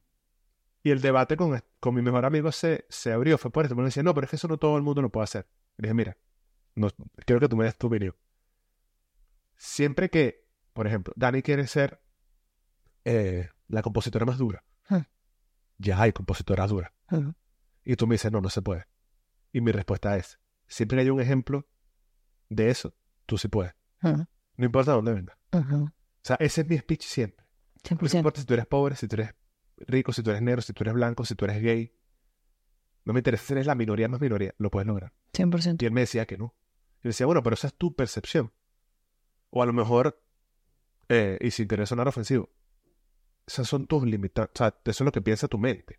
Y 0.82 0.90
el 0.90 1.00
debate 1.00 1.38
con, 1.38 1.58
con 1.80 1.94
mi 1.94 2.02
mejor 2.02 2.26
amigo 2.26 2.52
se, 2.52 2.84
se 2.90 3.14
abrió, 3.14 3.38
fue 3.38 3.50
por 3.50 3.64
eso. 3.64 3.74
Me 3.74 3.82
decía, 3.82 4.02
no, 4.02 4.12
pero 4.12 4.26
es 4.26 4.30
que 4.30 4.36
eso 4.36 4.46
no 4.46 4.58
todo 4.58 4.76
el 4.76 4.82
mundo 4.82 5.00
lo 5.00 5.08
puede 5.08 5.24
hacer. 5.24 5.48
Y 5.78 5.82
dije, 5.82 5.94
mira, 5.94 6.18
no, 6.74 6.90
quiero 7.24 7.40
que 7.40 7.48
tú 7.48 7.56
me 7.56 7.64
des 7.64 7.78
tu 7.78 7.86
opinión. 7.86 8.14
Siempre 9.56 10.10
que, 10.10 10.46
por 10.74 10.86
ejemplo, 10.86 11.14
Dani 11.16 11.40
quiere 11.40 11.66
ser 11.66 12.02
eh, 13.06 13.48
la 13.68 13.80
compositora 13.80 14.26
más 14.26 14.36
dura, 14.36 14.62
ya 15.78 15.98
hay 15.98 16.12
compositoras 16.12 16.68
duras. 16.68 16.92
Y 17.84 17.96
tú 17.96 18.06
me 18.06 18.16
dices, 18.16 18.30
no, 18.30 18.42
no 18.42 18.50
se 18.50 18.60
puede. 18.60 18.84
Y 19.50 19.62
mi 19.62 19.72
respuesta 19.72 20.14
es, 20.18 20.38
siempre 20.66 20.96
que 20.96 21.02
hay 21.04 21.10
un 21.10 21.22
ejemplo 21.22 21.66
de 22.50 22.68
eso, 22.68 22.94
tú 23.24 23.38
sí 23.38 23.48
puedes. 23.48 23.74
No 24.02 24.66
importa 24.66 24.92
dónde 24.92 25.14
venga. 25.14 25.38
O 26.22 26.26
sea, 26.26 26.36
ese 26.40 26.60
es 26.62 26.68
mi 26.68 26.78
speech 26.78 27.02
siempre. 27.04 27.44
No 27.90 27.98
100%. 27.98 28.14
importa 28.16 28.40
si 28.40 28.46
tú 28.46 28.54
eres 28.54 28.66
pobre, 28.66 28.94
si 28.96 29.08
tú 29.08 29.16
eres 29.16 29.34
rico, 29.78 30.12
si 30.12 30.22
tú 30.22 30.30
eres 30.30 30.42
negro, 30.42 30.62
si 30.62 30.72
tú 30.72 30.84
eres 30.84 30.94
blanco, 30.94 31.24
si 31.24 31.34
tú 31.34 31.44
eres 31.44 31.60
gay. 31.62 31.92
No 33.04 33.12
me 33.12 33.18
interesa 33.20 33.44
si 33.44 33.52
eres 33.54 33.66
la 33.66 33.74
minoría 33.74 34.08
más 34.08 34.20
minoría, 34.20 34.54
lo 34.58 34.70
puedes 34.70 34.86
lograr. 34.86 35.12
100%. 35.32 35.82
Y 35.82 35.86
él 35.86 35.92
me 35.92 36.02
decía 36.02 36.24
que 36.26 36.38
no. 36.38 36.54
Y 37.02 37.08
decía, 37.08 37.26
bueno, 37.26 37.42
pero 37.42 37.54
esa 37.54 37.66
es 37.66 37.74
tu 37.74 37.94
percepción. 37.96 38.52
O 39.50 39.62
a 39.62 39.66
lo 39.66 39.72
mejor, 39.72 40.22
eh, 41.08 41.38
y 41.40 41.50
sin 41.50 41.66
querer 41.66 41.88
sonar 41.88 42.06
ofensivo, 42.06 42.50
esas 43.44 43.66
son 43.66 43.88
tus 43.88 44.04
limitantes. 44.04 44.52
O 44.54 44.58
sea, 44.58 44.68
eso 44.84 45.02
es 45.02 45.04
lo 45.04 45.10
que 45.10 45.20
piensa 45.20 45.48
tu 45.48 45.58
mente. 45.58 45.98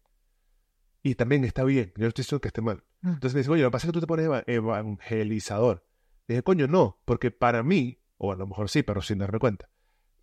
Y 1.02 1.16
también 1.16 1.44
está 1.44 1.66
bien. 1.66 1.92
Yo 1.98 2.04
no 2.04 2.08
estoy 2.08 2.24
diciendo 2.24 2.40
que 2.40 2.48
esté 2.48 2.62
mal. 2.62 2.86
Mm. 3.02 3.10
Entonces 3.10 3.34
me 3.34 3.40
dice, 3.42 3.52
oye, 3.52 3.64
lo 3.64 3.68
que 3.68 3.72
pasa 3.74 3.88
es 3.88 3.90
que 3.90 3.94
tú 3.94 4.00
te 4.00 4.08
pones 4.08 4.26
eva- 4.26 4.44
evangelizador. 4.48 5.86
dije, 6.30 6.42
coño, 6.44 6.68
no, 6.68 7.02
porque 7.04 7.32
para 7.32 7.62
mí, 7.64 8.00
o 8.18 8.32
a 8.32 8.38
lo 8.38 8.48
mejor 8.48 8.70
sí, 8.70 8.82
pero 8.84 9.02
sin 9.02 9.18
darme 9.18 9.40
cuenta. 9.40 9.70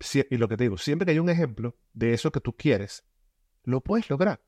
Si- 0.01 0.27
y 0.31 0.37
lo 0.39 0.49
que 0.49 0.57
te 0.57 0.65
digo, 0.65 0.77
siempre 0.79 1.07
que 1.07 1.13
hay 1.13 1.19
un 1.19 1.31
ejemplo 1.31 1.77
de 1.93 2.13
eso 2.15 2.33
que 2.33 2.41
tú 2.41 2.55
quieres, 2.57 3.05
lo 3.65 3.81
puedes 3.83 4.09
lograr. 4.11 4.41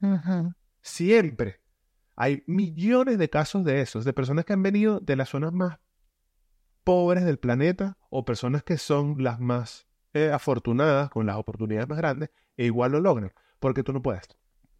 Siempre. 0.81 1.61
Hay 2.17 2.43
millones 2.47 3.19
de 3.19 3.31
casos 3.31 3.65
de 3.65 3.81
esos, 3.81 4.05
de 4.05 4.13
personas 4.13 4.45
que 4.45 4.53
han 4.53 4.63
venido 4.63 5.01
de 5.01 5.17
las 5.17 5.29
zonas 5.31 5.53
más 5.53 5.79
pobres 6.85 7.25
del 7.25 7.39
planeta 7.39 7.97
o 8.11 8.25
personas 8.25 8.63
que 8.63 8.77
son 8.79 9.23
las 9.23 9.39
más 9.41 9.87
eh, 10.15 10.31
afortunadas, 10.33 11.09
con 11.11 11.25
las 11.27 11.37
oportunidades 11.37 11.89
más 11.89 11.97
grandes, 11.99 12.31
e 12.57 12.67
igual 12.67 12.93
lo 12.93 13.01
logran, 13.01 13.33
porque 13.61 13.83
tú 13.83 13.93
no 13.95 14.03
puedes. 14.03 14.29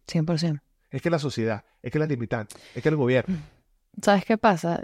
100%. 0.07 0.61
Es 0.91 1.01
que 1.01 1.09
la 1.09 1.17
sociedad, 1.17 1.65
es 1.81 1.91
que 1.91 1.97
la 1.97 2.05
limitante, 2.05 2.55
es 2.75 2.83
que 2.83 2.89
el 2.89 2.95
gobierno. 2.97 3.37
¿Sabes 4.01 4.25
qué 4.25 4.37
pasa? 4.37 4.83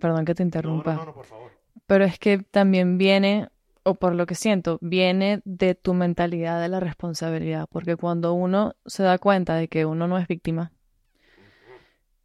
Perdón 0.00 0.24
que 0.24 0.34
te 0.34 0.42
interrumpa. 0.42 1.12
por 1.12 1.24
favor. 1.26 1.50
Pero 1.86 2.04
es 2.04 2.18
que 2.18 2.38
también 2.38 2.96
viene, 2.96 3.48
o 3.86 3.94
por 3.94 4.16
lo 4.16 4.26
que 4.26 4.34
siento, 4.34 4.78
viene 4.82 5.42
de 5.44 5.76
tu 5.76 5.94
mentalidad 5.94 6.60
de 6.60 6.68
la 6.68 6.80
responsabilidad. 6.80 7.68
Porque 7.70 7.94
cuando 7.94 8.32
uno 8.34 8.74
se 8.84 9.04
da 9.04 9.16
cuenta 9.18 9.54
de 9.54 9.68
que 9.68 9.86
uno 9.86 10.08
no 10.08 10.18
es 10.18 10.26
víctima 10.26 10.72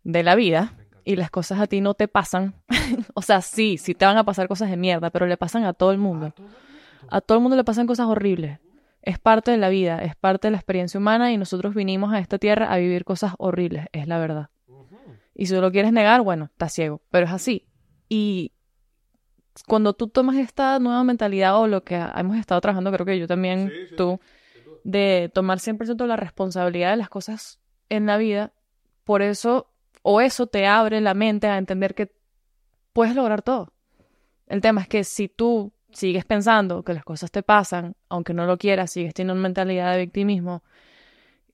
de 0.03 0.23
la 0.23 0.33
vida 0.33 0.75
y 1.03 1.17
las 1.17 1.29
cosas 1.29 1.59
a 1.59 1.67
ti 1.67 1.79
no 1.79 1.93
te 1.93 2.07
pasan, 2.07 2.55
o 3.13 3.21
sea, 3.21 3.41
sí, 3.41 3.77
sí 3.77 3.93
te 3.93 4.05
van 4.05 4.17
a 4.17 4.23
pasar 4.23 4.47
cosas 4.47 4.71
de 4.71 4.77
mierda, 4.77 5.11
pero 5.11 5.27
le 5.27 5.37
pasan 5.37 5.63
a 5.65 5.73
todo 5.73 5.91
el 5.91 5.99
mundo. 5.99 6.33
A 7.09 7.21
todo 7.21 7.37
el 7.37 7.43
mundo 7.43 7.55
le 7.55 7.63
pasan 7.63 7.85
cosas 7.85 8.07
horribles. 8.07 8.59
Es 9.03 9.19
parte 9.19 9.51
de 9.51 9.57
la 9.57 9.69
vida, 9.69 9.99
es 9.99 10.15
parte 10.15 10.47
de 10.47 10.51
la 10.53 10.57
experiencia 10.57 10.99
humana 10.99 11.31
y 11.31 11.37
nosotros 11.37 11.75
vinimos 11.75 12.11
a 12.11 12.17
esta 12.17 12.39
tierra 12.39 12.73
a 12.73 12.77
vivir 12.77 13.05
cosas 13.05 13.33
horribles, 13.37 13.85
es 13.91 14.07
la 14.07 14.17
verdad. 14.17 14.49
Y 15.35 15.45
si 15.45 15.55
lo 15.55 15.71
quieres 15.71 15.93
negar, 15.93 16.21
bueno, 16.21 16.45
estás 16.45 16.73
ciego, 16.73 17.03
pero 17.11 17.27
es 17.27 17.31
así. 17.31 17.67
Y 18.09 18.51
cuando 19.67 19.93
tú 19.93 20.07
tomas 20.07 20.37
esta 20.37 20.79
nueva 20.79 21.03
mentalidad 21.03 21.57
o 21.59 21.67
lo 21.67 21.83
que 21.83 21.95
hemos 22.15 22.37
estado 22.37 22.61
trabajando, 22.61 22.91
creo 22.91 23.05
que 23.05 23.19
yo 23.19 23.27
también, 23.27 23.69
Sí, 23.69 23.87
sí, 23.89 23.95
tú, 23.95 24.19
de 24.83 25.29
tomar 25.33 25.59
100% 25.59 26.07
la 26.07 26.15
responsabilidad 26.15 26.91
de 26.91 26.97
las 26.97 27.09
cosas 27.09 27.59
en 27.89 28.05
la 28.05 28.17
vida, 28.17 28.53
por 29.03 29.21
eso, 29.21 29.67
o 30.01 30.21
eso 30.21 30.47
te 30.47 30.65
abre 30.67 31.01
la 31.01 31.13
mente 31.13 31.47
a 31.47 31.57
entender 31.57 31.93
que 31.93 32.11
puedes 32.93 33.15
lograr 33.15 33.41
todo. 33.41 33.73
El 34.47 34.61
tema 34.61 34.81
es 34.81 34.87
que 34.87 35.03
si 35.03 35.27
tú 35.27 35.71
sigues 35.91 36.25
pensando 36.25 36.83
que 36.83 36.93
las 36.93 37.03
cosas 37.03 37.31
te 37.31 37.43
pasan, 37.43 37.95
aunque 38.09 38.33
no 38.33 38.45
lo 38.45 38.57
quieras, 38.57 38.91
sigues 38.91 39.13
teniendo 39.13 39.33
una 39.33 39.43
mentalidad 39.43 39.91
de 39.93 39.99
victimismo, 39.99 40.63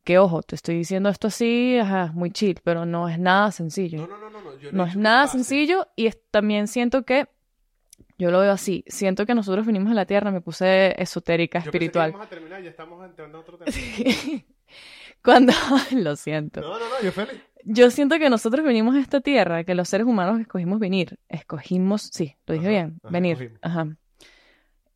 que 0.04 0.20
ojo, 0.20 0.42
te 0.42 0.56
estoy 0.56 0.76
diciendo 0.78 1.10
esto 1.10 1.28
así, 1.28 1.78
ajá, 1.80 2.12
muy 2.14 2.32
chill, 2.32 2.60
pero 2.64 2.86
no 2.86 3.10
es 3.10 3.20
nada 3.20 3.52
sencillo. 3.52 4.08
no, 4.08 4.18
no, 4.18 4.30
no, 4.30 4.42
no. 4.42 4.58
yo 4.60 4.72
No 4.72 4.86
es 4.86 4.96
nada 4.96 5.28
sencillo 5.28 5.88
y 5.98 6.08
es- 6.08 6.18
también 6.32 6.68
siento 6.68 7.04
que 7.04 7.28
yo 8.18 8.32
lo 8.32 8.40
veo 8.40 8.52
así. 8.52 8.84
Siento 8.88 9.26
que 9.26 9.36
nosotros 9.36 9.66
venimos 9.66 9.92
a 9.92 9.96
la 9.96 10.06
Tierra, 10.06 10.32
me 10.32 10.42
puse 10.42 11.00
esotérica, 11.02 11.60
espiritual. 11.60 12.12
vamos 12.12 12.28
a 12.28 12.30
terminar, 12.30 12.62
ya 12.64 12.70
estamos 12.70 13.06
entrando 13.06 13.38
a 13.38 13.42
otro 13.42 13.60
Cuando, 15.24 15.54
lo 15.92 16.16
siento. 16.16 16.62
No, 16.62 16.80
no, 16.80 16.80
no, 16.80 17.02
yo 17.04 17.12
feliz. 17.12 17.42
Yo 17.64 17.92
siento 17.92 18.18
que 18.18 18.30
nosotros 18.30 18.66
venimos 18.66 18.96
a 18.96 19.00
esta 19.00 19.20
Tierra, 19.20 19.64
que 19.64 19.76
los 19.76 19.90
seres 19.90 20.08
humanos 20.08 20.40
escogimos 20.40 20.80
venir. 20.80 21.20
Escogimos, 21.28 22.04
sí, 22.14 22.36
lo 22.46 22.54
dije 22.54 22.68
Ajá, 22.68 22.72
bien, 22.72 23.00
ajá, 23.04 23.12
venir. 23.12 23.32
escogimos. 23.34 23.60
Ajá. 23.62 23.98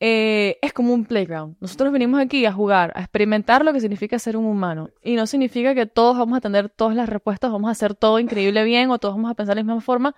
Eh, 0.04 0.58
es 0.64 0.74
como 0.74 0.94
un 0.96 1.06
playground. 1.06 1.58
Nosotros 1.60 1.92
venimos 1.92 2.20
aquí 2.20 2.46
a 2.48 2.52
jugar, 2.52 2.92
a 2.96 3.02
experimentar 3.02 3.64
lo 3.64 3.72
que 3.72 3.80
significa 3.82 4.18
ser 4.18 4.36
un 4.36 4.46
humano. 4.46 4.90
Y 5.04 5.16
no 5.16 5.28
significa 5.28 5.76
que 5.76 5.86
todos 5.86 6.18
vamos 6.18 6.38
a 6.38 6.42
tener 6.42 6.70
todas 6.70 6.96
las 6.96 7.08
respuestas, 7.08 7.52
vamos 7.52 7.68
a 7.68 7.72
hacer 7.74 7.94
todo 7.94 8.18
increíble 8.18 8.64
bien 8.64 8.90
o 8.90 8.98
todos 8.98 9.14
vamos 9.16 9.30
a 9.30 9.36
pensar 9.36 9.56
de 9.56 9.62
la 9.62 9.66
misma 9.66 9.82
forma. 9.82 10.16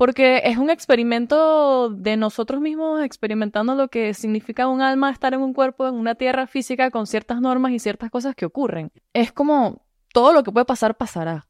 Porque 0.00 0.40
es 0.46 0.56
un 0.56 0.70
experimento 0.70 1.90
de 1.90 2.16
nosotros 2.16 2.62
mismos 2.62 3.02
experimentando 3.02 3.74
lo 3.74 3.88
que 3.88 4.14
significa 4.14 4.66
un 4.66 4.80
alma 4.80 5.10
estar 5.10 5.34
en 5.34 5.42
un 5.42 5.52
cuerpo, 5.52 5.86
en 5.86 5.94
una 5.94 6.14
tierra 6.14 6.46
física 6.46 6.90
con 6.90 7.06
ciertas 7.06 7.42
normas 7.42 7.72
y 7.72 7.78
ciertas 7.78 8.10
cosas 8.10 8.34
que 8.34 8.46
ocurren. 8.46 8.90
Es 9.12 9.30
como 9.30 9.84
todo 10.14 10.32
lo 10.32 10.42
que 10.42 10.52
puede 10.52 10.64
pasar, 10.64 10.96
pasará. 10.96 11.48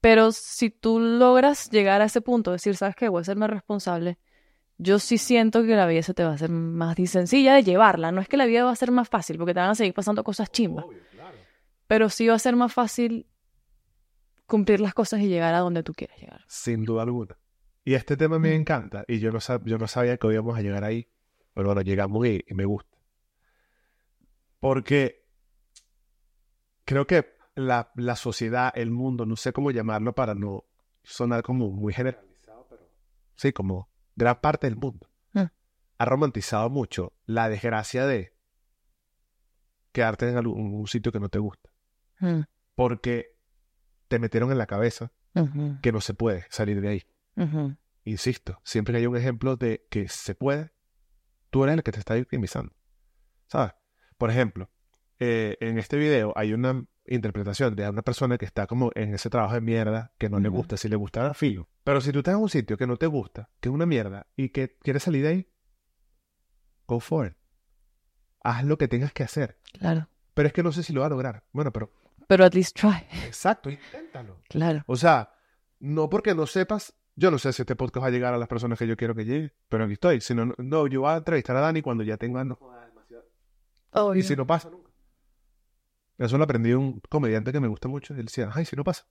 Pero 0.00 0.32
si 0.32 0.70
tú 0.70 0.98
logras 0.98 1.70
llegar 1.70 2.02
a 2.02 2.06
ese 2.06 2.20
punto, 2.20 2.50
decir, 2.50 2.74
¿sabes 2.74 2.96
qué? 2.96 3.08
Voy 3.08 3.20
a 3.20 3.24
serme 3.24 3.46
responsable. 3.46 4.18
Yo 4.78 4.98
sí 4.98 5.16
siento 5.16 5.62
que 5.62 5.76
la 5.76 5.86
vida 5.86 6.02
se 6.02 6.14
te 6.14 6.24
va 6.24 6.30
a 6.30 6.34
hacer 6.34 6.50
más 6.50 6.96
sencilla 7.06 7.54
de 7.54 7.62
llevarla. 7.62 8.10
No 8.10 8.20
es 8.20 8.26
que 8.26 8.36
la 8.36 8.46
vida 8.46 8.64
va 8.64 8.72
a 8.72 8.74
ser 8.74 8.90
más 8.90 9.08
fácil, 9.08 9.38
porque 9.38 9.54
te 9.54 9.60
van 9.60 9.70
a 9.70 9.76
seguir 9.76 9.94
pasando 9.94 10.24
cosas 10.24 10.50
chimbas. 10.50 10.84
Claro. 11.12 11.36
Pero 11.86 12.08
sí 12.08 12.26
va 12.26 12.34
a 12.34 12.40
ser 12.40 12.56
más 12.56 12.72
fácil 12.72 13.28
cumplir 14.46 14.80
las 14.80 14.94
cosas 14.94 15.20
y 15.20 15.28
llegar 15.28 15.54
a 15.54 15.60
donde 15.60 15.84
tú 15.84 15.92
quieres 15.92 16.18
llegar. 16.18 16.40
Sin 16.48 16.84
duda 16.84 17.02
alguna. 17.02 17.38
Y 17.88 17.94
este 17.94 18.18
tema 18.18 18.38
me 18.38 18.50
Mm. 18.50 18.60
encanta. 18.60 19.04
Y 19.08 19.18
yo 19.18 19.32
no, 19.32 19.38
sab- 19.38 19.64
yo 19.64 19.78
no 19.78 19.86
sabía 19.88 20.18
que 20.18 20.26
íbamos 20.30 20.58
a 20.58 20.60
llegar 20.60 20.84
ahí. 20.84 21.08
Pero 21.54 21.68
bueno, 21.68 21.80
llegamos 21.80 22.26
y, 22.26 22.44
y 22.46 22.52
me 22.54 22.66
gusta. 22.66 22.98
Porque 24.60 25.24
creo 26.84 27.06
que 27.06 27.34
la, 27.54 27.90
la 27.96 28.14
sociedad, 28.16 28.72
el 28.74 28.90
mundo, 28.90 29.24
no 29.24 29.36
sé 29.36 29.52
cómo 29.54 29.70
llamarlo 29.70 30.14
para 30.14 30.34
no 30.34 30.64
sonar 31.02 31.42
como 31.42 31.70
muy 31.70 31.92
generalizado, 31.94 32.66
pero 32.68 32.82
sí, 33.36 33.52
como 33.52 33.88
gran 34.16 34.38
parte 34.40 34.66
del 34.66 34.76
mundo, 34.76 35.08
Mm. 35.32 35.44
ha 35.98 36.04
romantizado 36.04 36.68
mucho 36.70 37.12
la 37.26 37.48
desgracia 37.48 38.06
de 38.06 38.34
quedarte 39.92 40.28
en 40.28 40.36
algún 40.36 40.74
un 40.74 40.86
sitio 40.88 41.10
que 41.12 41.20
no 41.20 41.28
te 41.28 41.38
gusta. 41.38 41.70
Mm, 42.20 42.40
Porque 42.74 43.36
te 44.08 44.18
metieron 44.18 44.52
en 44.52 44.58
la 44.58 44.66
cabeza 44.66 45.10
que 45.82 45.92
no 45.92 46.00
se 46.00 46.14
puede 46.14 46.44
salir 46.50 46.80
de 46.80 46.88
ahí. 46.88 47.02
Insisto, 48.04 48.60
siempre 48.64 48.92
que 48.92 48.98
hay 48.98 49.06
un 49.06 49.16
ejemplo 49.16 49.56
de 49.56 49.86
que 49.90 50.08
se 50.08 50.34
puede, 50.34 50.72
tú 51.50 51.64
eres 51.64 51.76
el 51.76 51.82
que 51.82 51.92
te 51.92 51.98
está 51.98 52.14
victimizando. 52.14 52.74
¿Sabes? 53.46 53.74
Por 54.16 54.30
ejemplo, 54.30 54.70
eh, 55.18 55.56
en 55.60 55.78
este 55.78 55.96
video 55.96 56.32
hay 56.36 56.52
una 56.52 56.84
interpretación 57.06 57.74
de 57.74 57.88
una 57.88 58.02
persona 58.02 58.36
que 58.38 58.44
está 58.44 58.66
como 58.66 58.90
en 58.94 59.14
ese 59.14 59.30
trabajo 59.30 59.54
de 59.54 59.60
mierda 59.60 60.12
que 60.18 60.28
no 60.28 60.40
le 60.40 60.48
gusta. 60.48 60.76
Si 60.76 60.88
le 60.88 60.96
gustara, 60.96 61.34
filo. 61.34 61.68
Pero 61.84 62.00
si 62.00 62.12
tú 62.12 62.18
estás 62.18 62.34
en 62.34 62.40
un 62.42 62.48
sitio 62.50 62.76
que 62.76 62.86
no 62.86 62.96
te 62.96 63.06
gusta, 63.06 63.48
que 63.60 63.68
es 63.68 63.74
una 63.74 63.86
mierda 63.86 64.26
y 64.36 64.50
que 64.50 64.76
quieres 64.82 65.02
salir 65.02 65.22
de 65.22 65.28
ahí, 65.28 65.52
go 66.86 67.00
for 67.00 67.26
it. 67.28 67.34
Haz 68.42 68.64
lo 68.64 68.78
que 68.78 68.88
tengas 68.88 69.12
que 69.12 69.22
hacer. 69.22 69.58
Claro. 69.72 70.08
Pero 70.34 70.48
es 70.48 70.52
que 70.52 70.62
no 70.62 70.72
sé 70.72 70.82
si 70.82 70.92
lo 70.92 71.00
va 71.00 71.06
a 71.06 71.10
lograr. 71.10 71.44
Bueno, 71.52 71.72
pero 71.72 71.92
Pero 72.26 72.44
at 72.44 72.54
least 72.54 72.78
try. 72.78 73.06
exacto, 73.26 73.70
inténtalo. 73.70 74.42
Claro. 74.48 74.82
O 74.86 74.96
sea, 74.96 75.32
no 75.80 76.08
porque 76.10 76.34
no 76.34 76.46
sepas, 76.46 76.94
yo 77.18 77.30
no 77.30 77.38
sé 77.38 77.52
si 77.52 77.62
este 77.62 77.74
podcast 77.76 78.04
va 78.04 78.08
a 78.08 78.10
llegar 78.10 78.32
a 78.34 78.38
las 78.38 78.48
personas 78.48 78.78
que 78.78 78.86
yo 78.86 78.96
quiero 78.96 79.14
que 79.14 79.24
llegue, 79.24 79.52
pero 79.68 79.84
aquí 79.84 79.94
estoy. 79.94 80.20
Si 80.20 80.34
no, 80.34 80.54
no- 80.56 80.86
yo 80.86 81.00
voy 81.00 81.10
a 81.10 81.16
entrevistar 81.16 81.56
a 81.56 81.60
Dani 81.60 81.82
cuando 81.82 82.04
ya 82.04 82.16
tenga... 82.16 82.44
No, 82.44 82.56
y 84.14 84.22
si 84.22 84.36
no 84.36 84.46
pasa 84.46 84.70
nunca. 84.70 84.90
Eso 86.18 86.36
lo 86.38 86.44
aprendí 86.44 86.70
de 86.70 86.76
un 86.76 87.00
comediante 87.08 87.52
que 87.52 87.60
me 87.60 87.68
gusta 87.68 87.88
mucho. 87.88 88.14
Él 88.14 88.26
decía, 88.26 88.50
ay, 88.52 88.64
si 88.64 88.76
no 88.76 88.84
pasa. 88.84 89.06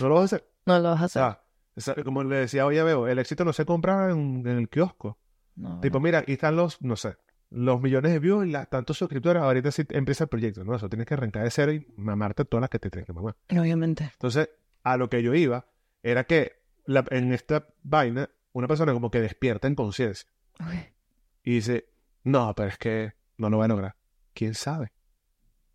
No 0.00 0.08
lo 0.08 0.14
vas 0.16 0.32
a 0.32 0.36
hacer. 0.36 0.50
No 0.66 0.78
lo 0.78 0.90
vas 0.90 1.02
a 1.02 1.04
hacer. 1.04 1.38
esa- 1.76 1.94
como 2.04 2.22
le 2.24 2.36
decía 2.36 2.64
hoy 2.66 2.78
a 2.78 2.84
Bebo, 2.84 3.06
el 3.08 3.18
éxito 3.18 3.44
no 3.44 3.52
se 3.52 3.64
compra 3.66 4.10
en, 4.10 4.42
en 4.46 4.56
el 4.58 4.68
kiosco. 4.68 5.18
No, 5.56 5.80
Tipo, 5.80 6.00
mira, 6.00 6.20
aquí 6.20 6.32
están 6.32 6.56
los, 6.56 6.80
no 6.82 6.96
sé, 6.96 7.16
los 7.50 7.80
millones 7.80 8.12
de 8.12 8.18
views 8.18 8.46
y 8.46 8.50
las 8.50 8.68
tantos 8.70 8.96
suscriptores. 8.98 9.42
Ahorita 9.42 9.70
sí 9.70 9.84
empieza 9.90 10.24
el 10.24 10.28
proyecto, 10.28 10.64
¿no? 10.64 10.74
Eso 10.74 10.88
tienes 10.88 11.06
que 11.06 11.14
arrancar 11.14 11.44
de 11.44 11.50
cero 11.50 11.72
y 11.72 11.86
mamarte 11.96 12.44
todas 12.44 12.62
las 12.62 12.70
que 12.70 12.78
te 12.78 12.90
tienes 12.90 13.06
que 13.06 13.12
mamar. 13.12 13.36
Obviamente. 13.50 14.04
Entonces, 14.12 14.48
a 14.82 14.96
lo 14.96 15.08
que 15.10 15.22
yo 15.22 15.34
iba 15.34 15.66
era 16.02 16.24
que 16.24 16.63
la- 16.86 17.04
en 17.10 17.32
esta 17.32 17.66
vaina, 17.82 18.28
una 18.52 18.68
persona 18.68 18.92
como 18.92 19.10
que 19.10 19.20
despierta 19.20 19.66
en 19.68 19.74
conciencia 19.74 20.28
y 21.42 21.54
dice, 21.56 21.88
no, 22.22 22.54
pero 22.54 22.68
es 22.68 22.78
que 22.78 23.12
no 23.38 23.50
lo 23.50 23.58
va 23.58 23.64
a 23.64 23.68
lograr. 23.68 23.96
¿Quién 24.32 24.54
sabe? 24.54 24.92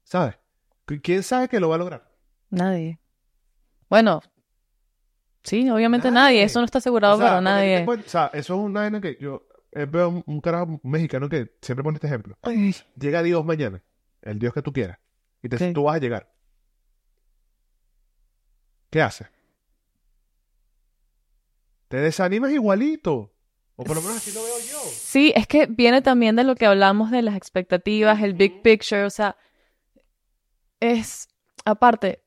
¿Sabes? 0.03 0.37
¿Qui- 0.87 1.01
¿Quién 1.01 1.23
sabe 1.23 1.47
que 1.49 1.59
lo 1.59 1.69
va 1.69 1.75
a 1.75 1.79
lograr? 1.79 2.11
Nadie. 2.49 2.99
Bueno, 3.89 4.21
sí, 5.43 5.69
obviamente 5.69 6.09
Nadie. 6.11 6.37
nadie. 6.37 6.43
Eso 6.43 6.59
no 6.59 6.65
está 6.65 6.77
asegurado 6.79 7.15
O 7.15 7.17
sea, 7.17 7.27
para 7.27 7.41
nadie. 7.41 7.85
o 7.87 8.01
sea, 8.03 8.27
eso 8.33 8.53
es 8.55 8.59
una 8.59 8.81
vaina 8.81 8.99
que 9.01 9.17
yo 9.19 9.47
eh, 9.71 9.85
veo 9.85 10.09
un, 10.09 10.23
un 10.25 10.41
carajo 10.41 10.79
mexicano 10.83 11.29
que 11.29 11.55
siempre 11.61 11.83
pone 11.83 11.95
este 11.97 12.07
ejemplo. 12.07 12.37
Ay, 12.41 12.75
Llega 12.97 13.21
Dios 13.21 13.45
mañana, 13.45 13.83
el 14.21 14.39
Dios 14.39 14.53
que 14.53 14.61
tú 14.61 14.73
quieras, 14.73 14.97
y 15.43 15.49
te, 15.49 15.73
tú 15.73 15.83
vas 15.83 15.95
a 15.97 15.99
llegar. 15.99 16.31
¿Qué 18.89 19.01
haces? 19.01 19.27
Te 21.89 21.97
desanimas 21.97 22.51
igualito. 22.51 23.33
O 23.75 23.83
por 23.83 23.95
lo 23.95 24.01
menos 24.01 24.17
así 24.17 24.31
lo 24.31 24.43
veo 24.43 24.59
yo. 24.59 24.79
Sí, 24.91 25.33
es 25.35 25.47
que 25.47 25.65
viene 25.65 26.01
también 26.01 26.35
de 26.35 26.43
lo 26.43 26.55
que 26.55 26.65
hablamos 26.65 27.11
de 27.11 27.21
las 27.21 27.35
expectativas, 27.35 28.21
el 28.21 28.33
big 28.33 28.61
picture, 28.61 29.05
o 29.05 29.09
sea, 29.09 29.37
es, 30.79 31.27
aparte, 31.65 32.23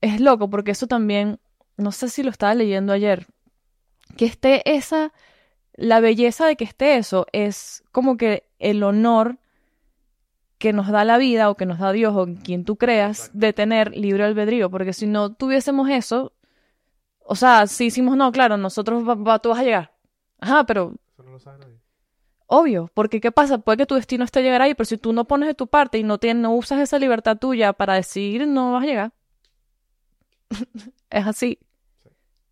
es 0.00 0.20
loco 0.20 0.48
porque 0.48 0.70
eso 0.70 0.86
también, 0.86 1.40
no 1.76 1.92
sé 1.92 2.08
si 2.08 2.22
lo 2.22 2.30
estaba 2.30 2.54
leyendo 2.54 2.92
ayer, 2.92 3.26
que 4.16 4.26
esté 4.26 4.62
esa, 4.76 5.12
la 5.74 6.00
belleza 6.00 6.46
de 6.46 6.56
que 6.56 6.64
esté 6.64 6.96
eso 6.96 7.26
es 7.32 7.82
como 7.90 8.16
que 8.16 8.44
el 8.58 8.82
honor 8.82 9.38
que 10.58 10.72
nos 10.72 10.88
da 10.88 11.04
la 11.04 11.18
vida 11.18 11.50
o 11.50 11.56
que 11.56 11.66
nos 11.66 11.80
da 11.80 11.92
Dios 11.92 12.14
o 12.16 12.26
quien 12.42 12.64
tú 12.64 12.76
creas 12.76 13.30
de 13.34 13.52
tener 13.52 13.94
libre 13.94 14.24
albedrío, 14.24 14.70
porque 14.70 14.92
si 14.92 15.06
no 15.06 15.34
tuviésemos 15.34 15.90
eso, 15.90 16.32
o 17.24 17.34
sea, 17.36 17.66
si 17.66 17.86
hicimos, 17.86 18.16
no, 18.16 18.30
claro, 18.32 18.56
nosotros, 18.56 19.06
va- 19.08 19.14
va- 19.14 19.38
tú 19.40 19.48
vas 19.50 19.58
a 19.58 19.64
llegar. 19.64 19.94
Ajá, 20.40 20.64
pero 20.64 20.94
Eso 21.12 21.22
no 21.22 21.32
lo 21.32 21.38
sabe 21.40 21.58
nadie. 21.58 21.80
obvio, 22.46 22.90
porque 22.94 23.20
¿qué 23.20 23.32
pasa? 23.32 23.58
Puede 23.58 23.78
que 23.78 23.86
tu 23.86 23.94
destino 23.94 24.24
esté 24.24 24.42
llegar 24.42 24.62
ahí, 24.62 24.74
pero 24.74 24.84
si 24.86 24.98
tú 24.98 25.12
no 25.12 25.24
pones 25.24 25.46
de 25.48 25.54
tu 25.54 25.66
parte 25.66 25.98
y 25.98 26.02
no, 26.04 26.18
tienes, 26.18 26.42
no 26.42 26.52
usas 26.54 26.80
esa 26.80 26.98
libertad 26.98 27.38
tuya 27.38 27.72
para 27.72 27.94
decidir, 27.94 28.46
no 28.46 28.72
vas 28.72 28.82
a 28.84 28.86
llegar. 28.86 29.12
es 31.10 31.26
así. 31.26 31.58
Sí. 32.02 32.10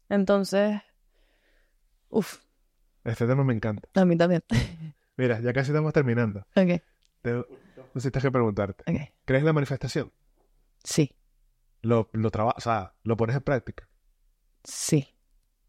Entonces, 0.09 0.81
uff, 2.09 2.39
Este 3.05 3.27
tema 3.27 3.45
me 3.45 3.55
encanta. 3.55 3.89
a 4.01 4.05
mí 4.05 4.16
también. 4.16 4.43
Mira, 5.16 5.41
ya 5.41 5.53
casi 5.53 5.70
estamos 5.70 5.93
terminando. 5.93 6.41
ok, 6.57 6.81
Te, 7.23 7.45
necesitas 7.95 8.23
que 8.23 8.31
preguntarte. 8.31 8.83
ok. 8.91 9.11
¿Crees 9.25 9.41
en 9.43 9.47
la 9.47 9.53
manifestación? 9.53 10.12
Sí, 10.83 11.14
Lo, 11.83 12.09
lo 12.12 12.31
traba- 12.31 12.55
o 12.57 12.61
sea, 12.61 12.95
lo 13.05 13.16
pones 13.16 13.37
en 13.37 13.43
práctica. 13.43 13.89
Sí. 14.65 15.09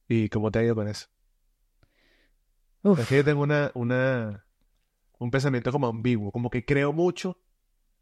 ¿Y 0.08 0.30
cómo 0.30 0.52
te 0.52 0.60
ha 0.60 0.64
ido 0.64 0.76
con 0.76 0.88
eso? 0.88 1.08
Uf, 2.84 3.00
Es 3.00 3.08
que 3.08 3.18
yo 3.18 3.24
tengo 3.24 3.42
una, 3.42 3.72
una, 3.76 4.46
un 5.20 5.32
pensamiento 5.32 5.72
como 5.72 5.88
ambiguo, 5.88 6.32
como 6.32 6.50
que 6.50 6.66
creo 6.66 6.92
mucho 6.92 7.40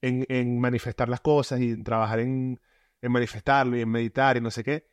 en, 0.02 0.26
en 0.30 0.60
manifestar 0.60 1.08
las 1.08 1.22
cosas 1.22 1.60
y 1.60 1.70
en 1.70 1.84
trabajar 1.84 2.20
en, 2.20 2.60
en 3.02 3.12
manifestarlo 3.12 3.78
y 3.78 3.82
en 3.82 3.90
meditar 3.90 4.38
y 4.38 4.42
no 4.42 4.50
sé 4.50 4.64
qué, 4.64 4.90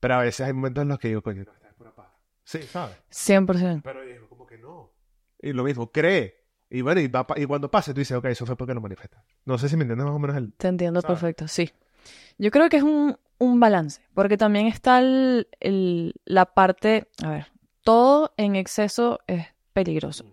pero 0.00 0.14
a 0.14 0.18
veces 0.22 0.46
hay 0.46 0.52
momentos 0.52 0.82
en 0.82 0.88
los 0.88 0.98
que 0.98 1.08
digo, 1.08 1.22
coño, 1.22 1.44
no, 1.44 1.52
esta 1.52 1.68
es 1.68 1.74
pura 1.74 1.94
paja. 1.94 2.16
Sí, 2.44 2.62
¿sabes? 2.62 2.96
100%. 3.10 3.82
Pero 3.82 4.02
digo, 4.04 4.28
como 4.28 4.46
que 4.46 4.56
no. 4.58 4.92
Y 5.40 5.52
lo 5.52 5.64
mismo, 5.64 5.90
cree. 5.92 6.46
Y 6.70 6.80
bueno, 6.80 7.00
y, 7.00 7.08
va 7.08 7.26
y 7.36 7.44
cuando 7.46 7.70
pase, 7.70 7.92
tú 7.92 8.00
dices, 8.00 8.16
ok, 8.16 8.24
eso 8.26 8.46
fue 8.46 8.56
porque 8.56 8.74
lo 8.74 8.80
manifestas. 8.80 9.22
No 9.44 9.58
sé 9.58 9.68
si 9.68 9.76
me 9.76 9.82
entiendes 9.82 10.06
más 10.06 10.16
o 10.16 10.18
menos 10.18 10.36
el... 10.36 10.52
Te 10.54 10.68
entiendo 10.68 11.00
¿Sabes? 11.00 11.20
perfecto, 11.20 11.46
sí. 11.48 11.70
Yo 12.38 12.50
creo 12.50 12.68
que 12.68 12.76
es 12.78 12.82
un, 12.82 13.16
un 13.38 13.60
balance, 13.60 14.00
porque 14.14 14.36
también 14.36 14.66
está 14.66 14.98
el- 15.00 15.48
el- 15.60 16.14
la 16.24 16.46
parte, 16.46 17.08
a 17.22 17.30
ver, 17.30 17.46
todo 17.82 18.32
en 18.36 18.56
exceso 18.56 19.20
es 19.26 19.46
peligroso. 19.72 20.24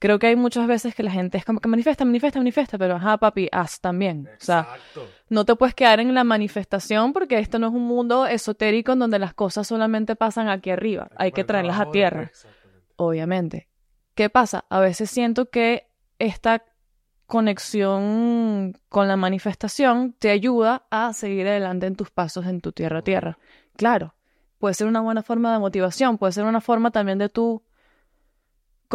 Creo 0.00 0.18
que 0.18 0.26
hay 0.26 0.36
muchas 0.36 0.66
veces 0.66 0.94
que 0.94 1.02
la 1.02 1.10
gente 1.10 1.38
es 1.38 1.44
como 1.46 1.60
que 1.60 1.68
manifiesta, 1.68 2.04
manifiesta, 2.04 2.38
manifiesta, 2.38 2.76
pero 2.76 2.96
ajá, 2.96 3.16
papi, 3.16 3.48
haz 3.50 3.80
también. 3.80 4.28
O 4.38 4.44
sea, 4.44 4.60
Exacto. 4.60 5.08
no 5.30 5.44
te 5.46 5.56
puedes 5.56 5.74
quedar 5.74 5.98
en 6.00 6.12
la 6.12 6.24
manifestación 6.24 7.14
porque 7.14 7.38
esto 7.38 7.58
no 7.58 7.68
es 7.68 7.72
un 7.72 7.84
mundo 7.86 8.26
esotérico 8.26 8.92
en 8.92 8.98
donde 8.98 9.18
las 9.18 9.32
cosas 9.32 9.66
solamente 9.66 10.14
pasan 10.14 10.48
aquí 10.48 10.68
arriba. 10.70 11.08
Hay 11.16 11.32
que 11.32 11.44
traerlas 11.44 11.80
a 11.80 11.90
tierra, 11.90 12.30
obviamente. 12.96 13.68
¿Qué 14.14 14.28
pasa? 14.28 14.64
A 14.68 14.80
veces 14.80 15.10
siento 15.10 15.48
que 15.48 15.88
esta 16.18 16.64
conexión 17.26 18.78
con 18.88 19.08
la 19.08 19.16
manifestación 19.16 20.14
te 20.18 20.30
ayuda 20.30 20.86
a 20.90 21.12
seguir 21.12 21.46
adelante 21.46 21.86
en 21.86 21.96
tus 21.96 22.10
pasos 22.10 22.46
en 22.46 22.60
tu 22.60 22.72
tierra 22.72 22.98
a 22.98 23.02
tierra. 23.02 23.38
Claro, 23.76 24.14
puede 24.58 24.74
ser 24.74 24.86
una 24.86 25.00
buena 25.00 25.22
forma 25.22 25.52
de 25.52 25.58
motivación, 25.58 26.18
puede 26.18 26.32
ser 26.32 26.44
una 26.44 26.60
forma 26.60 26.90
también 26.90 27.18
de 27.18 27.28
tú 27.28 27.62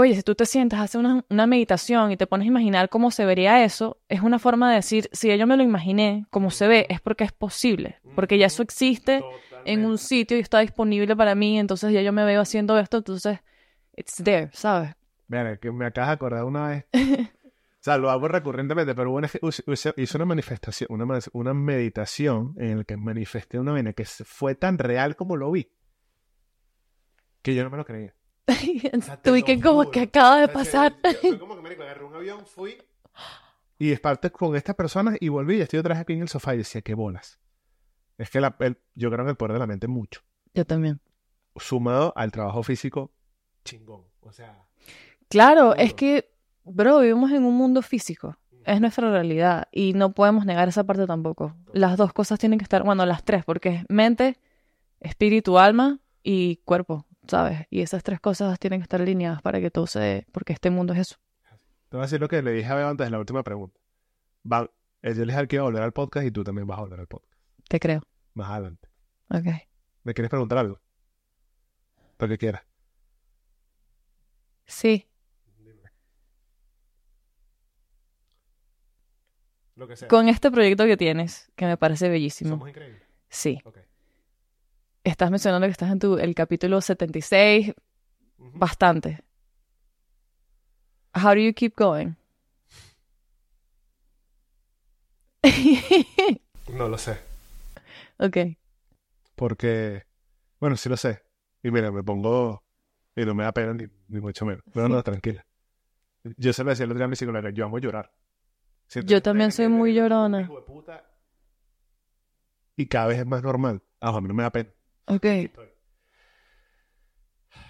oye, 0.02 0.16
si 0.16 0.24
tú 0.24 0.36
te 0.36 0.46
sientas, 0.46 0.80
haces 0.80 0.96
una, 0.96 1.26
una 1.30 1.48
meditación 1.48 2.12
y 2.12 2.18
te 2.18 2.28
pones 2.28 2.46
a 2.46 2.48
imaginar 2.48 2.90
cómo 2.90 3.12
se 3.12 3.26
vería 3.26 3.64
eso, 3.64 3.98
es 4.08 4.22
una 4.22 4.40
forma 4.40 4.70
de 4.70 4.78
decir, 4.78 5.10
si 5.12 5.36
yo 5.38 5.48
me 5.48 5.58
lo 5.58 5.64
imaginé 5.64 6.26
como 6.30 6.52
se 6.52 6.68
ve, 6.68 6.86
es 6.90 7.02
porque 7.02 7.24
es 7.24 7.32
posible, 7.32 8.00
porque 8.16 8.38
ya 8.38 8.48
eso 8.48 8.64
existe 8.64 9.24
en 9.66 9.86
un 9.86 9.98
sitio 9.98 10.38
y 10.38 10.42
está 10.42 10.60
disponible 10.60 11.16
para 11.16 11.36
mí, 11.36 11.60
entonces 11.60 11.92
ya 11.92 12.02
yo 12.02 12.14
me 12.14 12.24
veo 12.24 12.42
haciendo 12.42 12.78
esto, 12.80 12.98
entonces, 12.98 13.40
it's 13.96 14.16
there, 14.24 14.50
¿sabes? 14.54 14.96
Mira, 15.28 15.58
que 15.58 15.72
me 15.72 15.86
acabas 15.86 16.10
de 16.10 16.14
acordar 16.14 16.44
una 16.44 16.68
vez. 16.70 16.86
o 17.80 17.84
sea, 17.84 17.98
lo 17.98 18.10
hago 18.10 18.28
recurrentemente, 18.28 18.94
pero 18.94 19.12
bueno, 19.12 19.28
hice 19.98 20.18
una 20.18 20.26
manifestación, 20.26 20.88
una, 20.92 21.20
una 21.34 21.54
meditación 21.54 22.54
en 22.58 22.80
la 22.80 22.84
que 22.84 22.98
manifesté 22.98 23.60
una 23.60 23.72
vena 23.72 23.94
que 23.94 24.06
fue 24.06 24.56
tan 24.56 24.78
real 24.78 25.16
como 25.16 25.38
lo 25.38 25.52
vi, 25.52 25.72
que 27.42 27.56
yo 27.56 27.64
no 27.64 27.70
me 27.70 27.78
lo 27.78 27.86
creía. 27.86 28.14
Tú 29.24 29.36
y 29.36 29.44
que 29.44 29.62
como 29.62 29.90
que 29.92 30.02
acaba 30.02 30.42
de 30.42 30.48
pasar. 30.48 30.98
Fue 31.22 31.40
como 31.40 31.56
que 31.56 31.62
me 31.62 31.70
agarré 31.70 32.04
un 32.04 32.16
avión, 32.16 32.46
fui 32.46 32.78
y 33.80 33.96
parte 33.96 34.30
con 34.30 34.56
estas 34.58 34.76
personas 34.76 35.18
y 35.22 35.30
volví 35.30 35.58
y 35.58 35.62
estoy 35.62 35.80
otra 35.80 35.96
vez 35.96 36.02
aquí 36.02 36.14
en 36.14 36.22
el 36.22 36.28
sofá 36.28 36.54
y 36.54 36.60
decía, 36.60 36.82
qué 36.82 36.94
bolas. 36.94 37.40
Es 38.18 38.30
que 38.30 38.42
la, 38.42 38.56
yo 38.94 39.10
creo 39.10 39.24
que 39.24 39.32
el 39.32 39.38
poder 39.38 39.54
de 39.54 39.60
la 39.60 39.68
mente 39.68 39.88
mucho. 39.88 40.22
Yo 40.54 40.66
también. 40.66 41.00
Sumado 41.56 42.12
al 42.18 42.32
trabajo 42.32 42.62
físico, 42.62 43.14
chingón. 43.64 44.04
O 44.20 44.34
sea. 44.34 44.68
Claro, 45.30 45.76
es 45.76 45.94
que, 45.94 46.36
bro, 46.64 47.00
vivimos 47.00 47.32
en 47.32 47.44
un 47.44 47.56
mundo 47.56 47.82
físico. 47.82 48.38
Es 48.66 48.82
nuestra 48.82 49.10
realidad. 49.10 49.68
Y 49.72 49.94
no 49.94 50.14
podemos 50.14 50.46
negar 50.46 50.68
esa 50.68 50.84
parte 50.84 51.08
tampoco. 51.08 51.56
Las 51.74 51.98
dos 51.98 52.14
cosas 52.14 52.40
tienen 52.40 52.60
que 52.60 52.64
estar, 52.64 52.84
bueno, 52.84 53.06
las 53.06 53.24
tres, 53.24 53.44
porque 53.46 53.70
es 53.70 53.86
mente, 53.90 54.38
espíritu, 55.00 55.58
alma 55.58 56.00
y 56.24 56.58
cuerpo. 56.66 57.06
¿sabes? 57.30 57.68
Y 57.70 57.82
esas 57.82 58.04
tres 58.04 58.20
cosas 58.20 58.60
tienen 58.60 58.80
que 58.80 58.84
estar 58.84 59.02
alineadas 59.02 59.42
para 59.42 59.62
que 59.62 59.72
todo 59.72 59.88
se 59.88 60.00
dé, 60.00 60.28
porque 60.32 60.54
este 60.54 60.70
mundo 60.70 60.94
es 60.94 61.00
eso. 61.00 61.16
Te 61.90 61.98
voy 61.98 62.02
a 62.02 62.06
decir 62.06 62.20
lo 62.20 62.28
que 62.28 62.42
le 62.42 62.52
dije 62.52 62.68
a 62.68 62.76
Beba 62.76 62.90
antes 62.90 63.08
de 63.08 63.12
la 63.12 63.20
última 63.20 63.44
pregunta. 63.44 63.80
Va, 64.52 64.70
yo 65.02 65.26
le 65.26 65.34
dije 65.34 65.48
que 65.48 65.56
iba 65.56 65.64
a 65.64 65.66
volver 65.66 65.84
al 65.84 65.94
podcast 65.94 66.26
y 66.26 66.32
tú 66.32 66.44
también 66.44 66.68
vas 66.68 66.78
a 66.78 66.82
volver 66.82 67.00
al 67.00 67.08
podcast. 67.08 67.34
Te 67.68 67.80
creo. 67.80 68.02
Más 68.34 68.50
adelante. 68.50 68.90
Ok. 69.30 69.46
¿Me 70.04 70.14
quieres 70.14 70.30
preguntar 70.30 70.58
algo? 70.58 70.80
Lo 72.20 72.28
que 72.28 72.38
quieras. 72.38 72.64
Sí. 74.66 75.09
Lo 79.80 79.88
que 79.88 79.96
sea. 79.96 80.10
Con 80.10 80.28
este 80.28 80.52
proyecto 80.52 80.86
que 80.86 80.98
tienes, 80.98 81.50
que 81.56 81.66
me 81.66 81.78
parece 81.78 82.10
bellísimo. 82.10 82.52
Somos 82.52 82.70
increíbles. 82.70 83.02
Sí. 83.30 83.60
Estás 85.06 85.32
mencionando 85.32 85.66
que 85.68 85.72
estás 85.72 85.90
en 85.90 86.00
tu, 86.00 86.18
el 86.18 86.36
capítulo 86.36 86.82
76. 86.82 87.74
Bastante. 88.38 89.24
How 91.16 91.30
do 91.30 91.40
you 91.40 91.54
keep 91.54 91.76
going? 91.78 92.16
no 96.74 96.90
lo 96.90 96.98
sé. 96.98 97.18
Ok. 98.18 98.38
Porque, 99.36 100.04
bueno, 100.60 100.76
sí 100.76 100.90
lo 100.90 100.98
sé. 100.98 101.24
Y 101.64 101.72
mira, 101.72 101.90
me 101.90 102.04
pongo, 102.04 102.64
y 103.16 103.24
no 103.24 103.34
me 103.34 103.46
da 103.46 103.54
pena 103.54 103.74
ni, 103.74 103.88
mucho 104.20 104.46
menos. 104.46 104.62
No, 104.74 104.90
no, 104.90 105.02
tranquila. 105.10 105.46
Yo 106.36 106.52
se 106.52 106.66
lo 106.66 106.72
decía 106.72 106.84
el 106.84 106.92
otro 106.92 107.00
día 107.00 107.06
a 107.06 107.08
mi 107.08 107.16
psicóloga, 107.16 107.50
yo 107.52 107.64
amo 107.64 107.80
llorar. 107.80 108.12
Yo 109.06 109.22
también 109.22 109.52
soy 109.52 109.68
muy 109.68 109.94
llorona. 109.94 110.50
Y 112.76 112.88
cada 112.88 113.08
vez 113.08 113.20
es 113.20 113.26
más 113.26 113.44
normal. 113.44 113.84
Ah, 114.00 114.10
a 114.10 114.22
mí 114.22 114.28
no 114.28 114.34
me 114.34 114.44
da 114.44 114.52
pena. 114.52 114.70
Ok. 115.06 115.26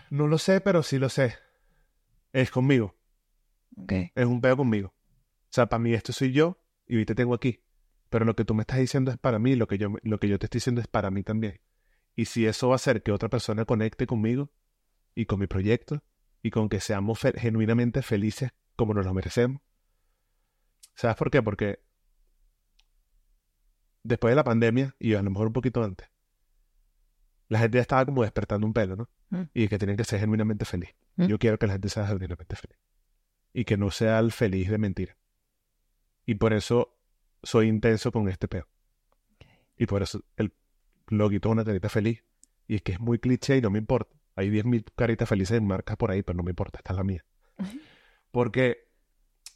No 0.09 0.27
lo 0.27 0.37
sé, 0.37 0.61
pero 0.61 0.83
sí 0.83 0.99
lo 0.99 1.09
sé. 1.09 1.35
Es 2.31 2.51
conmigo. 2.51 2.95
Ok. 3.77 3.93
Es 4.15 4.25
un 4.25 4.41
pedo 4.41 4.57
conmigo. 4.57 4.89
O 4.89 5.51
sea, 5.51 5.67
para 5.67 5.79
mí 5.79 5.93
esto 5.93 6.13
soy 6.13 6.31
yo 6.31 6.57
y 6.85 6.97
hoy 6.97 7.05
te 7.05 7.15
tengo 7.15 7.33
aquí. 7.33 7.63
Pero 8.09 8.25
lo 8.25 8.35
que 8.35 8.45
tú 8.45 8.53
me 8.53 8.61
estás 8.61 8.79
diciendo 8.79 9.11
es 9.11 9.17
para 9.17 9.39
mí, 9.39 9.55
lo 9.55 9.67
que 9.67 9.77
yo, 9.77 9.89
lo 10.01 10.19
que 10.19 10.27
yo 10.27 10.39
te 10.39 10.47
estoy 10.47 10.59
diciendo 10.59 10.81
es 10.81 10.87
para 10.87 11.11
mí 11.11 11.23
también. 11.23 11.59
Y 12.15 12.25
si 12.25 12.45
eso 12.45 12.69
va 12.69 12.75
a 12.75 12.77
hacer 12.77 13.03
que 13.03 13.11
otra 13.11 13.29
persona 13.29 13.65
conecte 13.65 14.07
conmigo 14.07 14.51
y 15.15 15.25
con 15.25 15.39
mi 15.39 15.47
proyecto 15.47 16.03
y 16.41 16.49
con 16.49 16.69
que 16.69 16.79
seamos 16.79 17.19
genuinamente 17.35 18.01
felices 18.01 18.51
como 18.75 18.93
nos 18.93 19.05
lo 19.05 19.13
merecemos. 19.13 19.61
¿Sabes 20.99 21.15
por 21.15 21.31
qué? 21.31 21.41
Porque 21.41 21.79
después 24.03 24.33
de 24.33 24.35
la 24.35 24.43
pandemia, 24.43 24.97
y 24.99 25.13
a 25.13 25.21
lo 25.21 25.29
mejor 25.29 25.47
un 25.47 25.53
poquito 25.53 25.81
antes, 25.81 26.09
la 27.47 27.59
gente 27.59 27.77
ya 27.77 27.83
estaba 27.83 28.05
como 28.05 28.23
despertando 28.23 28.67
un 28.67 28.73
pelo, 28.73 28.97
¿no? 28.97 29.09
Mm. 29.29 29.43
Y 29.53 29.69
que 29.69 29.77
tienen 29.77 29.95
que 29.95 30.03
ser 30.03 30.19
genuinamente 30.19 30.65
feliz. 30.65 30.89
Mm. 31.15 31.27
Yo 31.27 31.39
quiero 31.39 31.57
que 31.57 31.67
la 31.67 31.73
gente 31.73 31.87
sea 31.87 32.05
genuinamente 32.05 32.53
feliz. 32.57 32.77
Y 33.53 33.63
que 33.63 33.77
no 33.77 33.91
sea 33.91 34.19
el 34.19 34.33
feliz 34.33 34.69
de 34.69 34.77
mentira. 34.77 35.15
Y 36.25 36.35
por 36.35 36.51
eso 36.51 36.99
soy 37.43 37.69
intenso 37.69 38.11
con 38.11 38.27
este 38.27 38.49
peo. 38.49 38.67
Y 39.77 39.85
por 39.85 40.03
eso 40.03 40.21
el 40.35 40.53
loguito 41.07 41.47
es 41.47 41.53
una 41.53 41.63
carita 41.63 41.87
feliz. 41.87 42.25
Y 42.67 42.75
es 42.75 42.81
que 42.81 42.91
es 42.91 42.99
muy 42.99 43.19
cliché 43.19 43.55
y 43.55 43.61
no 43.61 43.69
me 43.69 43.79
importa. 43.79 44.13
Hay 44.35 44.49
10.000 44.49 44.91
caritas 44.97 45.29
felices 45.29 45.59
en 45.59 45.65
marcas 45.65 45.95
por 45.95 46.11
ahí, 46.11 46.23
pero 46.23 46.35
no 46.35 46.43
me 46.43 46.51
importa, 46.51 46.79
esta 46.79 46.91
es 46.91 46.97
la 46.97 47.05
mía. 47.05 47.23
Porque 48.31 48.89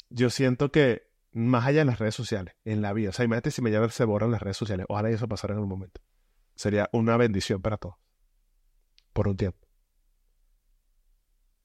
yo 0.09 0.29
siento 0.29 0.71
que 0.71 1.12
más 1.33 1.65
allá 1.65 1.79
de 1.79 1.85
las 1.85 1.99
redes 1.99 2.15
sociales, 2.15 2.55
en 2.63 2.81
la 2.81 2.93
vida, 2.93 3.09
o 3.09 3.11
sea, 3.11 3.25
imagínate 3.25 3.51
si 3.51 3.61
me 3.61 3.71
llaman 3.71 3.89
se 3.89 4.05
borran 4.05 4.31
las 4.31 4.41
redes 4.41 4.57
sociales, 4.57 4.85
ojalá 4.89 5.09
eso 5.09 5.27
pasara 5.27 5.53
en 5.53 5.59
un 5.59 5.69
momento. 5.69 6.01
Sería 6.55 6.89
una 6.93 7.17
bendición 7.17 7.61
para 7.61 7.77
todos. 7.77 7.95
Por 9.11 9.27
un 9.27 9.37
tiempo. 9.37 9.67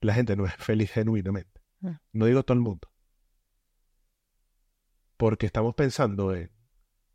La 0.01 0.15
gente 0.15 0.37
no 0.37 0.47
es 0.47 0.55
feliz 0.57 0.91
genuinamente. 0.91 1.61
Mm. 1.81 1.91
No 2.13 2.25
digo 2.27 2.43
todo 2.43 2.55
el 2.55 2.63
mundo. 2.63 2.89
Porque 5.17 5.47
estamos 5.47 5.75
pensando 5.75 6.35
en, 6.35 6.51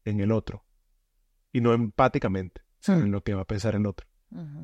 en 0.06 0.20
el 0.20 0.32
otro. 0.32 0.66
Y 1.52 1.62
no 1.62 1.74
empáticamente, 1.74 2.62
en 2.88 3.12
lo 3.12 3.24
que 3.24 3.34
va 3.34 3.42
a 3.42 3.48
pensar 3.48 3.76
el 3.76 3.86
otro. 3.86 4.08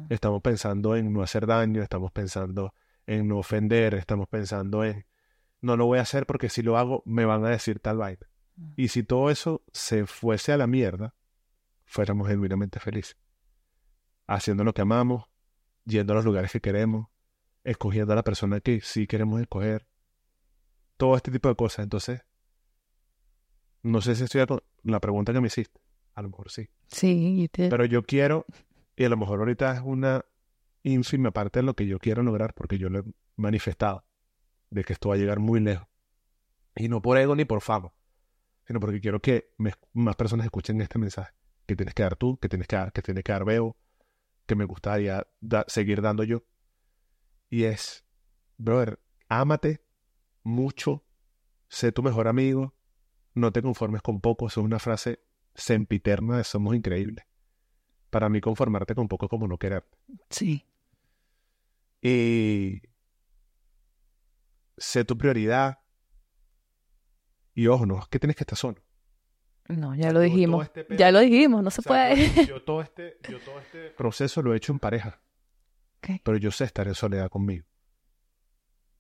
Estamos 0.10 0.42
pensando 0.42 0.96
en 0.96 1.14
no 1.14 1.22
hacer 1.22 1.46
daño, 1.46 1.84
estamos 1.84 2.12
pensando 2.12 2.74
en 3.06 3.28
no 3.28 3.38
ofender, 3.38 3.94
estamos 3.94 4.28
pensando 4.28 4.84
en 4.84 5.06
no 5.62 5.78
lo 5.78 5.86
voy 5.86 6.00
a 6.00 6.04
hacer 6.04 6.26
porque 6.26 6.50
si 6.50 6.62
lo 6.62 6.78
hago 6.78 7.04
me 7.06 7.26
van 7.26 7.46
a 7.46 7.50
decir 7.50 7.80
tal 7.80 7.98
vaina. 7.98 8.28
Mm. 8.56 8.74
Y 8.78 8.88
si 8.90 9.04
todo 9.04 9.30
eso 9.30 9.64
se 9.72 10.06
fuese 10.06 10.52
a 10.54 10.58
la 10.58 10.68
mierda, 10.68 11.16
fuéramos 11.86 12.28
genuinamente 12.28 12.80
felices. 12.80 13.18
Haciendo 14.28 14.64
lo 14.64 14.74
que 14.74 14.82
amamos, 14.82 15.26
yendo 15.86 16.14
a 16.14 16.18
los 16.18 16.26
lugares 16.26 16.52
que 16.52 16.62
queremos, 16.62 17.08
escogiendo 17.64 18.14
a 18.14 18.16
la 18.16 18.24
persona 18.24 18.60
que 18.60 18.82
sí 18.82 19.08
queremos 19.08 19.42
escoger. 19.42 19.88
Todo 20.98 21.16
este 21.16 21.32
tipo 21.32 21.50
de 21.50 21.56
cosas. 21.56 21.84
Entonces, 21.84 22.22
no 23.84 24.02
sé 24.02 24.16
si 24.16 24.24
estoy 24.26 24.46
con 24.46 24.62
la 24.84 25.00
pregunta 25.00 25.34
que 25.34 25.42
me 25.42 25.48
hiciste. 25.48 25.80
A 26.14 26.22
lo 26.22 26.30
mejor 26.30 26.52
sí. 26.52 26.70
Sí. 26.88 27.50
Pero 27.54 27.86
yo 27.86 28.04
quiero, 28.04 28.46
y 28.96 29.06
a 29.06 29.10
lo 29.10 29.18
mejor 29.18 29.40
ahorita 29.40 29.76
es 29.76 29.82
una 29.84 30.26
ínfima 30.84 31.32
parte 31.32 31.60
de 31.60 31.64
lo 31.64 31.76
que 31.76 31.88
yo 31.88 32.00
quiero 32.00 32.24
lograr, 32.24 32.54
porque 32.54 32.78
yo 32.78 32.90
lo 32.90 33.00
he 33.00 33.04
manifestado, 33.36 34.06
de 34.70 34.84
que 34.84 34.94
esto 34.94 35.10
va 35.10 35.16
a 35.16 35.18
llegar 35.18 35.40
muy 35.40 35.60
lejos. 35.60 35.88
Y 36.76 36.88
no 36.88 37.02
por 37.02 37.18
ego 37.18 37.36
ni 37.36 37.46
por 37.46 37.62
fama, 37.62 37.92
sino 38.66 38.80
porque 38.80 39.02
quiero 39.02 39.22
que 39.22 39.52
me- 39.58 39.74
más 39.94 40.16
personas 40.16 40.46
escuchen 40.46 40.80
este 40.82 41.00
mensaje. 41.00 41.34
Que 41.66 41.76
tienes 41.76 41.94
que 41.94 42.04
dar 42.04 42.16
tú, 42.16 42.38
que 42.38 42.50
tienes 42.50 42.68
que 42.68 42.76
dar, 42.76 42.92
que 42.92 43.02
tienes 43.02 43.24
que 43.24 43.32
dar 43.32 43.46
Bebo, 43.46 43.78
que 44.46 44.56
me 44.56 44.66
gustaría 44.66 45.28
da- 45.42 45.66
seguir 45.68 46.02
dando 46.02 46.24
yo. 46.24 46.44
Y 47.50 47.64
es, 47.64 48.06
brother, 48.58 49.00
ámate 49.28 49.84
mucho, 50.44 51.04
sé 51.68 51.92
tu 51.92 52.02
mejor 52.04 52.28
amigo, 52.28 52.76
no 53.34 53.52
te 53.52 53.62
conformes 53.62 54.02
con 54.02 54.22
poco. 54.22 54.48
Eso 54.48 54.62
es 54.62 54.66
una 54.66 54.80
frase 54.80 55.20
sempiterna 55.56 56.38
de 56.38 56.44
Somos 56.44 56.76
Increíbles. 56.76 57.26
Para 58.10 58.30
mí, 58.30 58.42
conformarte 58.42 58.96
con 58.96 59.08
poco 59.08 59.26
es 59.26 59.30
como 59.30 59.48
no 59.48 59.58
querer. 59.58 59.86
Sí. 60.30 60.66
Y 62.02 62.82
sé 64.80 65.06
tu 65.06 65.18
prioridad. 65.18 65.80
Y 67.54 67.68
ojo, 67.68 67.86
no 67.86 68.00
es 68.00 68.08
que 68.08 68.20
tienes 68.20 68.36
que 68.36 68.44
estar 68.44 68.58
solo. 68.58 68.82
No, 69.68 69.94
ya 69.96 70.12
lo 70.12 70.20
Yo 70.24 70.32
dijimos. 70.34 70.64
este 70.66 70.84
pedo- 70.84 70.98
Ya 70.98 71.12
lo 71.12 71.20
dijimos, 71.20 71.62
no 71.64 71.70
se 71.70 71.82
O 71.82 71.84
sea, 71.84 72.10
puede. 72.16 72.34
Yo, 72.36 72.42
yo 72.44 72.64
todo 72.66 72.82
este, 72.82 73.18
yo 73.30 73.40
todo 73.40 73.60
este 73.60 73.92
proceso 73.92 74.42
lo 74.42 74.54
he 74.54 74.58
hecho 74.58 74.72
en 74.72 74.80
pareja. 74.80 75.22
Pero 76.24 76.38
yo 76.38 76.50
sé 76.52 76.64
estar 76.64 76.88
en 76.88 76.96
soledad 76.96 77.30
conmigo. 77.30 77.66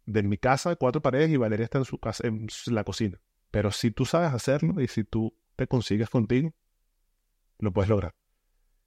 De 0.05 0.21
mi 0.21 0.37
casa, 0.37 0.75
cuatro 0.75 1.01
paredes 1.01 1.29
y 1.31 1.37
Valeria 1.37 1.63
está 1.63 1.77
en 1.77 1.85
su 1.85 1.97
casa, 1.99 2.27
en 2.27 2.47
la 2.67 2.83
cocina. 2.83 3.19
Pero 3.51 3.71
si 3.71 3.89
tú 3.91 4.05
sabes 4.05 4.33
hacerlo 4.33 4.81
y 4.81 4.87
si 4.87 5.03
tú 5.05 5.35
te 5.55 5.65
consigues 5.67 6.09
contigo, 6.09 6.53
lo 7.59 7.71
puedes 7.71 7.89
lograr. 7.89 8.15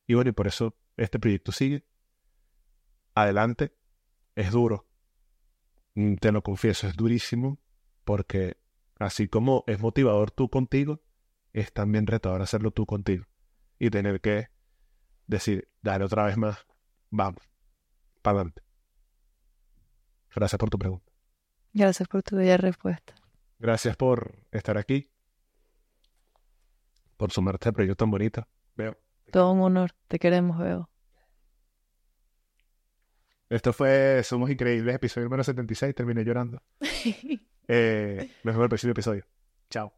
Y 0.06 0.14
bueno, 0.14 0.30
y 0.30 0.32
por 0.32 0.46
eso 0.46 0.76
este 0.96 1.18
proyecto 1.18 1.50
sigue. 1.52 1.84
Adelante. 3.14 3.74
Es 4.34 4.50
duro. 4.52 4.88
Mm, 5.94 6.14
Te 6.16 6.32
lo 6.32 6.42
confieso, 6.42 6.86
es 6.86 6.94
durísimo. 6.96 7.58
Porque 8.04 8.56
así 8.98 9.28
como 9.28 9.64
es 9.66 9.80
motivador 9.80 10.30
tú 10.30 10.48
contigo, 10.48 11.00
es 11.52 11.72
también 11.72 12.06
retador 12.06 12.42
hacerlo 12.42 12.70
tú 12.70 12.86
contigo. 12.86 13.24
Y 13.78 13.90
tener 13.90 14.20
que 14.20 14.48
decir, 15.26 15.68
dale 15.82 16.04
otra 16.04 16.24
vez 16.24 16.36
más, 16.36 16.66
vamos, 17.10 17.42
para 18.22 18.38
adelante. 18.38 18.62
Gracias 20.34 20.58
por 20.58 20.70
tu 20.70 20.78
pregunta. 20.78 21.12
Gracias 21.72 22.08
por 22.08 22.22
tu 22.22 22.36
bella 22.36 22.56
respuesta. 22.56 23.14
Gracias 23.58 23.96
por 23.96 24.34
estar 24.50 24.76
aquí. 24.78 25.10
Por 27.16 27.30
sumarte 27.30 27.68
a 27.68 27.72
proyecto 27.72 27.96
tan 27.96 28.10
bonito. 28.10 28.46
Veo. 28.76 28.96
Todo 29.30 29.52
un 29.52 29.60
honor. 29.60 29.92
Te 30.08 30.18
queremos, 30.18 30.58
Veo. 30.58 30.90
Esto 33.52 33.74
fue 33.74 34.22
Somos 34.24 34.48
Increíbles, 34.48 34.94
episodio 34.94 35.26
número 35.26 35.44
76. 35.44 35.94
Terminé 35.94 36.24
llorando. 36.24 36.62
Eh, 37.68 38.28
nos 38.42 38.54
vemos 38.54 38.58
en 38.58 38.62
el 38.64 38.68
próximo 38.68 38.90
episodio. 38.90 39.24
Chao. 39.70 39.94